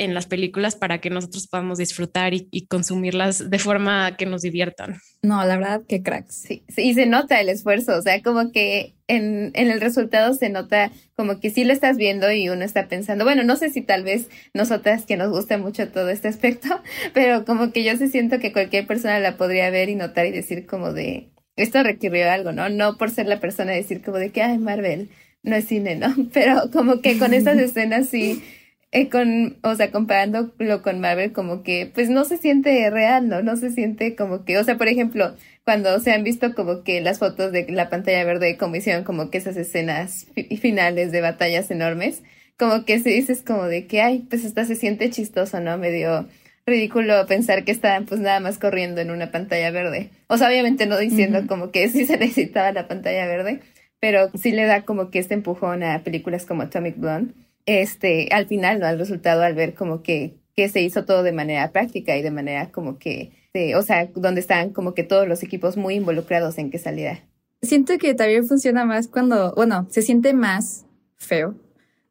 en 0.00 0.14
las 0.14 0.26
películas 0.26 0.76
para 0.76 0.98
que 0.98 1.10
nosotros 1.10 1.46
podamos 1.46 1.76
disfrutar 1.76 2.32
y, 2.32 2.66
consumirlas 2.68 3.50
de 3.50 3.58
forma 3.58 4.16
que 4.16 4.24
nos 4.24 4.40
diviertan. 4.40 4.98
No, 5.22 5.44
la 5.44 5.58
verdad 5.58 5.82
que 5.86 6.02
cracks. 6.02 6.34
Sí, 6.34 6.64
sí, 6.68 6.82
y 6.82 6.94
se 6.94 7.04
nota 7.04 7.38
el 7.38 7.50
esfuerzo, 7.50 7.98
o 7.98 8.02
sea, 8.02 8.22
como 8.22 8.50
que 8.50 8.94
en, 9.08 9.50
en, 9.52 9.70
el 9.70 9.78
resultado 9.78 10.32
se 10.32 10.48
nota 10.48 10.90
como 11.16 11.38
que 11.38 11.50
sí 11.50 11.64
lo 11.64 11.74
estás 11.74 11.98
viendo 11.98 12.32
y 12.32 12.48
uno 12.48 12.64
está 12.64 12.88
pensando, 12.88 13.24
bueno, 13.24 13.42
no 13.44 13.56
sé 13.56 13.68
si 13.68 13.82
tal 13.82 14.02
vez 14.02 14.30
nosotras 14.54 15.04
que 15.04 15.18
nos 15.18 15.30
gusta 15.30 15.58
mucho 15.58 15.88
todo 15.88 16.08
este 16.08 16.28
aspecto, 16.28 16.68
pero 17.12 17.44
como 17.44 17.70
que 17.70 17.84
yo 17.84 17.94
se 17.98 18.08
siento 18.08 18.38
que 18.38 18.52
cualquier 18.52 18.86
persona 18.86 19.20
la 19.20 19.36
podría 19.36 19.68
ver 19.68 19.90
y 19.90 19.96
notar 19.96 20.24
y 20.24 20.30
decir 20.30 20.66
como 20.66 20.94
de, 20.94 21.28
esto 21.56 21.82
requirió 21.82 22.30
algo, 22.30 22.52
¿no? 22.52 22.70
No 22.70 22.96
por 22.96 23.10
ser 23.10 23.26
la 23.26 23.38
persona 23.38 23.72
decir 23.72 24.00
como 24.00 24.16
de 24.16 24.30
que, 24.30 24.40
ay, 24.40 24.56
Marvel, 24.56 25.10
no 25.42 25.56
es 25.56 25.66
cine, 25.66 25.96
¿no? 25.96 26.14
Pero 26.32 26.70
como 26.72 27.02
que 27.02 27.18
con 27.18 27.34
estas 27.34 27.58
escenas 27.58 28.08
sí 28.08 28.42
eh, 28.92 29.08
con, 29.08 29.58
o 29.62 29.74
sea, 29.76 29.92
comparándolo 29.92 30.82
con 30.82 31.00
Marvel, 31.00 31.32
como 31.32 31.62
que, 31.62 31.90
pues 31.94 32.08
no 32.10 32.24
se 32.24 32.38
siente 32.38 32.90
real, 32.90 33.28
¿no? 33.28 33.42
No 33.42 33.56
se 33.56 33.70
siente 33.70 34.16
como 34.16 34.44
que, 34.44 34.58
o 34.58 34.64
sea, 34.64 34.76
por 34.76 34.88
ejemplo, 34.88 35.36
cuando 35.64 36.00
se 36.00 36.12
han 36.12 36.24
visto 36.24 36.54
como 36.54 36.82
que 36.82 37.00
las 37.00 37.20
fotos 37.20 37.52
de 37.52 37.70
la 37.70 37.88
pantalla 37.88 38.24
verde, 38.24 38.56
como 38.56 38.76
hicieron 38.76 39.04
como 39.04 39.30
que 39.30 39.38
esas 39.38 39.56
escenas 39.56 40.26
finales 40.60 41.12
de 41.12 41.20
batallas 41.20 41.70
enormes, 41.70 42.22
como 42.58 42.84
que 42.84 42.98
se 43.00 43.10
dices 43.10 43.42
como 43.42 43.64
de 43.66 43.86
que, 43.86 44.02
ay, 44.02 44.26
pues 44.28 44.44
hasta 44.44 44.64
se 44.64 44.74
siente 44.76 45.08
chistoso, 45.10 45.60
¿no? 45.60 45.78
Medio 45.78 46.28
ridículo 46.66 47.26
pensar 47.26 47.64
que 47.64 47.72
estaban 47.72 48.06
pues 48.06 48.20
nada 48.20 48.40
más 48.40 48.58
corriendo 48.58 49.00
en 49.00 49.10
una 49.10 49.30
pantalla 49.30 49.70
verde. 49.70 50.10
O 50.28 50.36
sea, 50.36 50.48
obviamente 50.48 50.86
no 50.86 50.98
diciendo 50.98 51.46
como 51.46 51.70
que 51.70 51.88
sí 51.88 52.06
se 52.06 52.18
necesitaba 52.18 52.72
la 52.72 52.88
pantalla 52.88 53.26
verde, 53.26 53.60
pero 54.00 54.30
sí 54.34 54.52
le 54.52 54.64
da 54.64 54.82
como 54.82 55.10
que 55.10 55.20
este 55.20 55.34
empujón 55.34 55.82
a 55.82 56.02
películas 56.02 56.46
como 56.46 56.62
Atomic 56.62 56.96
Blonde 56.98 57.34
este, 57.66 58.28
al 58.32 58.46
final, 58.46 58.80
¿no? 58.80 58.86
Al 58.86 58.98
resultado, 58.98 59.42
al 59.42 59.54
ver 59.54 59.74
como 59.74 60.02
que, 60.02 60.34
que 60.56 60.68
se 60.68 60.82
hizo 60.82 61.04
todo 61.04 61.22
de 61.22 61.32
manera 61.32 61.72
práctica 61.72 62.16
y 62.16 62.22
de 62.22 62.30
manera 62.30 62.70
como 62.70 62.98
que, 62.98 63.32
o 63.76 63.82
sea, 63.82 64.08
donde 64.14 64.40
están 64.40 64.70
como 64.70 64.94
que 64.94 65.04
todos 65.04 65.26
los 65.26 65.42
equipos 65.42 65.76
muy 65.76 65.94
involucrados 65.94 66.58
en 66.58 66.70
que 66.70 66.78
saliera. 66.78 67.20
Siento 67.62 67.98
que 67.98 68.14
también 68.14 68.46
funciona 68.46 68.84
más 68.84 69.08
cuando, 69.08 69.52
bueno, 69.54 69.86
se 69.90 70.02
siente 70.02 70.32
más 70.32 70.86
feo 71.16 71.54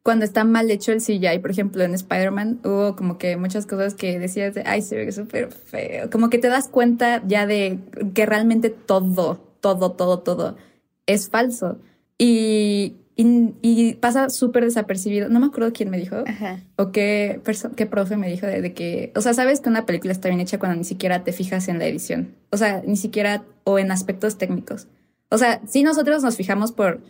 cuando 0.02 0.24
está 0.24 0.44
mal 0.44 0.70
hecho 0.70 0.92
el 0.92 1.00
CGI. 1.00 1.40
Por 1.40 1.50
ejemplo, 1.50 1.82
en 1.82 1.94
Spider-Man 1.94 2.60
hubo 2.64 2.96
como 2.96 3.18
que 3.18 3.36
muchas 3.36 3.66
cosas 3.66 3.94
que 3.94 4.18
decías, 4.18 4.54
de, 4.54 4.62
ay, 4.66 4.82
se 4.82 4.96
ve 4.96 5.12
súper 5.12 5.52
feo. 5.52 6.10
Como 6.10 6.30
que 6.30 6.38
te 6.38 6.48
das 6.48 6.68
cuenta 6.68 7.22
ya 7.26 7.46
de 7.46 7.78
que 8.14 8.26
realmente 8.26 8.70
todo, 8.70 9.40
todo, 9.60 9.92
todo, 9.92 10.20
todo 10.20 10.56
es 11.06 11.28
falso. 11.28 11.78
Y 12.18 12.96
y, 13.22 13.94
pasa 13.94 14.30
súper 14.30 14.64
desapercibido. 14.64 15.28
No 15.28 15.40
me 15.40 15.46
acuerdo 15.46 15.72
quién 15.72 15.90
me 15.90 15.98
dijo 15.98 16.24
o 16.76 16.92
qué, 16.92 17.40
qué 17.76 17.86
profe 17.86 18.16
me 18.16 18.28
dijo 18.28 18.46
de, 18.46 18.72
que, 18.72 19.12
o 19.14 19.20
sea, 19.20 19.34
sabes 19.34 19.60
que 19.60 19.68
una 19.68 19.86
película 19.86 20.12
está 20.12 20.28
bien 20.28 20.40
hecha 20.40 20.58
cuando 20.58 20.78
ni 20.78 20.84
siquiera 20.84 21.24
te 21.24 21.32
fijas 21.32 21.68
en 21.68 21.78
la 21.78 21.86
edición. 21.86 22.34
O 22.50 22.56
sea, 22.56 22.82
ni 22.86 22.96
siquiera, 22.96 23.44
o 23.64 23.78
en 23.78 23.90
aspectos 23.90 24.38
técnicos. 24.38 24.88
O 25.28 25.38
sea, 25.38 25.60
si 25.66 25.82
nosotros 25.82 26.22
nos 26.22 26.36
fijamos 26.36 26.72
por, 26.72 27.00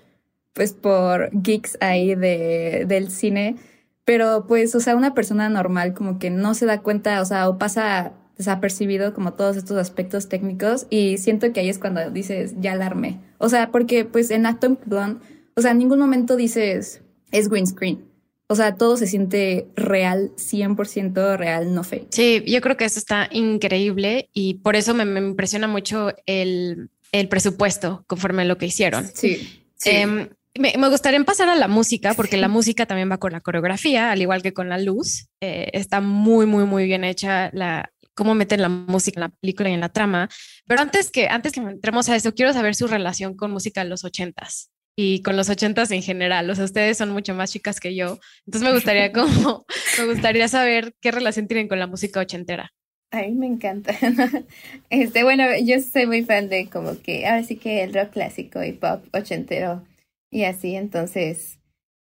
pues 0.52 0.72
por 0.72 1.30
geeks 1.32 1.78
ahí 1.80 2.14
de, 2.14 2.84
del 2.86 3.11
cine, 3.11 3.56
pero 4.04 4.46
pues, 4.46 4.74
o 4.74 4.80
sea, 4.80 4.96
una 4.96 5.14
persona 5.14 5.48
normal 5.48 5.94
como 5.94 6.18
que 6.18 6.30
no 6.30 6.54
se 6.54 6.66
da 6.66 6.80
cuenta, 6.80 7.20
o 7.20 7.24
sea, 7.24 7.48
o 7.48 7.58
pasa 7.58 8.12
desapercibido 8.36 9.12
como 9.12 9.34
todos 9.34 9.56
estos 9.56 9.76
aspectos 9.76 10.28
técnicos 10.30 10.86
y 10.88 11.18
siento 11.18 11.52
que 11.52 11.61
ahí 11.61 11.68
es 11.68 11.78
cuando 11.78 12.11
dices, 12.11 12.54
ya 12.58 12.72
alarme. 12.72 13.20
O 13.36 13.50
sea, 13.50 13.70
porque 13.70 14.06
pues 14.06 14.30
en 14.30 14.46
Atomic 14.46 14.80
Blonde 14.86 15.20
o 15.61 15.62
sea, 15.62 15.72
en 15.72 15.78
ningún 15.78 15.98
momento 15.98 16.36
dices, 16.36 17.02
es 17.32 17.50
green 17.50 17.66
screen. 17.66 18.02
O 18.46 18.54
sea, 18.54 18.76
todo 18.76 18.96
se 18.96 19.06
siente 19.06 19.66
real, 19.76 20.32
100% 20.36 21.36
real, 21.36 21.74
no 21.74 21.84
fake. 21.84 22.06
Sí, 22.11 22.42
yo 22.46 22.62
creo 22.62 22.78
que 22.78 22.86
eso 22.86 22.98
está 22.98 23.28
increíble 23.30 24.30
y 24.32 24.54
por 24.54 24.74
eso 24.74 24.94
me, 24.94 25.04
impresiona 25.20 25.68
mucho 25.68 26.14
el, 26.24 26.88
el, 27.12 27.28
presupuesto 27.28 28.04
conforme 28.06 28.40
a 28.40 28.44
lo 28.46 28.56
que 28.56 28.64
hicieron. 28.64 29.06
Sí. 29.12 29.62
Em, 29.84 30.30
Me, 30.58 30.88
gustaría 30.88 31.22
pasar 31.24 31.50
a 31.50 31.56
la 31.56 31.68
música, 31.68 32.14
porque 32.14 32.38
la 32.38 32.48
música 32.48 32.86
también 32.86 33.11
va 33.11 33.18
con 33.18 33.32
la 33.32 33.42
coreografía, 33.42 34.11
al 34.11 34.22
igual 34.22 34.40
que 34.40 34.54
con 34.54 34.70
la 34.70 34.78
luz. 34.78 35.28
Eh, 35.42 35.68
está 35.74 36.00
muy, 36.00 36.46
muy, 36.46 36.64
muy 36.64 36.86
bien 36.86 37.04
hecha 37.04 37.50
la, 37.52 37.92
cómo 38.14 38.34
meten 38.34 38.62
la 38.62 38.70
música 38.70 39.20
en 39.20 39.28
la 39.28 39.28
película 39.28 39.68
y 39.68 39.74
en 39.74 39.80
la 39.80 39.90
trama. 39.90 40.30
Pero 40.66 40.80
antes 40.80 41.11
que, 41.11 41.28
antes 41.28 41.52
que 41.52 41.61
entremos 41.61 42.08
a 42.08 42.16
eso, 42.16 42.34
quiero 42.34 42.54
saber 42.54 42.74
su 42.74 42.86
relación 42.86 43.36
con 43.36 43.50
música 43.50 43.84
de 43.84 43.90
los 43.90 44.04
ochentas 44.04 44.70
y 45.03 45.22
con 45.22 45.34
los 45.34 45.48
ochentas 45.48 45.90
en 45.92 46.03
general. 46.03 46.51
O 46.51 46.55
sea, 46.55 46.66
ustedes 46.66 46.98
son 46.98 47.09
mucho 47.09 47.34
más 47.34 47.51
chicas 47.51 47.80
que 47.80 47.94
yo. 47.94 48.18
Entonces 48.44 48.68
me 48.68 48.74
gustaría 48.74 49.12
como, 49.14 49.64
me 49.98 50.05
gustaría 50.05 50.46
saber 50.46 50.92
qué 51.01 51.11
relación 51.11 51.48
tienen 51.48 51.68
con 51.68 51.78
la 51.78 51.86
música 51.86 52.20
ochentera. 52.20 52.70
Ay, 53.11 53.32
me 53.32 53.46
encanta. 53.46 53.94
Este, 54.90 55.24
bueno, 55.24 55.44
yo 55.64 55.80
soy 55.80 56.07
muy 56.07 56.22
fan 56.22 56.51
de 56.51 56.68
como 56.68 57.01
que, 57.01 57.26
ahora 57.26 57.42
sí 57.44 57.57
que 57.57 57.82
el 57.82 57.94
rock 57.94 58.11
clásico 58.11 58.62
y 58.62 58.72
pop 58.72 59.03
ochentero 59.14 59.86
y 60.30 60.44
así, 60.44 60.76
entonces, 60.76 61.59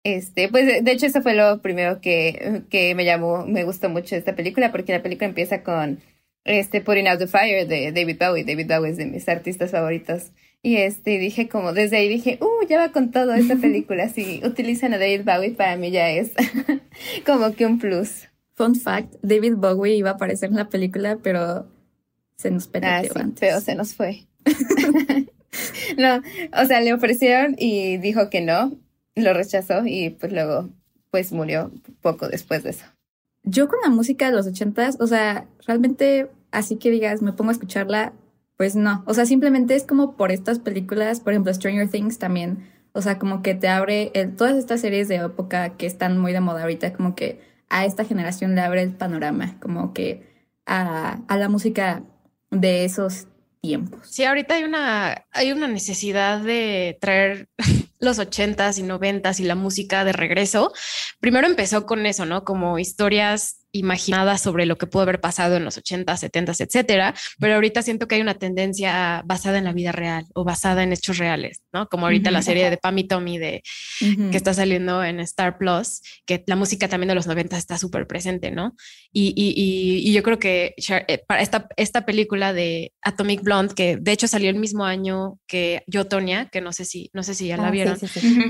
este, 0.05 0.49
pues 0.49 0.85
de 0.85 0.93
hecho 0.93 1.07
eso 1.07 1.21
fue 1.21 1.35
lo 1.35 1.61
primero 1.63 2.01
que, 2.01 2.63
que 2.71 2.95
me 2.95 3.05
llamó, 3.05 3.45
me 3.45 3.65
gustó 3.65 3.89
mucho 3.89 4.15
esta 4.15 4.37
película 4.37 4.71
porque 4.71 4.93
la 4.93 5.03
película 5.03 5.27
empieza 5.27 5.65
con 5.65 6.01
este 6.45 6.81
Putting 6.81 7.09
Out 7.09 7.19
the 7.19 7.27
Fire 7.27 7.67
de 7.67 7.91
David 7.91 8.19
Bowie. 8.21 8.45
David 8.45 8.69
Bowie 8.69 8.93
es 8.93 8.99
de 8.99 9.07
mis 9.07 9.29
artistas 9.29 9.73
favoritos. 9.73 10.31
Y 10.65 10.79
este, 10.79 11.19
dije 11.19 11.47
como, 11.47 11.75
desde 11.75 11.99
ahí 11.99 12.09
dije, 12.09 12.39
uh, 12.41 12.67
ya 12.67 12.79
va 12.79 12.91
con 12.91 13.11
todo 13.11 13.35
esta 13.35 13.55
película. 13.61 14.09
Si 14.09 14.41
utilizan 14.43 14.95
a 14.95 14.99
David 14.99 15.21
Bowie, 15.23 15.51
para 15.51 15.77
mí 15.77 15.91
ya 15.91 16.09
es 16.09 16.33
como 17.27 17.53
que 17.53 17.67
un 17.67 17.79
plus. 17.79 18.29
Fun 18.55 18.75
fact, 18.75 19.15
David 19.21 19.57
Bowie 19.57 19.95
iba 19.95 20.09
a 20.09 20.13
aparecer 20.15 20.49
en 20.49 20.57
la 20.57 20.71
película, 20.71 21.19
pero 21.23 21.69
se 22.37 22.51
nos 22.51 22.67
perdió 22.67 23.13
ah, 23.15 23.27
Pero 23.39 23.61
se 23.61 23.75
nos 23.75 23.95
fue. 23.95 24.27
no, 25.99 26.23
o 26.59 26.65
sea, 26.65 26.81
le 26.81 26.95
ofrecieron 26.95 27.57
y 27.59 27.99
dijo 27.99 28.31
que 28.31 28.41
no, 28.41 28.73
lo 29.17 29.35
rechazó 29.35 29.85
y 29.85 30.11
pues 30.11 30.33
luego 30.33 30.71
pues 31.11 31.31
murió 31.33 31.73
poco 32.01 32.29
después 32.29 32.63
de 32.63 32.71
eso. 32.71 32.87
Yo 33.43 33.69
con 33.69 33.81
la 33.83 33.91
música 33.91 34.31
de 34.31 34.37
los 34.37 34.47
ochentas, 34.47 34.97
o 34.99 35.07
sea, 35.07 35.47
realmente 35.67 36.31
así 36.53 36.77
que 36.77 36.91
digas, 36.91 37.21
me 37.21 37.35
pongo 37.35 37.51
a 37.51 37.53
escucharla, 37.53 38.15
pues 38.57 38.77
no. 38.77 39.03
O 39.07 39.15
sea, 39.15 39.27
simplemente 39.27 39.75
es 39.75 39.85
como 39.85 40.17
por 40.17 40.33
estas 40.33 40.59
películas, 40.59 41.21
por 41.21 41.33
ejemplo, 41.33 41.53
Stranger 41.53 41.89
Things 41.89 42.19
también. 42.19 42.71
O 42.93 43.03
sea, 43.03 43.19
como 43.19 43.43
que 43.43 43.55
te 43.55 43.69
abre 43.69 44.13
todas 44.37 44.57
estas 44.57 44.81
series 44.81 45.09
de 45.09 45.17
época 45.17 45.77
que 45.77 45.87
están 45.87 46.19
muy 46.19 46.33
de 46.33 46.41
moda 46.41 46.63
ahorita, 46.63 46.93
como 46.93 47.15
que 47.15 47.41
a 47.69 47.85
esta 47.85 48.05
generación 48.05 48.55
le 48.55 48.61
abre 48.61 48.83
el 48.83 48.95
panorama, 48.95 49.59
como 49.61 49.93
que 49.93 50.23
a, 50.67 51.21
a 51.27 51.37
la 51.37 51.49
música 51.49 52.05
de 52.51 52.85
esos 52.85 53.27
tiempos. 53.61 54.07
Sí, 54.09 54.25
ahorita 54.25 54.55
hay 54.55 54.65
una, 54.65 55.27
hay 55.33 55.51
una 55.51 55.67
necesidad 55.67 56.41
de 56.41 56.99
traer 57.01 57.49
los 57.99 58.19
ochentas 58.19 58.79
y 58.79 58.83
noventas 58.83 59.41
y 59.41 59.45
la 59.45 59.55
música 59.55 60.05
de 60.05 60.13
regreso. 60.13 60.73
Primero 61.19 61.47
empezó 61.47 61.87
con 61.87 62.07
eso, 62.07 62.27
¿no? 62.27 62.45
Como 62.45 62.79
historias 62.79 63.64
imaginadas 63.75 64.41
sobre 64.41 64.67
lo 64.67 64.79
que 64.79 64.87
pudo 64.87 65.03
haber 65.03 65.21
pasado 65.21 65.57
en 65.57 65.65
los 65.65 65.77
80, 65.77 66.17
70, 66.17 66.53
etcétera, 66.61 67.15
pero 67.41 67.55
ahorita 67.57 67.83
siento 67.83 68.07
que 68.07 68.15
hay 68.15 68.21
una 68.21 68.35
tendencia 68.35 69.23
basada 69.27 69.59
en 69.59 69.65
la 69.65 69.73
vida 69.73 69.91
real 69.91 70.27
o 70.33 70.45
basada 70.45 70.85
en 70.85 70.93
hechos 70.93 71.19
reales, 71.19 71.63
¿no? 71.73 71.89
Como 71.89 72.07
ahorita 72.07 72.31
la 72.31 72.43
serie 72.43 72.71
de 72.71 72.77
Pam 72.77 72.97
y 72.99 73.05
Tommy 73.05 73.39
de 73.39 73.63
que 73.99 74.37
está 74.37 74.55
saliendo 74.55 75.03
en 75.03 75.19
Star 75.21 75.59
Plus, 75.59 76.03
que 76.25 76.45
la 76.47 76.55
música 76.55 76.89
también 76.89 77.09
de 77.09 77.17
los 77.17 77.27
90 77.27 77.59
está 77.59 77.77
súper 77.77 78.07
presente, 78.07 78.53
¿no? 78.53 78.77
Y, 79.13 79.35
y, 79.37 80.09
y, 80.09 80.13
yo 80.13 80.23
creo 80.23 80.39
que 80.39 80.75
eh, 80.77 81.19
para 81.27 81.43
esta, 81.43 81.69
esta 81.77 82.07
película 82.07 82.53
de 82.53 82.93
Atomic 83.03 83.43
Blonde, 83.43 83.75
que 83.75 83.97
de 83.97 84.13
hecho 84.13 84.29
salió 84.29 84.51
el 84.51 84.57
mismo 84.57 84.85
año 84.85 85.41
que 85.49 85.83
Yo 85.89 86.07
Tonya, 86.07 86.49
que 86.49 86.61
no 86.61 86.73
sé 86.73 86.85
si, 86.85 87.11
no 87.13 87.25
sé 87.25 87.35
si 87.35 87.49
ya 87.49 87.57
la 87.57 87.69
ah, 87.69 87.71
vieron, 87.73 87.99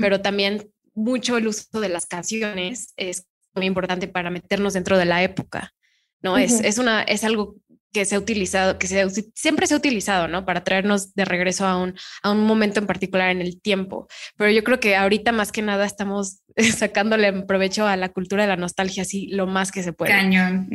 pero 0.01 0.21
también 0.21 0.69
mucho 0.93 1.37
el 1.37 1.47
uso 1.47 1.79
de 1.79 1.89
las 1.89 2.05
canciones 2.05 2.93
es 2.95 3.25
muy 3.55 3.65
importante 3.65 4.07
para 4.07 4.29
meternos 4.29 4.73
dentro 4.73 4.97
de 4.97 5.05
la 5.05 5.23
época, 5.23 5.73
¿no? 6.21 6.37
es, 6.37 6.61
es, 6.61 6.77
una, 6.77 7.03
es 7.03 7.23
algo 7.23 7.55
que 7.95 8.03
se 8.03 8.15
ha 8.15 8.19
utilizado, 8.19 8.77
que 8.77 8.87
se, 8.87 9.07
siempre 9.35 9.67
se 9.67 9.73
ha 9.73 9.77
utilizado, 9.77 10.27
¿no? 10.27 10.43
Para 10.43 10.65
traernos 10.65 11.15
de 11.15 11.23
regreso 11.23 11.65
a 11.65 11.81
un, 11.81 11.95
a 12.23 12.31
un 12.31 12.41
momento 12.41 12.81
en 12.81 12.87
particular 12.87 13.29
en 13.29 13.39
el 13.39 13.61
tiempo. 13.61 14.09
Pero 14.35 14.51
yo 14.51 14.65
creo 14.65 14.81
que 14.81 14.97
ahorita 14.97 15.31
más 15.31 15.53
que 15.53 15.61
nada 15.61 15.85
estamos 15.85 16.41
sacándole 16.77 17.31
provecho 17.43 17.87
a 17.87 17.95
la 17.95 18.09
cultura 18.09 18.43
de 18.43 18.49
la 18.49 18.57
nostalgia 18.57 19.03
así 19.03 19.27
lo 19.27 19.47
más 19.47 19.71
que 19.71 19.81
se 19.81 19.93
puede. 19.93 20.11
Cañón. 20.11 20.67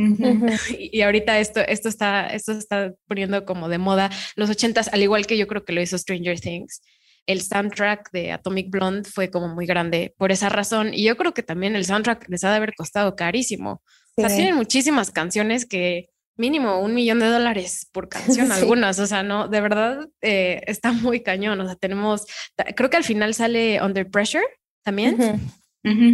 y, 0.78 1.02
ahorita 1.02 1.38
esto, 1.40 1.60
esto, 1.60 1.90
está, 1.90 2.26
esto 2.28 2.52
está 2.52 2.94
poniendo 3.06 3.44
como 3.44 3.68
de 3.68 3.76
moda 3.76 4.08
los 4.34 4.48
ochentas, 4.48 4.88
al 4.88 5.02
igual 5.02 5.26
que 5.26 5.36
yo 5.36 5.46
creo 5.46 5.66
que 5.66 5.74
lo 5.74 5.82
hizo 5.82 5.98
Stranger 5.98 6.40
Things 6.40 6.80
el 7.32 7.42
soundtrack 7.42 8.10
de 8.12 8.32
Atomic 8.32 8.70
Blonde 8.70 9.08
fue 9.08 9.30
como 9.30 9.48
muy 9.48 9.66
grande 9.66 10.14
por 10.18 10.32
esa 10.32 10.48
razón. 10.48 10.92
Y 10.92 11.04
yo 11.04 11.16
creo 11.16 11.32
que 11.32 11.42
también 11.42 11.76
el 11.76 11.84
soundtrack 11.84 12.28
les 12.28 12.44
ha 12.44 12.50
de 12.50 12.56
haber 12.56 12.74
costado 12.74 13.14
carísimo. 13.14 13.82
O 14.16 14.22
sea, 14.22 14.34
tienen 14.34 14.56
muchísimas 14.56 15.10
canciones 15.10 15.64
que 15.66 16.10
mínimo 16.36 16.80
un 16.80 16.94
millón 16.94 17.20
de 17.20 17.26
dólares 17.26 17.88
por 17.92 18.08
canción, 18.08 18.50
algunas. 18.52 18.98
O 18.98 19.06
sea, 19.06 19.22
no, 19.22 19.48
de 19.48 19.60
verdad 19.60 20.08
eh, 20.20 20.62
está 20.66 20.92
muy 20.92 21.22
cañón. 21.22 21.60
O 21.60 21.66
sea, 21.66 21.76
tenemos, 21.76 22.26
creo 22.74 22.90
que 22.90 22.96
al 22.96 23.04
final 23.04 23.34
sale 23.34 23.80
Under 23.82 24.10
Pressure 24.10 24.46
también. 24.82 25.40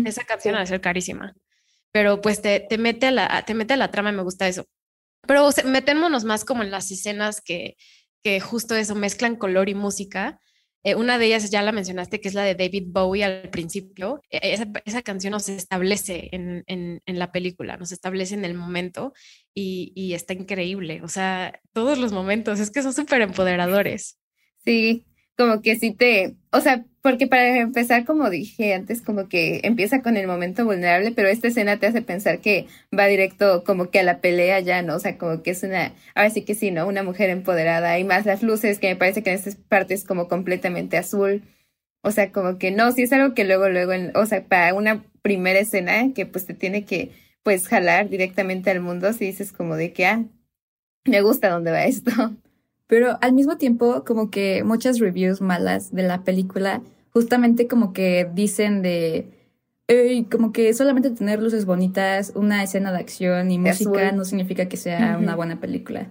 Esa 0.05 0.25
canción 0.25 0.55
va 0.55 0.61
a 0.61 0.67
ser 0.67 0.81
carísima. 0.81 1.35
Pero 1.93 2.21
pues 2.21 2.43
te, 2.43 2.61
te, 2.61 2.77
mete 2.77 3.07
a 3.07 3.11
la, 3.11 3.45
te 3.47 3.55
mete 3.55 3.73
a 3.75 3.79
la 3.79 3.91
trama 3.91 4.11
y 4.11 4.17
me 4.17 4.23
gusta 4.23 4.47
eso. 4.47 4.67
Pero 5.27 5.49
metémonos 5.64 6.25
más 6.25 6.45
como 6.45 6.62
en 6.62 6.71
las 6.71 6.91
escenas 6.91 7.41
que, 7.41 7.77
que 8.23 8.39
justo 8.39 8.77
eso 8.77 8.95
mezclan 8.95 9.37
color 9.37 9.69
y 9.69 9.75
música 9.75 10.41
eh, 10.87 10.95
una 10.95 11.18
de 11.18 11.26
ellas 11.26 11.51
ya 11.51 11.62
la 11.62 11.72
mencionaste, 11.72 12.20
que 12.20 12.28
es 12.28 12.34
la 12.34 12.45
de 12.45 12.55
David 12.55 12.84
Bowie 12.87 13.24
al 13.24 13.51
principio. 13.51 14.22
E, 14.30 14.53
esa, 14.55 14.68
esa 14.84 15.03
canción 15.03 15.32
nos 15.32 15.49
establece 15.49 16.28
en, 16.30 16.62
en, 16.68 17.03
en, 17.05 17.18
la 17.18 17.32
película, 17.32 17.76
nos 17.76 17.91
establece 17.91 18.37
en 18.37 18.45
el 18.45 18.55
momento 18.55 19.12
y, 19.53 19.91
y 19.97 20.14
está 20.14 20.32
increíble. 20.32 21.01
O 21.03 21.09
sea, 21.09 21.61
todos 21.72 21.99
los 21.99 22.12
momentos, 22.12 22.61
es 22.61 22.70
que 22.70 22.84
son 22.84 22.93
súper 22.93 23.20
empoderadores. 23.22 24.20
Sí, 24.64 25.05
como 25.37 25.61
que 25.62 25.76
sí 25.78 25.93
te, 25.93 26.37
o 26.51 26.61
sea, 26.61 26.84
porque 27.03 27.26
para 27.26 27.59
empezar, 27.59 28.05
como 28.05 28.30
dije 28.30 28.74
antes, 28.74 29.03
como 29.03 29.28
que 29.28 29.61
empieza 29.64 30.03
con 30.03 30.16
el 30.16 30.26
momento 30.26 30.64
vulnerable, 30.64 31.12
pero 31.12 31.28
esta 31.28 31.49
escena 31.49 31.78
te 31.78 31.87
hace 31.87 32.03
pensar 32.03 32.41
que 32.41 32.66
va 32.97 33.07
directo 33.07 33.62
como 33.64 33.91
que 33.91 34.01
a 34.01 34.03
la 34.03 34.20
pelea 34.20 34.61
ya, 34.61 34.82
¿no? 34.82 34.97
O 34.97 34.99
sea, 34.99 35.18
como 35.18 35.43
que 35.43 35.51
es 35.51 35.62
una, 35.62 35.93
ahora 36.14 36.30
sí 36.30 36.43
que 36.43 36.55
sí, 36.55 36.70
¿no? 36.70 36.87
Una 36.87 37.03
mujer 37.03 37.30
empoderada 37.30 37.99
y 37.99 38.05
más 38.05 38.26
las 38.26 38.43
luces, 38.43 38.78
que 38.78 38.89
me 38.89 38.97
parece 38.97 39.22
que 39.22 39.30
en 39.30 39.37
esta 39.37 39.51
parte 39.68 39.95
es 39.95 40.05
como 40.05 40.28
completamente 40.28 40.97
azul. 40.97 41.43
O 42.03 42.11
sea, 42.12 42.32
como 42.32 42.59
que 42.59 42.70
no, 42.70 42.93
sí 42.93 43.03
es 43.03 43.12
algo 43.12 43.34
que 43.34 43.45
luego, 43.45 43.68
luego, 43.68 43.93
o 44.18 44.26
sea, 44.26 44.45
para 44.47 44.74
una 44.74 45.05
primera 45.22 45.59
escena 45.59 46.12
que 46.14 46.24
pues 46.26 46.47
te 46.47 46.55
tiene 46.55 46.84
que, 46.84 47.11
pues, 47.43 47.68
jalar 47.68 48.09
directamente 48.09 48.70
al 48.70 48.80
mundo, 48.80 49.12
si 49.12 49.26
dices 49.26 49.53
como 49.53 49.76
de 49.76 49.93
que, 49.93 50.07
ah, 50.07 50.24
me 51.07 51.22
gusta 51.22 51.51
dónde 51.51 51.72
va 51.72 51.84
esto. 51.87 52.12
Pero 52.87 53.18
al 53.20 53.32
mismo 53.32 53.57
tiempo, 53.57 54.05
como 54.05 54.30
que 54.30 54.62
muchas 54.64 54.99
reviews 54.99 55.41
malas 55.41 55.93
de 55.93 56.03
la 56.03 56.22
película, 56.22 56.82
justamente 57.11 57.66
como 57.66 57.93
que 57.93 58.28
dicen 58.32 58.82
de, 58.82 59.28
como 60.30 60.53
que 60.53 60.72
solamente 60.74 61.11
tener 61.11 61.43
luces 61.43 61.64
bonitas, 61.64 62.32
una 62.34 62.62
escena 62.62 62.93
de 62.93 62.99
acción 62.99 63.51
y 63.51 63.59
música 63.59 64.12
no 64.12 64.24
significa 64.24 64.68
que 64.68 64.76
sea 64.76 65.18
una 65.20 65.34
buena 65.34 65.61
película. 65.61 66.11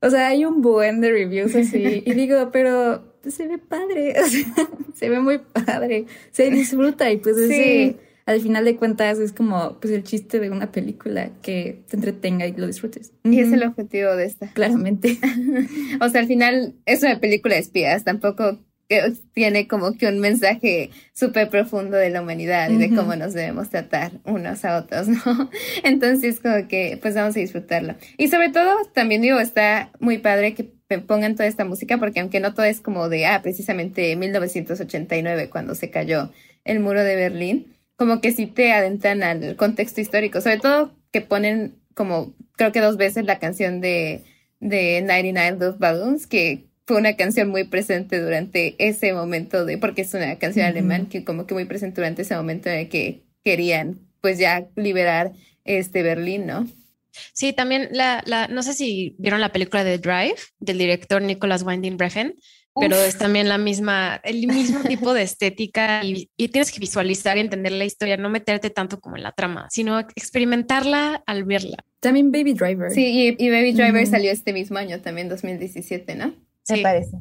O 0.00 0.10
sea, 0.10 0.28
hay 0.28 0.44
un 0.44 0.62
buen 0.62 1.00
de 1.00 1.10
reviews 1.10 1.54
así. 1.54 2.02
y 2.06 2.12
digo, 2.14 2.50
pero 2.52 3.04
se 3.26 3.48
ve 3.48 3.58
padre, 3.58 4.14
se 4.94 5.08
ve 5.08 5.20
muy 5.20 5.38
padre, 5.38 6.06
se 6.30 6.50
disfruta 6.50 7.10
y 7.10 7.18
pues 7.18 7.36
sí 7.48 7.96
al 8.26 8.40
final 8.40 8.64
de 8.64 8.76
cuentas 8.76 9.18
es 9.18 9.32
como 9.32 9.78
pues 9.80 9.92
el 9.92 10.04
chiste 10.04 10.40
de 10.40 10.50
una 10.50 10.70
película 10.72 11.30
que 11.42 11.82
te 11.88 11.96
entretenga 11.96 12.46
y 12.46 12.52
lo 12.52 12.66
disfrutes. 12.66 13.12
Y 13.24 13.40
es 13.40 13.52
el 13.52 13.62
objetivo 13.64 14.14
de 14.16 14.26
esta. 14.26 14.48
Claramente. 14.52 15.18
o 16.00 16.08
sea, 16.08 16.20
al 16.20 16.26
final 16.26 16.74
es 16.86 17.02
una 17.02 17.20
película 17.20 17.54
de 17.54 17.60
espías, 17.60 18.04
tampoco 18.04 18.58
tiene 19.32 19.66
como 19.68 19.92
que 19.96 20.06
un 20.06 20.18
mensaje 20.18 20.90
súper 21.12 21.48
profundo 21.48 21.96
de 21.96 22.10
la 22.10 22.22
humanidad 22.22 22.70
y 22.70 22.76
de 22.76 22.94
cómo 22.94 23.16
nos 23.16 23.32
debemos 23.32 23.70
tratar 23.70 24.12
unos 24.24 24.64
a 24.64 24.76
otros, 24.76 25.08
¿no? 25.26 25.50
Entonces, 25.82 26.40
como 26.40 26.68
que, 26.68 26.98
pues 27.00 27.14
vamos 27.14 27.36
a 27.36 27.40
disfrutarlo. 27.40 27.94
Y 28.18 28.28
sobre 28.28 28.50
todo, 28.50 28.70
también 28.92 29.22
digo, 29.22 29.38
está 29.38 29.90
muy 29.98 30.18
padre 30.18 30.54
que 30.54 30.70
pongan 31.06 31.36
toda 31.36 31.48
esta 31.48 31.64
música, 31.64 31.98
porque 31.98 32.20
aunque 32.20 32.40
no 32.40 32.54
todo 32.54 32.66
es 32.66 32.80
como 32.80 33.08
de, 33.08 33.26
ah, 33.26 33.40
precisamente 33.42 34.14
1989, 34.16 35.48
cuando 35.48 35.74
se 35.74 35.90
cayó 35.90 36.30
el 36.64 36.80
muro 36.80 37.02
de 37.02 37.16
Berlín, 37.16 37.71
como 37.96 38.20
que 38.20 38.32
sí 38.32 38.46
te 38.46 38.72
adentran 38.72 39.22
al 39.22 39.56
contexto 39.56 40.00
histórico, 40.00 40.40
sobre 40.40 40.58
todo 40.58 40.96
que 41.10 41.20
ponen 41.20 41.82
como 41.94 42.34
creo 42.56 42.72
que 42.72 42.80
dos 42.80 42.96
veces 42.96 43.24
la 43.24 43.38
canción 43.38 43.80
de, 43.80 44.24
de 44.60 45.00
99 45.02 45.58
Love 45.58 45.78
Balloons, 45.78 46.26
que 46.26 46.68
fue 46.86 46.98
una 46.98 47.16
canción 47.16 47.48
muy 47.48 47.64
presente 47.64 48.20
durante 48.20 48.74
ese 48.78 49.12
momento 49.12 49.64
de, 49.64 49.78
porque 49.78 50.02
es 50.02 50.14
una 50.14 50.38
canción 50.38 50.66
alemán 50.66 51.06
que 51.06 51.24
como 51.24 51.46
que 51.46 51.54
muy 51.54 51.64
presente 51.64 52.00
durante 52.00 52.22
ese 52.22 52.36
momento 52.36 52.68
en 52.68 52.80
el 52.80 52.88
que 52.88 53.24
querían 53.44 54.00
pues 54.20 54.38
ya 54.38 54.68
liberar 54.76 55.32
este 55.64 56.02
Berlín, 56.02 56.46
¿no? 56.46 56.66
Sí, 57.34 57.52
también 57.52 57.88
la, 57.92 58.22
la, 58.26 58.48
no 58.48 58.62
sé 58.62 58.72
si 58.72 59.16
vieron 59.18 59.40
la 59.40 59.52
película 59.52 59.84
de 59.84 59.98
Drive 59.98 60.36
del 60.60 60.78
director 60.78 61.20
Nicholas 61.20 61.62
Winding 61.62 61.98
Refn, 61.98 62.34
pero 62.74 62.96
es 62.96 63.18
también 63.18 63.48
la 63.48 63.58
misma, 63.58 64.20
el 64.24 64.46
mismo 64.46 64.80
tipo 64.80 65.12
de 65.14 65.22
estética 65.22 66.02
y, 66.04 66.28
tienes 66.48 66.72
que 66.72 66.80
visualizar 66.80 67.36
y 67.36 67.40
entender 67.40 67.72
la 67.72 67.84
historia, 67.84 68.16
no 68.16 68.30
meterte 68.30 68.70
tanto 68.70 69.00
como 69.00 69.16
en 69.16 69.22
la 69.22 69.32
trama, 69.32 69.68
sino 69.70 69.98
experimentarla 69.98 71.22
al 71.26 71.44
verla. 71.44 71.84
También 72.00 72.32
Baby 72.32 72.54
Driver. 72.54 72.90
Sí, 72.90 73.36
y, 73.38 73.50
Baby 73.50 73.72
Driver 73.72 74.06
salió 74.06 74.30
este 74.30 74.52
mismo 74.52 74.78
año, 74.78 75.00
también 75.00 75.28
2017, 75.28 76.14
¿no? 76.14 76.34
Sí. 76.62 76.74
Me 76.74 76.82
parece. 76.82 77.16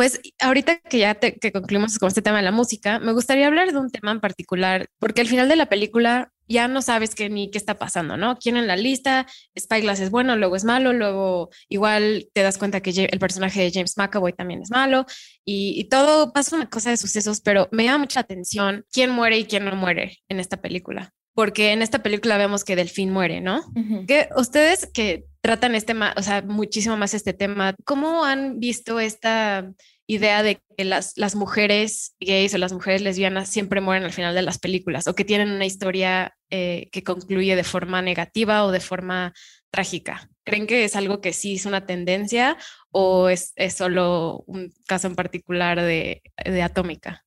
Pues 0.00 0.18
ahorita 0.38 0.78
que 0.78 0.98
ya 0.98 1.14
que 1.16 1.52
concluimos 1.52 1.98
con 1.98 2.08
este 2.08 2.22
tema 2.22 2.38
de 2.38 2.42
la 2.42 2.52
música, 2.52 2.98
me 3.00 3.12
gustaría 3.12 3.46
hablar 3.46 3.70
de 3.70 3.78
un 3.78 3.90
tema 3.90 4.12
en 4.12 4.20
particular, 4.20 4.86
porque 4.98 5.20
al 5.20 5.26
final 5.26 5.46
de 5.46 5.56
la 5.56 5.66
película 5.66 6.32
ya 6.48 6.68
no 6.68 6.80
sabes 6.80 7.14
qué 7.14 7.28
ni 7.28 7.50
qué 7.50 7.58
está 7.58 7.74
pasando, 7.74 8.16
¿no? 8.16 8.38
¿Quién 8.38 8.56
en 8.56 8.66
la 8.66 8.76
lista? 8.76 9.26
Spyglass 9.58 10.00
es 10.00 10.10
bueno, 10.10 10.36
luego 10.36 10.56
es 10.56 10.64
malo, 10.64 10.94
luego 10.94 11.50
igual 11.68 12.30
te 12.32 12.40
das 12.40 12.56
cuenta 12.56 12.80
que 12.80 13.08
el 13.12 13.18
personaje 13.18 13.60
de 13.60 13.72
James 13.74 13.98
McAvoy 13.98 14.32
también 14.32 14.62
es 14.62 14.70
malo 14.70 15.04
y, 15.44 15.86
todo 15.90 16.32
pasa 16.32 16.56
una 16.56 16.70
cosa 16.70 16.88
de 16.88 16.96
sucesos, 16.96 17.42
pero 17.42 17.68
me 17.70 17.84
llama 17.84 17.98
mucha 17.98 18.20
atención 18.20 18.86
quién 18.90 19.10
muere 19.10 19.36
y 19.36 19.44
quién 19.44 19.66
no 19.66 19.76
muere 19.76 20.16
en 20.30 20.40
esta 20.40 20.62
película. 20.62 21.12
Porque 21.34 21.72
en 21.72 21.82
esta 21.82 22.02
película 22.02 22.38
vemos 22.38 22.64
que 22.64 22.74
Delfín 22.74 23.10
muere, 23.10 23.42
¿no? 23.42 23.60
Que 24.08 24.30
ustedes 24.34 24.88
que 24.94 25.26
tratan 25.40 25.74
este, 25.74 25.94
o 26.16 26.22
sea, 26.22 26.42
muchísimo 26.42 26.96
más 26.96 27.14
este 27.14 27.32
tema, 27.32 27.74
¿cómo 27.84 28.24
han 28.24 28.60
visto 28.60 29.00
esta 29.00 29.72
idea 30.06 30.42
de 30.42 30.60
que 30.76 30.84
las, 30.84 31.16
las 31.16 31.36
mujeres 31.36 32.16
gays 32.20 32.52
o 32.54 32.58
las 32.58 32.72
mujeres 32.72 33.00
lesbianas 33.00 33.48
siempre 33.48 33.80
mueren 33.80 34.04
al 34.04 34.12
final 34.12 34.34
de 34.34 34.42
las 34.42 34.58
películas 34.58 35.06
o 35.06 35.14
que 35.14 35.24
tienen 35.24 35.52
una 35.52 35.66
historia 35.66 36.34
eh, 36.50 36.88
que 36.90 37.04
concluye 37.04 37.54
de 37.54 37.64
forma 37.64 38.02
negativa 38.02 38.64
o 38.64 38.72
de 38.72 38.80
forma 38.80 39.32
trágica. 39.70 40.28
¿Creen 40.44 40.66
que 40.66 40.84
es 40.84 40.96
algo 40.96 41.20
que 41.20 41.32
sí 41.32 41.54
es 41.54 41.66
una 41.66 41.86
tendencia 41.86 42.56
o 42.90 43.28
es, 43.28 43.52
es 43.54 43.74
solo 43.74 44.42
un 44.46 44.72
caso 44.88 45.06
en 45.06 45.14
particular 45.14 45.80
de, 45.80 46.22
de 46.44 46.62
Atómica? 46.62 47.24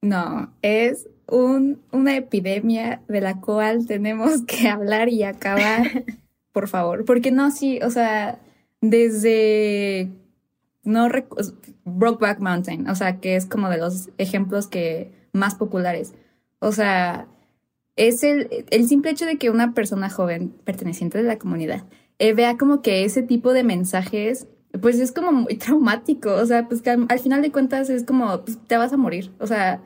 No, 0.00 0.52
es 0.62 1.06
un, 1.28 1.82
una 1.92 2.16
epidemia 2.16 3.02
de 3.08 3.20
la 3.20 3.40
cual 3.40 3.86
tenemos 3.86 4.42
que 4.46 4.68
hablar 4.68 5.08
y 5.08 5.22
acabar, 5.22 5.86
por 6.52 6.68
favor, 6.68 7.04
porque 7.04 7.30
no, 7.30 7.50
sí, 7.50 7.80
o 7.82 7.90
sea, 7.90 8.38
desde 8.80 10.10
no 10.84 11.08
Brokeback 11.84 12.40
Mountain, 12.40 12.88
o 12.88 12.94
sea, 12.94 13.20
que 13.20 13.36
es 13.36 13.46
como 13.46 13.68
de 13.70 13.78
los 13.78 14.10
ejemplos 14.18 14.66
que 14.66 15.12
más 15.32 15.54
populares. 15.54 16.14
O 16.58 16.72
sea, 16.72 17.26
es 17.96 18.22
el, 18.22 18.66
el 18.70 18.88
simple 18.88 19.10
hecho 19.10 19.26
de 19.26 19.36
que 19.36 19.50
una 19.50 19.74
persona 19.74 20.10
joven 20.10 20.54
perteneciente 20.64 21.18
de 21.18 21.24
la 21.24 21.38
comunidad 21.38 21.84
eh, 22.18 22.34
vea 22.34 22.56
como 22.56 22.82
que 22.82 23.04
ese 23.04 23.22
tipo 23.24 23.52
de 23.52 23.64
mensajes, 23.64 24.46
pues 24.80 25.00
es 25.00 25.10
como 25.10 25.32
muy 25.32 25.56
traumático. 25.56 26.32
O 26.34 26.46
sea, 26.46 26.68
pues 26.68 26.80
que 26.80 26.90
al, 26.90 27.18
final 27.18 27.42
de 27.42 27.50
cuentas 27.50 27.90
es 27.90 28.04
como, 28.04 28.44
pues, 28.44 28.58
te 28.66 28.76
vas 28.76 28.92
a 28.92 28.96
morir. 28.96 29.32
O 29.40 29.46
sea, 29.48 29.80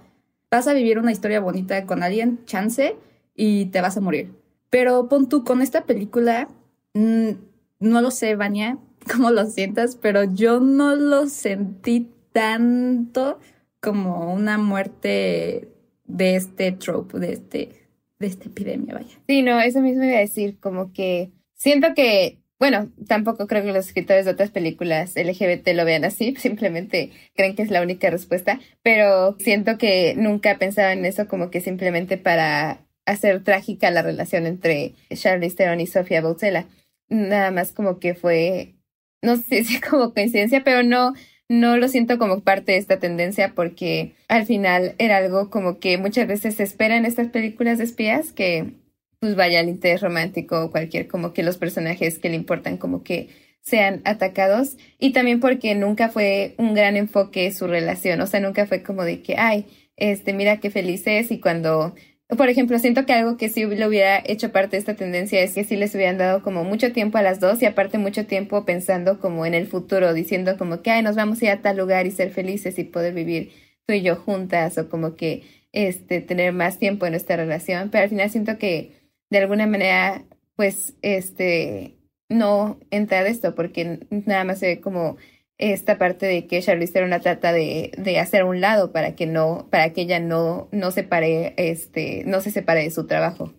vas 0.51 0.67
a 0.69 0.75
vivir 0.75 0.99
una 0.99 1.13
historia 1.13 1.41
bonita 1.41 1.87
con 1.87 2.03
alguien, 2.03 2.45
chance, 2.45 2.97
y 3.35 3.67
te 3.67 3.81
vas 3.81 3.97
a 3.97 4.03
morir. 4.03 4.35
Pero 4.69 5.09
pon 5.09 5.31
tú, 5.31 5.45
con 5.45 5.63
esta 5.63 5.85
película, 5.85 6.49
no 6.97 8.01
lo 8.01 8.11
sé, 8.11 8.37
Vania, 8.37 8.79
cómo 9.13 9.31
lo 9.31 9.47
sientas, 9.47 9.97
pero 9.97 10.25
yo 10.25 10.61
no 10.61 10.97
lo 10.97 11.29
sentí 11.29 12.11
tanto 12.33 13.39
como 13.81 14.33
una 14.35 14.59
muerte 14.59 15.69
de 16.05 16.37
este 16.37 16.73
trope, 16.73 17.19
de 17.19 17.33
este, 17.33 17.71
de 18.19 18.27
esta 18.27 18.47
epidemia, 18.47 18.95
vaya. 18.95 19.19
Sí, 19.29 19.43
no, 19.43 19.61
eso 19.61 19.81
mismo 19.81 20.05
iba 20.05 20.17
a 20.17 20.21
decir, 20.21 20.59
como 20.59 20.93
que 20.93 21.31
siento 21.55 21.95
que, 21.95 22.41
bueno, 22.59 22.91
tampoco 23.07 23.47
creo 23.47 23.63
que 23.63 23.73
los 23.73 23.87
escritores 23.87 24.25
de 24.25 24.33
otras 24.33 24.51
películas 24.51 25.15
LGBT 25.17 25.69
lo 25.75 25.85
vean 25.85 26.05
así, 26.05 26.35
simplemente 26.39 27.11
creen 27.35 27.55
que 27.55 27.63
es 27.63 27.71
la 27.71 27.83
única 27.83 28.11
respuesta, 28.11 28.61
pero 28.83 29.37
siento 29.39 29.79
que 29.79 30.15
nunca 30.17 30.59
pensaba 30.59 30.93
en 30.93 31.05
eso 31.05 31.29
como 31.29 31.51
que 31.51 31.61
simplemente 31.61 32.19
para 32.19 32.87
hacer 33.07 33.43
trágica 33.45 33.91
la 33.91 34.03
relación 34.03 34.47
entre 34.47 34.95
Charlize 35.15 35.57
Theron 35.57 35.81
y 35.81 35.87
Sofía 35.87 36.21
Boutella. 36.21 36.67
Nada 37.09 37.51
más 37.51 37.73
como 37.73 37.99
que 37.99 38.15
fue 38.15 38.77
no 39.23 39.37
sé 39.37 39.65
si 39.65 39.81
como 39.81 40.15
coincidencia, 40.15 40.65
pero 40.65 40.83
no, 40.83 41.15
no 41.49 41.77
lo 41.77 41.89
siento 41.89 42.19
como 42.19 42.41
parte 42.41 42.73
de 42.73 42.79
esta 42.79 42.99
tendencia 42.99 43.53
porque 43.55 44.15
al 44.29 44.47
final 44.47 44.95
era 44.99 45.19
algo 45.19 45.51
como 45.51 45.79
que 45.79 45.99
muchas 45.99 46.27
veces 46.27 46.57
se 46.57 46.63
espera 46.63 46.97
en 46.97 47.05
estas 47.05 47.29
películas 47.29 47.79
de 47.79 47.85
espías 47.85 48.33
que 48.33 48.73
pues 49.19 49.35
vaya 49.37 49.61
el 49.61 49.69
interés 49.69 50.03
romántico 50.03 50.63
o 50.63 50.71
cualquier 50.71 51.09
como 51.09 51.33
que 51.33 51.43
los 51.43 51.57
personajes 51.59 52.19
que 52.19 52.29
le 52.29 52.37
importan 52.37 52.77
como 52.77 53.03
que 53.03 53.29
sean 53.63 54.01
atacados. 54.05 54.77
Y 54.99 55.13
también 55.13 55.41
porque 55.41 55.75
nunca 55.75 56.09
fue 56.09 56.55
un 56.59 56.75
gran 56.75 56.97
enfoque 56.97 57.51
su 57.53 57.67
relación, 57.67 58.21
o 58.21 58.27
sea, 58.27 58.41
nunca 58.41 58.67
fue 58.67 58.83
como 58.83 59.03
de 59.05 59.23
que, 59.23 59.37
ay, 59.37 59.67
este, 59.97 60.33
mira 60.35 60.61
qué 60.61 60.71
feliz 60.71 61.07
es 61.07 61.31
y 61.31 61.41
cuando 61.41 61.95
por 62.29 62.49
ejemplo, 62.49 62.79
siento 62.81 63.07
que 63.07 63.13
algo 63.13 63.37
que 63.37 63.49
sí 63.49 63.65
lo 63.65 63.87
hubiera 63.87 64.21
hecho 64.25 64.51
parte 64.51 64.73
de 64.77 64.79
esta 64.79 64.97
tendencia 64.97 65.41
es 65.43 65.55
que 65.55 65.63
sí 65.65 65.77
les 65.77 65.95
hubieran 65.95 66.19
dado 66.19 66.43
como 66.43 66.65
mucho 66.65 66.93
tiempo 66.93 67.19
a 67.19 67.23
las 67.23 67.39
dos 67.39 67.63
y 67.63 67.67
aparte 67.67 67.99
mucho 67.99 68.27
tiempo 68.27 68.65
pensando 68.65 69.21
como 69.21 69.47
en 69.47 69.55
el 69.55 69.69
futuro, 69.69 70.13
diciendo 70.13 70.57
como 70.59 70.83
que, 70.83 70.91
ay, 70.91 71.03
nos 71.03 71.15
vamos 71.15 71.41
a 71.41 71.45
ir 71.45 71.51
a 71.53 71.63
tal 71.63 71.77
lugar 71.77 72.07
y 72.07 72.11
ser 72.11 72.31
felices 72.31 72.79
y 72.79 72.85
poder 72.85 73.15
vivir 73.15 73.53
tú 73.87 73.93
y 73.95 74.03
yo 74.03 74.17
juntas 74.17 74.77
o 74.79 74.89
como 74.89 75.15
que 75.15 75.45
este 75.73 76.21
tener 76.21 76.53
más 76.53 76.79
tiempo 76.79 77.07
en 77.07 77.13
nuestra 77.13 77.37
relación, 77.37 77.91
pero 77.91 78.05
al 78.05 78.11
final 78.11 78.31
siento 78.31 78.59
que 78.59 78.93
de 79.31 79.39
alguna 79.39 79.67
manera 79.67 80.25
pues 80.57 80.95
este 81.03 81.97
no 82.29 82.81
entra 82.91 83.23
de 83.23 83.31
esto 83.31 83.55
porque 83.55 84.01
nada 84.11 84.45
más 84.45 84.59
se 84.59 84.67
ve 84.67 84.81
como 84.81 85.17
esta 85.59 85.99
parte 85.99 86.27
de 86.27 86.47
que 86.47 86.61
Charlize 86.61 86.93
Theron 86.93 87.19
trata 87.21 87.53
de, 87.53 87.93
de 87.97 88.19
hacer 88.19 88.45
un 88.45 88.61
lado 88.61 88.93
para 88.93 89.15
que 89.15 89.27
no, 89.27 89.69
para 89.71 89.93
que 89.93 90.03
ella 90.03 90.21
no, 90.21 90.69
no 90.71 90.91
se 90.91 91.03
pare, 91.03 91.55
este, 91.57 92.25
no 92.27 92.41
se 92.41 92.51
separe 92.51 92.83
de 92.83 92.91
su 92.91 93.07
trabajo. 93.07 93.55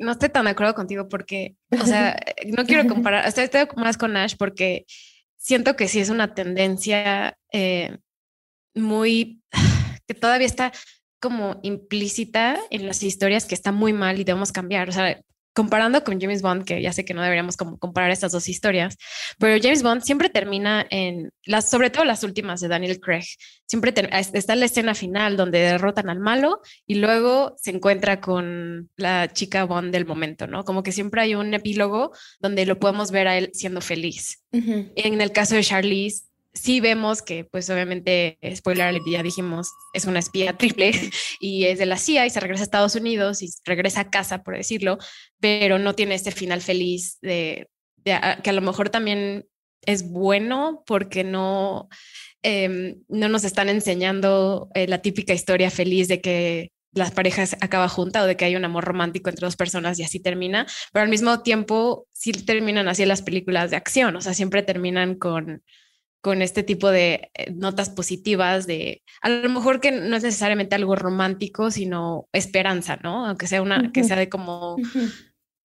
no 0.00 0.12
estoy 0.12 0.30
tan 0.30 0.44
de 0.44 0.50
acuerdo 0.50 0.74
contigo 0.74 1.08
porque, 1.08 1.56
o 1.70 1.86
sea, 1.86 2.18
no 2.46 2.64
quiero 2.64 2.88
comparar, 2.88 3.26
estoy, 3.26 3.44
estoy 3.44 3.66
más 3.76 3.96
con 3.96 4.16
Ash 4.16 4.34
porque 4.36 4.84
siento 5.36 5.76
que 5.76 5.88
sí 5.88 6.00
es 6.00 6.10
una 6.10 6.34
tendencia 6.34 7.38
eh, 7.52 7.98
muy, 8.74 9.42
que 10.08 10.14
todavía 10.14 10.46
está 10.46 10.72
como 11.20 11.60
implícita 11.62 12.58
en 12.70 12.86
las 12.86 13.02
historias 13.04 13.46
que 13.46 13.54
está 13.54 13.70
muy 13.70 13.92
mal 13.92 14.18
y 14.18 14.24
debemos 14.24 14.50
cambiar. 14.50 14.88
O 14.88 14.92
sea, 14.92 15.20
comparando 15.52 16.02
con 16.04 16.20
James 16.20 16.42
Bond, 16.42 16.64
que 16.64 16.80
ya 16.80 16.92
sé 16.92 17.04
que 17.04 17.14
no 17.14 17.22
deberíamos 17.22 17.56
como 17.56 17.78
comparar 17.78 18.10
estas 18.10 18.32
dos 18.32 18.48
historias, 18.48 18.96
pero 19.38 19.60
James 19.62 19.82
Bond 19.82 20.02
siempre 20.02 20.30
termina 20.30 20.86
en 20.90 21.30
las, 21.44 21.68
sobre 21.70 21.90
todo 21.90 22.04
las 22.04 22.24
últimas 22.24 22.60
de 22.60 22.68
Daniel 22.68 23.00
Craig, 23.00 23.26
siempre 23.66 23.94
está 24.32 24.56
la 24.56 24.64
escena 24.64 24.94
final 24.94 25.36
donde 25.36 25.58
derrotan 25.58 26.10
al 26.10 26.20
malo 26.20 26.60
y 26.86 26.96
luego 26.96 27.54
se 27.58 27.70
encuentra 27.70 28.20
con 28.20 28.90
la 28.96 29.32
chica 29.32 29.64
Bond 29.64 29.92
del 29.92 30.06
momento, 30.06 30.46
¿no? 30.46 30.64
Como 30.64 30.82
que 30.82 30.92
siempre 30.92 31.22
hay 31.22 31.34
un 31.34 31.54
epílogo 31.54 32.12
donde 32.40 32.66
lo 32.66 32.78
podemos 32.78 33.10
ver 33.10 33.28
a 33.28 33.36
él 33.38 33.50
siendo 33.52 33.80
feliz. 33.80 34.42
En 34.52 35.20
el 35.20 35.32
caso 35.32 35.54
de 35.54 35.62
Charlize, 35.64 36.24
sí 36.54 36.80
vemos 36.80 37.22
que, 37.22 37.44
pues 37.44 37.68
obviamente, 37.70 38.38
spoiler, 38.54 39.00
ya 39.10 39.22
dijimos, 39.22 39.70
es 39.94 40.04
una 40.04 40.18
espía 40.18 40.56
triple 40.56 40.92
y 41.40 41.64
es 41.64 41.78
de 41.78 41.86
la 41.86 41.96
CIA 41.96 42.26
y 42.26 42.30
se 42.30 42.40
regresa 42.40 42.62
a 42.62 42.64
Estados 42.64 42.94
Unidos 42.94 43.42
y 43.42 43.48
regresa 43.64 44.02
a 44.02 44.10
casa, 44.10 44.42
por 44.42 44.56
decirlo, 44.56 44.98
pero 45.40 45.78
no 45.78 45.94
tiene 45.94 46.14
este 46.14 46.30
final 46.30 46.60
feliz 46.60 47.18
de, 47.22 47.68
que 48.04 48.12
a 48.12 48.52
lo 48.52 48.60
mejor 48.60 48.90
también 48.90 49.46
es 49.84 50.08
bueno 50.08 50.82
porque 50.86 51.24
no, 51.24 51.88
em, 52.42 53.02
no 53.08 53.28
nos 53.28 53.44
están 53.44 53.68
enseñando 53.68 54.68
eh, 54.74 54.86
la 54.86 55.02
típica 55.02 55.32
historia 55.32 55.70
feliz 55.70 56.08
de 56.08 56.20
que 56.20 56.72
las 56.94 57.10
parejas 57.10 57.56
acaba 57.60 57.88
junta 57.88 58.22
o 58.22 58.26
de 58.26 58.36
que 58.36 58.44
hay 58.44 58.54
un 58.54 58.64
amor 58.64 58.84
romántico 58.84 59.30
entre 59.30 59.46
dos 59.46 59.56
personas 59.56 59.98
y 59.98 60.02
así 60.02 60.20
termina, 60.20 60.66
pero 60.92 61.04
al 61.04 61.08
mismo 61.08 61.42
tiempo 61.42 62.06
sí 62.12 62.32
terminan 62.32 62.86
así 62.88 63.06
las 63.06 63.22
películas 63.22 63.70
de 63.70 63.76
acción, 63.76 64.14
o 64.14 64.20
sea, 64.20 64.34
siempre 64.34 64.62
terminan 64.62 65.14
con 65.14 65.62
con 66.22 66.40
este 66.40 66.62
tipo 66.62 66.90
de 66.90 67.30
eh, 67.34 67.52
notas 67.52 67.90
positivas 67.90 68.66
de 68.66 69.02
a 69.20 69.28
lo 69.28 69.48
mejor 69.50 69.80
que 69.80 69.90
no 69.90 70.16
es 70.16 70.22
necesariamente 70.22 70.76
algo 70.76 70.96
romántico, 70.96 71.70
sino 71.70 72.28
esperanza, 72.32 72.98
¿no? 73.02 73.26
Aunque 73.26 73.48
sea 73.48 73.60
una, 73.60 73.92
que 73.92 74.04
sea 74.04 74.16
de 74.16 74.28
como 74.28 74.76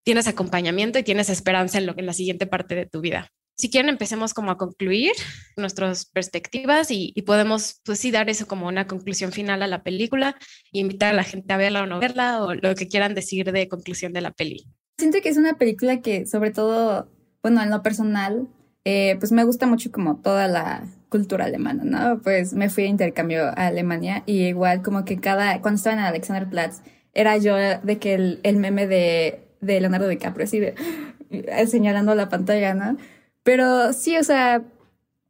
tienes 0.04 0.28
acompañamiento 0.28 1.00
y 1.00 1.04
tienes 1.04 1.30
esperanza 1.30 1.78
en 1.78 1.86
lo 1.86 1.94
que 1.94 2.02
en 2.02 2.08
la 2.08 2.14
siguiente 2.14 2.48
parte 2.48 2.76
de 2.76 2.86
tu 2.86 3.02
vida. 3.02 3.30
Si 3.56 3.70
quieren, 3.70 3.90
empecemos 3.90 4.34
como 4.34 4.52
a 4.52 4.58
concluir 4.58 5.14
nuestras 5.58 6.06
perspectivas 6.06 6.92
y, 6.92 7.14
podemos, 7.24 7.82
pues 7.84 8.00
sí, 8.00 8.12
dar 8.12 8.30
eso 8.30 8.48
como 8.48 8.68
una 8.68 8.88
conclusión 8.88 9.32
final 9.32 9.64
a 9.64 9.68
la 9.68 9.84
película 9.84 10.38
y 10.72 10.80
invitar 10.80 11.14
a 11.14 11.16
la 11.16 11.24
gente 11.24 11.54
a 11.54 11.58
verla 11.58 11.84
o 11.84 11.88
no 11.88 12.00
verla 12.00 12.44
o 12.44 12.54
lo 12.54 12.76
que 12.76 12.88
quieran 12.88 13.16
decir 13.16 13.52
de 13.52 13.68
conclusión 13.68 14.14
de 14.14 14.22
la 14.22 14.32
peli. 14.32 14.68
Siento 15.00 15.20
que 15.22 15.30
es 15.30 15.38
una 15.38 15.58
película 15.58 16.02
que, 16.02 16.26
sobre 16.26 16.52
todo, 16.52 17.12
bueno, 17.42 17.62
en 17.62 17.70
lo 17.70 17.84
personal, 17.84 18.48
eh, 18.90 19.18
pues 19.20 19.34
me 19.34 19.44
gusta 19.44 19.68
mucho 19.68 19.92
como 19.92 20.16
toda 20.16 20.48
la 20.48 20.88
cultura 21.10 21.44
alemana, 21.44 21.84
¿no? 21.84 22.22
Pues 22.22 22.54
me 22.54 22.70
fui 22.70 22.86
a 22.86 22.88
intercambio 22.88 23.48
a 23.48 23.68
Alemania 23.68 24.24
y 24.26 24.44
igual 24.46 24.82
como 24.82 25.04
que 25.04 25.20
cada, 25.20 25.62
cuando 25.62 25.76
estaba 25.76 25.98
en 25.98 26.04
Alexanderplatz, 26.04 26.84
era 27.14 27.36
yo 27.36 27.58
de 27.58 27.98
que 28.00 28.14
el, 28.14 28.40
el 28.44 28.56
meme 28.56 28.88
de, 28.88 29.42
de 29.60 29.82
Leonardo 29.82 30.08
DiCaprio, 30.08 30.46
así 30.46 30.62
de 30.62 30.76
señalando 31.68 32.16
la 32.16 32.30
pantalla, 32.30 32.76
¿no? 32.76 32.96
Pero 33.44 33.92
sí, 33.92 34.16
o 34.16 34.24
sea, 34.24 34.64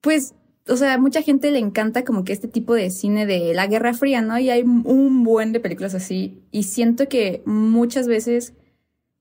pues 0.01 0.35
o 0.69 0.77
sea, 0.77 0.99
mucha 0.99 1.23
gente 1.23 1.49
le 1.49 1.57
encanta 1.57 2.05
como 2.05 2.25
que 2.25 2.33
este 2.33 2.47
tipo 2.47 2.75
de 2.75 2.91
cine 2.91 3.25
de 3.25 3.55
la 3.55 3.65
Guerra 3.65 3.95
Fría, 3.95 4.21
¿no? 4.21 4.37
Y 4.37 4.51
hay 4.51 4.61
un 4.61 5.23
buen 5.23 5.51
de 5.51 5.59
películas 5.59 5.95
así. 5.95 6.43
Y 6.51 6.63
siento 6.63 7.09
que 7.09 7.41
muchas 7.45 8.07
veces 8.07 8.53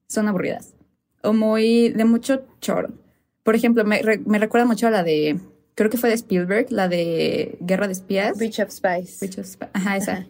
son 0.09 0.29
aburridas. 0.29 0.75
O 1.23 1.33
muy, 1.33 1.89
de 1.89 2.05
mucho 2.05 2.45
choro. 2.61 3.06
Por 3.47 3.55
ejemplo, 3.55 3.85
me, 3.85 4.03
me 4.27 4.41
recuerda 4.41 4.67
mucho 4.67 4.89
a 4.89 4.91
la 4.91 5.05
de, 5.05 5.39
creo 5.77 5.89
que 5.89 5.99
fue 5.99 6.09
de 6.09 6.17
Spielberg, 6.17 6.67
la 6.71 6.89
de 6.89 7.57
Guerra 7.61 7.87
de 7.87 7.93
Espías. 7.93 8.37
Bridge 8.37 8.59
of 8.59 8.73
Spies. 8.73 9.21
Bridge 9.21 9.39
of 9.39 9.47
Spies. 9.47 9.71
Ajá, 9.73 9.97
esa. 9.97 10.27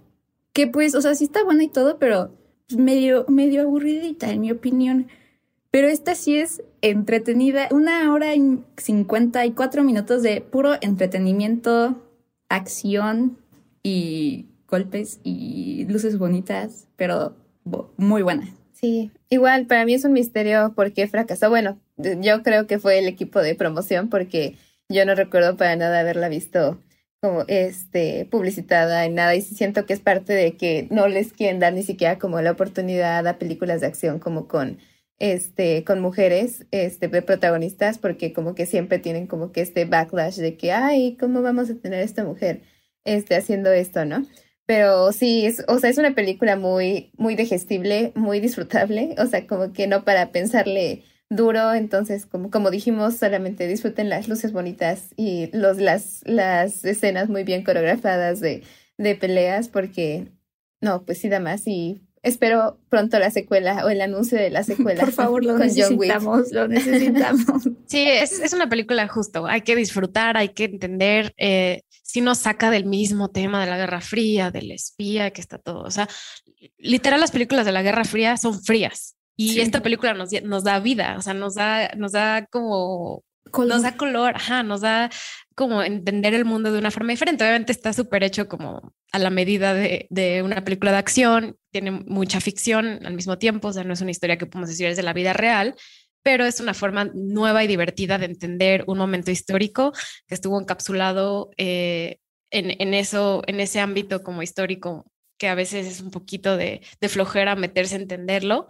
Que 0.52 0.66
pues, 0.66 0.94
o 0.94 1.00
sea, 1.00 1.14
sí 1.14 1.24
está 1.24 1.42
buena 1.42 1.64
y 1.64 1.68
todo, 1.68 1.98
pero 1.98 2.36
medio, 2.76 3.24
medio 3.28 3.62
aburridita, 3.62 4.30
en 4.30 4.42
mi 4.42 4.50
opinión. 4.50 5.08
Pero 5.70 5.88
esta 5.88 6.14
sí 6.14 6.36
es 6.36 6.62
entretenida, 6.82 7.68
una 7.70 8.12
hora 8.12 8.34
y 8.34 8.58
54 8.76 9.82
minutos 9.82 10.22
de 10.22 10.42
puro 10.42 10.74
entretenimiento, 10.82 11.96
acción 12.50 13.38
y 13.82 14.44
golpes 14.68 15.20
y 15.24 15.86
luces 15.88 16.18
bonitas, 16.18 16.86
pero 16.96 17.34
muy 17.96 18.20
buena. 18.20 18.54
Sí, 18.74 19.10
igual 19.30 19.66
para 19.66 19.86
mí 19.86 19.94
es 19.94 20.04
un 20.04 20.12
misterio 20.12 20.74
por 20.74 20.92
qué 20.92 21.08
fracasó. 21.08 21.48
Bueno, 21.48 21.78
yo 21.96 22.42
creo 22.42 22.66
que 22.66 22.78
fue 22.78 22.98
el 22.98 23.06
equipo 23.08 23.40
de 23.40 23.54
promoción 23.54 24.08
porque 24.08 24.56
yo 24.88 25.04
no 25.04 25.14
recuerdo 25.14 25.56
para 25.56 25.76
nada 25.76 26.00
haberla 26.00 26.28
visto 26.28 26.80
como 27.20 27.44
este 27.48 28.26
publicitada 28.30 29.04
en 29.04 29.14
nada. 29.14 29.34
Y 29.34 29.42
siento 29.42 29.86
que 29.86 29.94
es 29.94 30.00
parte 30.00 30.32
de 30.32 30.56
que 30.56 30.86
no 30.90 31.08
les 31.08 31.32
quieren 31.32 31.60
dar 31.60 31.72
ni 31.72 31.82
siquiera 31.82 32.18
como 32.18 32.40
la 32.40 32.52
oportunidad 32.52 33.26
a 33.26 33.38
películas 33.38 33.80
de 33.80 33.88
acción 33.88 34.18
como 34.18 34.48
con 34.48 34.78
este 35.18 35.82
con 35.84 36.00
mujeres 36.00 36.66
este 36.72 37.08
protagonistas 37.08 37.98
porque 37.98 38.34
como 38.34 38.54
que 38.54 38.66
siempre 38.66 38.98
tienen 38.98 39.26
como 39.26 39.50
que 39.50 39.62
este 39.62 39.86
backlash 39.86 40.36
de 40.36 40.58
que 40.58 40.72
ay 40.72 41.16
cómo 41.18 41.40
vamos 41.40 41.70
a 41.70 41.74
tener 41.76 42.00
esta 42.00 42.22
mujer 42.22 42.60
este 43.04 43.34
haciendo 43.34 43.72
esto 43.72 44.04
no 44.04 44.26
pero 44.66 45.12
sí 45.12 45.46
es 45.46 45.64
o 45.68 45.78
sea 45.78 45.90
es 45.90 45.98
una 45.98 46.14
película 46.14 46.56
muy 46.56 47.12
muy 47.16 47.36
digestible 47.36 48.12
muy 48.14 48.40
disfrutable. 48.40 49.14
O 49.18 49.26
sea 49.26 49.46
como 49.46 49.72
que 49.72 49.86
no 49.86 50.04
para 50.04 50.32
pensarle 50.32 51.04
duro, 51.28 51.74
entonces 51.74 52.26
como, 52.26 52.50
como 52.50 52.70
dijimos, 52.70 53.16
solamente 53.16 53.66
disfruten 53.66 54.08
las 54.08 54.28
luces 54.28 54.52
bonitas 54.52 55.08
y 55.16 55.50
los, 55.56 55.78
las, 55.78 56.20
las 56.24 56.84
escenas 56.84 57.28
muy 57.28 57.44
bien 57.44 57.64
coreografadas 57.64 58.40
de, 58.40 58.62
de 58.98 59.14
peleas, 59.14 59.68
porque 59.68 60.28
no, 60.80 61.04
pues 61.04 61.18
sí 61.18 61.28
da 61.28 61.40
más 61.40 61.66
y 61.66 62.02
espero 62.22 62.80
pronto 62.88 63.18
la 63.18 63.30
secuela 63.30 63.84
o 63.84 63.88
el 63.88 64.00
anuncio 64.00 64.38
de 64.38 64.50
la 64.50 64.62
secuela. 64.64 65.00
Por 65.00 65.12
favor, 65.12 65.44
lo 65.44 65.58
necesitamos, 65.58 66.52
lo 66.52 66.68
necesitamos. 66.68 67.68
Sí, 67.86 68.04
es, 68.08 68.40
es, 68.40 68.52
una 68.52 68.68
película 68.68 69.06
justo, 69.08 69.46
hay 69.46 69.62
que 69.62 69.76
disfrutar, 69.76 70.36
hay 70.36 70.50
que 70.50 70.64
entender, 70.64 71.32
eh, 71.36 71.82
si 72.02 72.20
nos 72.20 72.38
saca 72.38 72.70
del 72.70 72.84
mismo 72.84 73.30
tema 73.30 73.64
de 73.64 73.70
la 73.70 73.76
Guerra 73.76 74.00
Fría, 74.00 74.50
del 74.50 74.70
espía, 74.70 75.30
que 75.32 75.40
está 75.40 75.58
todo, 75.58 75.82
o 75.82 75.90
sea, 75.90 76.08
literal 76.78 77.20
las 77.20 77.30
películas 77.30 77.66
de 77.66 77.72
la 77.72 77.82
Guerra 77.82 78.04
Fría 78.04 78.36
son 78.36 78.62
frías, 78.62 79.15
y 79.36 79.60
esta 79.60 79.82
película 79.82 80.14
nos, 80.14 80.30
nos 80.42 80.64
da 80.64 80.80
vida, 80.80 81.16
o 81.18 81.22
sea, 81.22 81.34
nos 81.34 81.54
da, 81.54 81.90
nos 81.96 82.12
da 82.12 82.46
como 82.46 83.22
color. 83.50 83.74
nos 83.74 83.82
da 83.82 83.96
color, 83.96 84.36
ajá, 84.36 84.62
nos 84.62 84.80
da 84.80 85.10
como 85.54 85.82
entender 85.82 86.34
el 86.34 86.44
mundo 86.44 86.72
de 86.72 86.78
una 86.78 86.90
forma 86.90 87.12
diferente. 87.12 87.44
Obviamente 87.44 87.72
está 87.72 87.92
súper 87.92 88.24
hecho 88.24 88.48
como 88.48 88.94
a 89.12 89.18
la 89.18 89.30
medida 89.30 89.74
de, 89.74 90.06
de, 90.10 90.42
una 90.42 90.64
película 90.64 90.92
de 90.92 90.98
acción, 90.98 91.56
tiene 91.70 91.90
mucha 91.90 92.40
ficción 92.40 93.04
al 93.04 93.14
mismo 93.14 93.38
tiempo, 93.38 93.68
o 93.68 93.72
sea, 93.72 93.84
no 93.84 93.92
es 93.92 94.00
una 94.00 94.10
historia 94.10 94.38
que 94.38 94.46
podemos 94.46 94.68
decir 94.68 94.86
es 94.86 94.96
de 94.96 95.02
la 95.02 95.12
vida 95.12 95.32
real, 95.32 95.74
pero 96.22 96.44
es 96.44 96.60
una 96.60 96.74
forma 96.74 97.10
nueva 97.14 97.62
y 97.62 97.66
divertida 97.66 98.18
de 98.18 98.26
entender 98.26 98.84
un 98.86 98.98
momento 98.98 99.30
histórico 99.30 99.92
que 100.26 100.34
estuvo 100.34 100.60
encapsulado 100.60 101.50
eh, 101.56 102.18
en, 102.50 102.74
en, 102.80 102.94
eso, 102.94 103.42
en 103.46 103.60
ese 103.60 103.80
ámbito 103.80 104.22
como 104.22 104.42
histórico 104.42 105.06
que 105.38 105.48
a 105.48 105.54
veces 105.54 105.86
es 105.86 106.00
un 106.00 106.10
poquito 106.10 106.56
de, 106.56 106.80
de 107.00 107.08
flojera 107.08 107.54
meterse 107.54 107.94
a 107.94 107.98
entenderlo, 107.98 108.68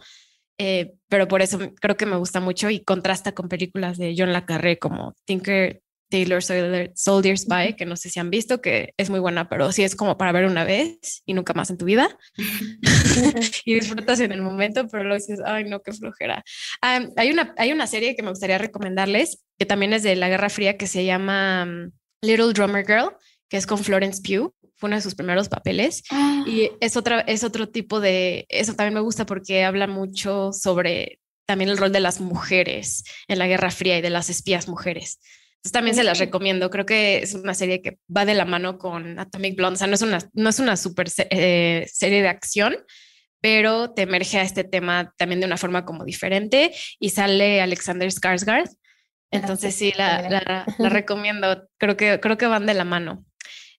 eh, 0.58 0.94
pero 1.08 1.28
por 1.28 1.42
eso 1.42 1.58
creo 1.80 1.96
que 1.96 2.06
me 2.06 2.16
gusta 2.16 2.40
mucho 2.40 2.70
y 2.70 2.80
contrasta 2.80 3.32
con 3.32 3.48
películas 3.48 3.98
de 3.98 4.14
John 4.16 4.32
Le 4.32 4.44
Carré 4.44 4.78
como 4.78 5.14
Tinker 5.24 5.82
Taylor 6.08 6.40
Soldier 6.42 7.38
Spy, 7.38 7.74
que 7.76 7.84
no 7.84 7.96
sé 7.96 8.10
si 8.10 8.20
han 8.20 8.30
visto, 8.30 8.60
que 8.60 8.94
es 8.96 9.10
muy 9.10 9.18
buena, 9.18 9.48
pero 9.48 9.72
sí 9.72 9.82
es 9.82 9.96
como 9.96 10.16
para 10.16 10.32
ver 10.32 10.46
una 10.46 10.64
vez 10.64 11.22
y 11.26 11.34
nunca 11.34 11.52
más 11.52 11.70
en 11.70 11.78
tu 11.78 11.84
vida. 11.84 12.16
y 13.64 13.74
disfrutas 13.74 14.20
en 14.20 14.32
el 14.32 14.42
momento, 14.42 14.86
pero 14.88 15.02
luego 15.02 15.16
dices, 15.16 15.40
ay, 15.44 15.64
no, 15.64 15.82
qué 15.82 15.92
flojera. 15.92 16.44
hay, 16.80 17.30
una, 17.30 17.54
hay 17.58 17.72
una 17.72 17.86
serie 17.86 18.14
que 18.14 18.22
me 18.22 18.30
gustaría 18.30 18.58
recomendarles, 18.58 19.44
que 19.58 19.66
también 19.66 19.92
es 19.92 20.02
de 20.02 20.16
la 20.16 20.28
Guerra 20.28 20.48
Fría, 20.48 20.76
que 20.76 20.86
se 20.86 21.04
llama 21.04 21.66
mm, 21.66 21.92
Little 22.22 22.52
Drummer 22.52 22.86
Girl, 22.86 23.16
que 23.48 23.56
es 23.56 23.66
con 23.66 23.78
Florence 23.78 24.22
Pugh 24.22 24.54
fue 24.76 24.88
uno 24.88 24.96
de 24.96 25.02
sus 25.02 25.14
primeros 25.14 25.48
papeles 25.48 26.02
ah. 26.10 26.44
y 26.46 26.70
es 26.80 26.96
otra 26.96 27.20
es 27.20 27.44
otro 27.44 27.68
tipo 27.68 28.00
de 28.00 28.46
eso 28.48 28.74
también 28.74 28.94
me 28.94 29.00
gusta 29.00 29.26
porque 29.26 29.64
habla 29.64 29.86
mucho 29.86 30.52
sobre 30.52 31.20
también 31.46 31.70
el 31.70 31.78
rol 31.78 31.92
de 31.92 32.00
las 32.00 32.20
mujeres 32.20 33.04
en 33.28 33.38
la 33.38 33.46
Guerra 33.46 33.70
Fría 33.70 33.98
y 33.98 34.02
de 34.02 34.10
las 34.10 34.28
espías 34.28 34.68
mujeres. 34.68 35.20
Entonces 35.56 35.72
también 35.72 35.96
se 35.96 36.04
las 36.04 36.18
recomiendo. 36.18 36.70
Creo 36.70 36.86
que 36.86 37.18
es 37.18 37.34
una 37.34 37.54
serie 37.54 37.80
que 37.82 37.98
va 38.14 38.24
de 38.24 38.34
la 38.34 38.44
mano 38.44 38.78
con 38.78 39.18
Atomic 39.18 39.56
Blonde. 39.56 39.74
O 39.74 39.78
sea, 39.78 39.86
no 39.86 39.94
es 39.94 40.02
una, 40.02 40.18
no 40.32 40.48
es 40.48 40.58
una 40.58 40.76
super 40.76 41.08
eh, 41.30 41.86
serie 41.90 42.22
de 42.22 42.28
acción, 42.28 42.76
pero 43.40 43.92
te 43.92 44.02
emerge 44.02 44.38
a 44.38 44.42
este 44.42 44.64
tema 44.64 45.14
también 45.16 45.40
de 45.40 45.46
una 45.46 45.56
forma 45.56 45.84
como 45.84 46.04
diferente 46.04 46.72
y 46.98 47.10
sale 47.10 47.60
Alexander 47.60 48.08
Skarsgård. 48.08 48.68
Entonces 49.30 49.74
sí, 49.74 49.92
la, 49.96 50.28
la, 50.28 50.66
la, 50.78 50.88
recomiendo. 50.88 51.68
Creo 51.78 51.96
que, 51.96 52.20
creo 52.20 52.36
que 52.36 52.46
van 52.46 52.66
de 52.66 52.74
la 52.74 52.84
mano. 52.84 53.24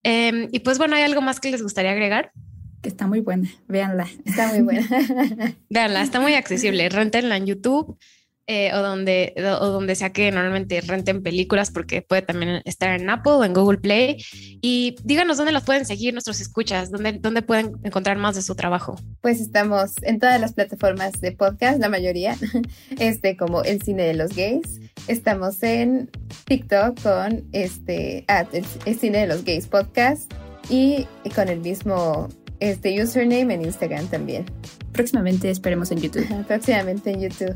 Em, 0.03 0.47
y 0.51 0.59
pues 0.59 0.77
bueno, 0.77 0.95
¿hay 0.95 1.03
algo 1.03 1.21
más 1.21 1.39
que 1.39 1.51
les 1.51 1.61
gustaría 1.61 1.91
agregar? 1.91 2.31
Que 2.81 2.89
está 2.89 3.07
muy 3.07 3.19
buena, 3.21 3.49
véanla. 3.67 4.07
Está 4.25 4.47
muy 4.53 4.61
buena. 4.63 4.87
véanla, 5.69 6.01
está 6.01 6.19
muy 6.19 6.33
accesible. 6.35 6.87
Rentenla 6.89 7.37
en 7.37 7.45
YouTube. 7.47 7.97
Eh, 8.49 8.71
o, 8.73 8.77
donde, 8.77 9.33
o 9.59 9.67
donde 9.67 9.93
sea 9.95 10.13
que 10.13 10.31
normalmente 10.31 10.79
renten 10.79 11.21
películas, 11.21 11.69
porque 11.69 12.01
puede 12.01 12.21
también 12.21 12.61
estar 12.63 12.97
en 12.97 13.09
Apple 13.09 13.33
o 13.33 13.43
en 13.43 13.53
Google 13.53 13.77
Play. 13.77 14.23
Y 14.61 14.95
díganos 15.03 15.35
dónde 15.35 15.51
los 15.51 15.63
pueden 15.63 15.85
seguir 15.85 16.13
nuestros 16.13 16.39
escuchas, 16.39 16.89
dónde, 16.89 17.11
dónde 17.19 17.41
pueden 17.41 17.73
encontrar 17.83 18.17
más 18.17 18.35
de 18.35 18.41
su 18.41 18.55
trabajo. 18.55 18.95
Pues 19.19 19.41
estamos 19.41 19.91
en 20.03 20.19
todas 20.19 20.39
las 20.39 20.53
plataformas 20.53 21.19
de 21.19 21.33
podcast, 21.33 21.81
la 21.81 21.89
mayoría, 21.89 22.37
este, 22.99 23.35
como 23.35 23.63
El 23.63 23.81
Cine 23.81 24.03
de 24.03 24.13
los 24.13 24.33
Gays. 24.33 24.79
Estamos 25.09 25.61
en 25.61 26.09
TikTok 26.45 27.01
con 27.01 27.43
este, 27.51 28.23
ah, 28.29 28.45
el, 28.53 28.97
Cine 28.97 29.19
de 29.19 29.27
los 29.27 29.43
Gays 29.43 29.67
podcast 29.67 30.31
y 30.69 31.05
con 31.35 31.49
el 31.49 31.59
mismo 31.59 32.29
este 32.61 33.03
username 33.03 33.55
en 33.55 33.65
Instagram 33.65 34.07
también. 34.07 34.45
Próximamente 34.97 35.51
esperemos 35.51 35.91
en 35.91 36.01
YouTube. 36.01 36.45
próximamente 36.47 37.11
en 37.11 37.21
YouTube. 37.21 37.55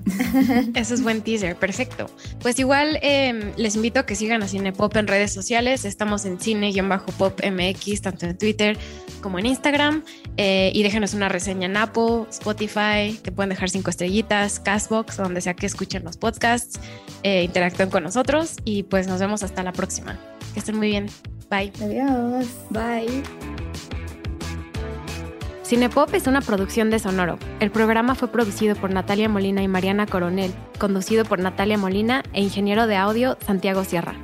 Eso 0.75 0.93
es 0.93 1.01
buen 1.01 1.21
teaser, 1.21 1.55
perfecto. 1.55 2.05
Pues 2.39 2.59
igual 2.59 2.99
em, 3.01 3.51
les 3.57 3.75
invito 3.75 3.99
a 3.99 4.05
que 4.05 4.15
sigan 4.15 4.43
a 4.43 4.47
Cinepop 4.47 4.95
en 4.95 5.07
redes 5.07 5.33
sociales. 5.33 5.83
Estamos 5.83 6.25
en 6.25 6.39
cine-pop 6.39 7.41
MX, 7.43 8.01
tanto 8.01 8.27
en 8.27 8.37
Twitter 8.37 8.77
como 9.21 9.39
en 9.39 9.47
Instagram. 9.47 10.03
Eh, 10.37 10.71
y 10.75 10.83
déjenos 10.83 11.15
una 11.15 11.29
reseña 11.29 11.65
en 11.65 11.77
Apple, 11.77 12.25
Spotify, 12.29 13.19
que 13.23 13.31
pueden 13.31 13.49
dejar 13.49 13.71
cinco 13.71 13.89
estrellitas, 13.89 14.59
Castbox, 14.59 15.17
donde 15.17 15.41
sea 15.41 15.55
que 15.55 15.65
escuchen 15.65 16.03
los 16.03 16.17
podcasts. 16.17 16.79
Eh, 17.23 17.43
interactúen 17.43 17.89
con 17.89 18.03
nosotros 18.03 18.57
y 18.65 18.83
pues 18.83 19.07
nos 19.07 19.19
vemos 19.19 19.41
hasta 19.41 19.63
la 19.63 19.73
próxima. 19.73 20.19
Que 20.53 20.59
estén 20.59 20.77
muy 20.77 20.89
bien. 20.89 21.07
Bye. 21.49 21.73
Adiós. 21.81 22.45
Bye. 22.69 23.23
Cinepop 25.72 26.13
es 26.13 26.28
una 26.28 26.41
producción 26.41 26.89
de 26.89 26.99
Sonoro. 26.99 27.39
El 27.61 27.72
programa 27.72 28.13
fue 28.13 28.28
producido 28.28 28.76
por 28.76 28.91
Natalia 28.91 29.30
Molina 29.30 29.63
y 29.63 29.69
Mariana 29.69 30.05
Coronel, 30.05 30.53
conducido 30.78 31.24
por 31.24 31.39
Natalia 31.39 31.78
Molina 31.78 32.24
e 32.34 32.41
ingeniero 32.41 32.88
de 32.88 32.97
audio 32.97 33.38
Santiago 33.39 33.86
Sierra. 33.86 34.15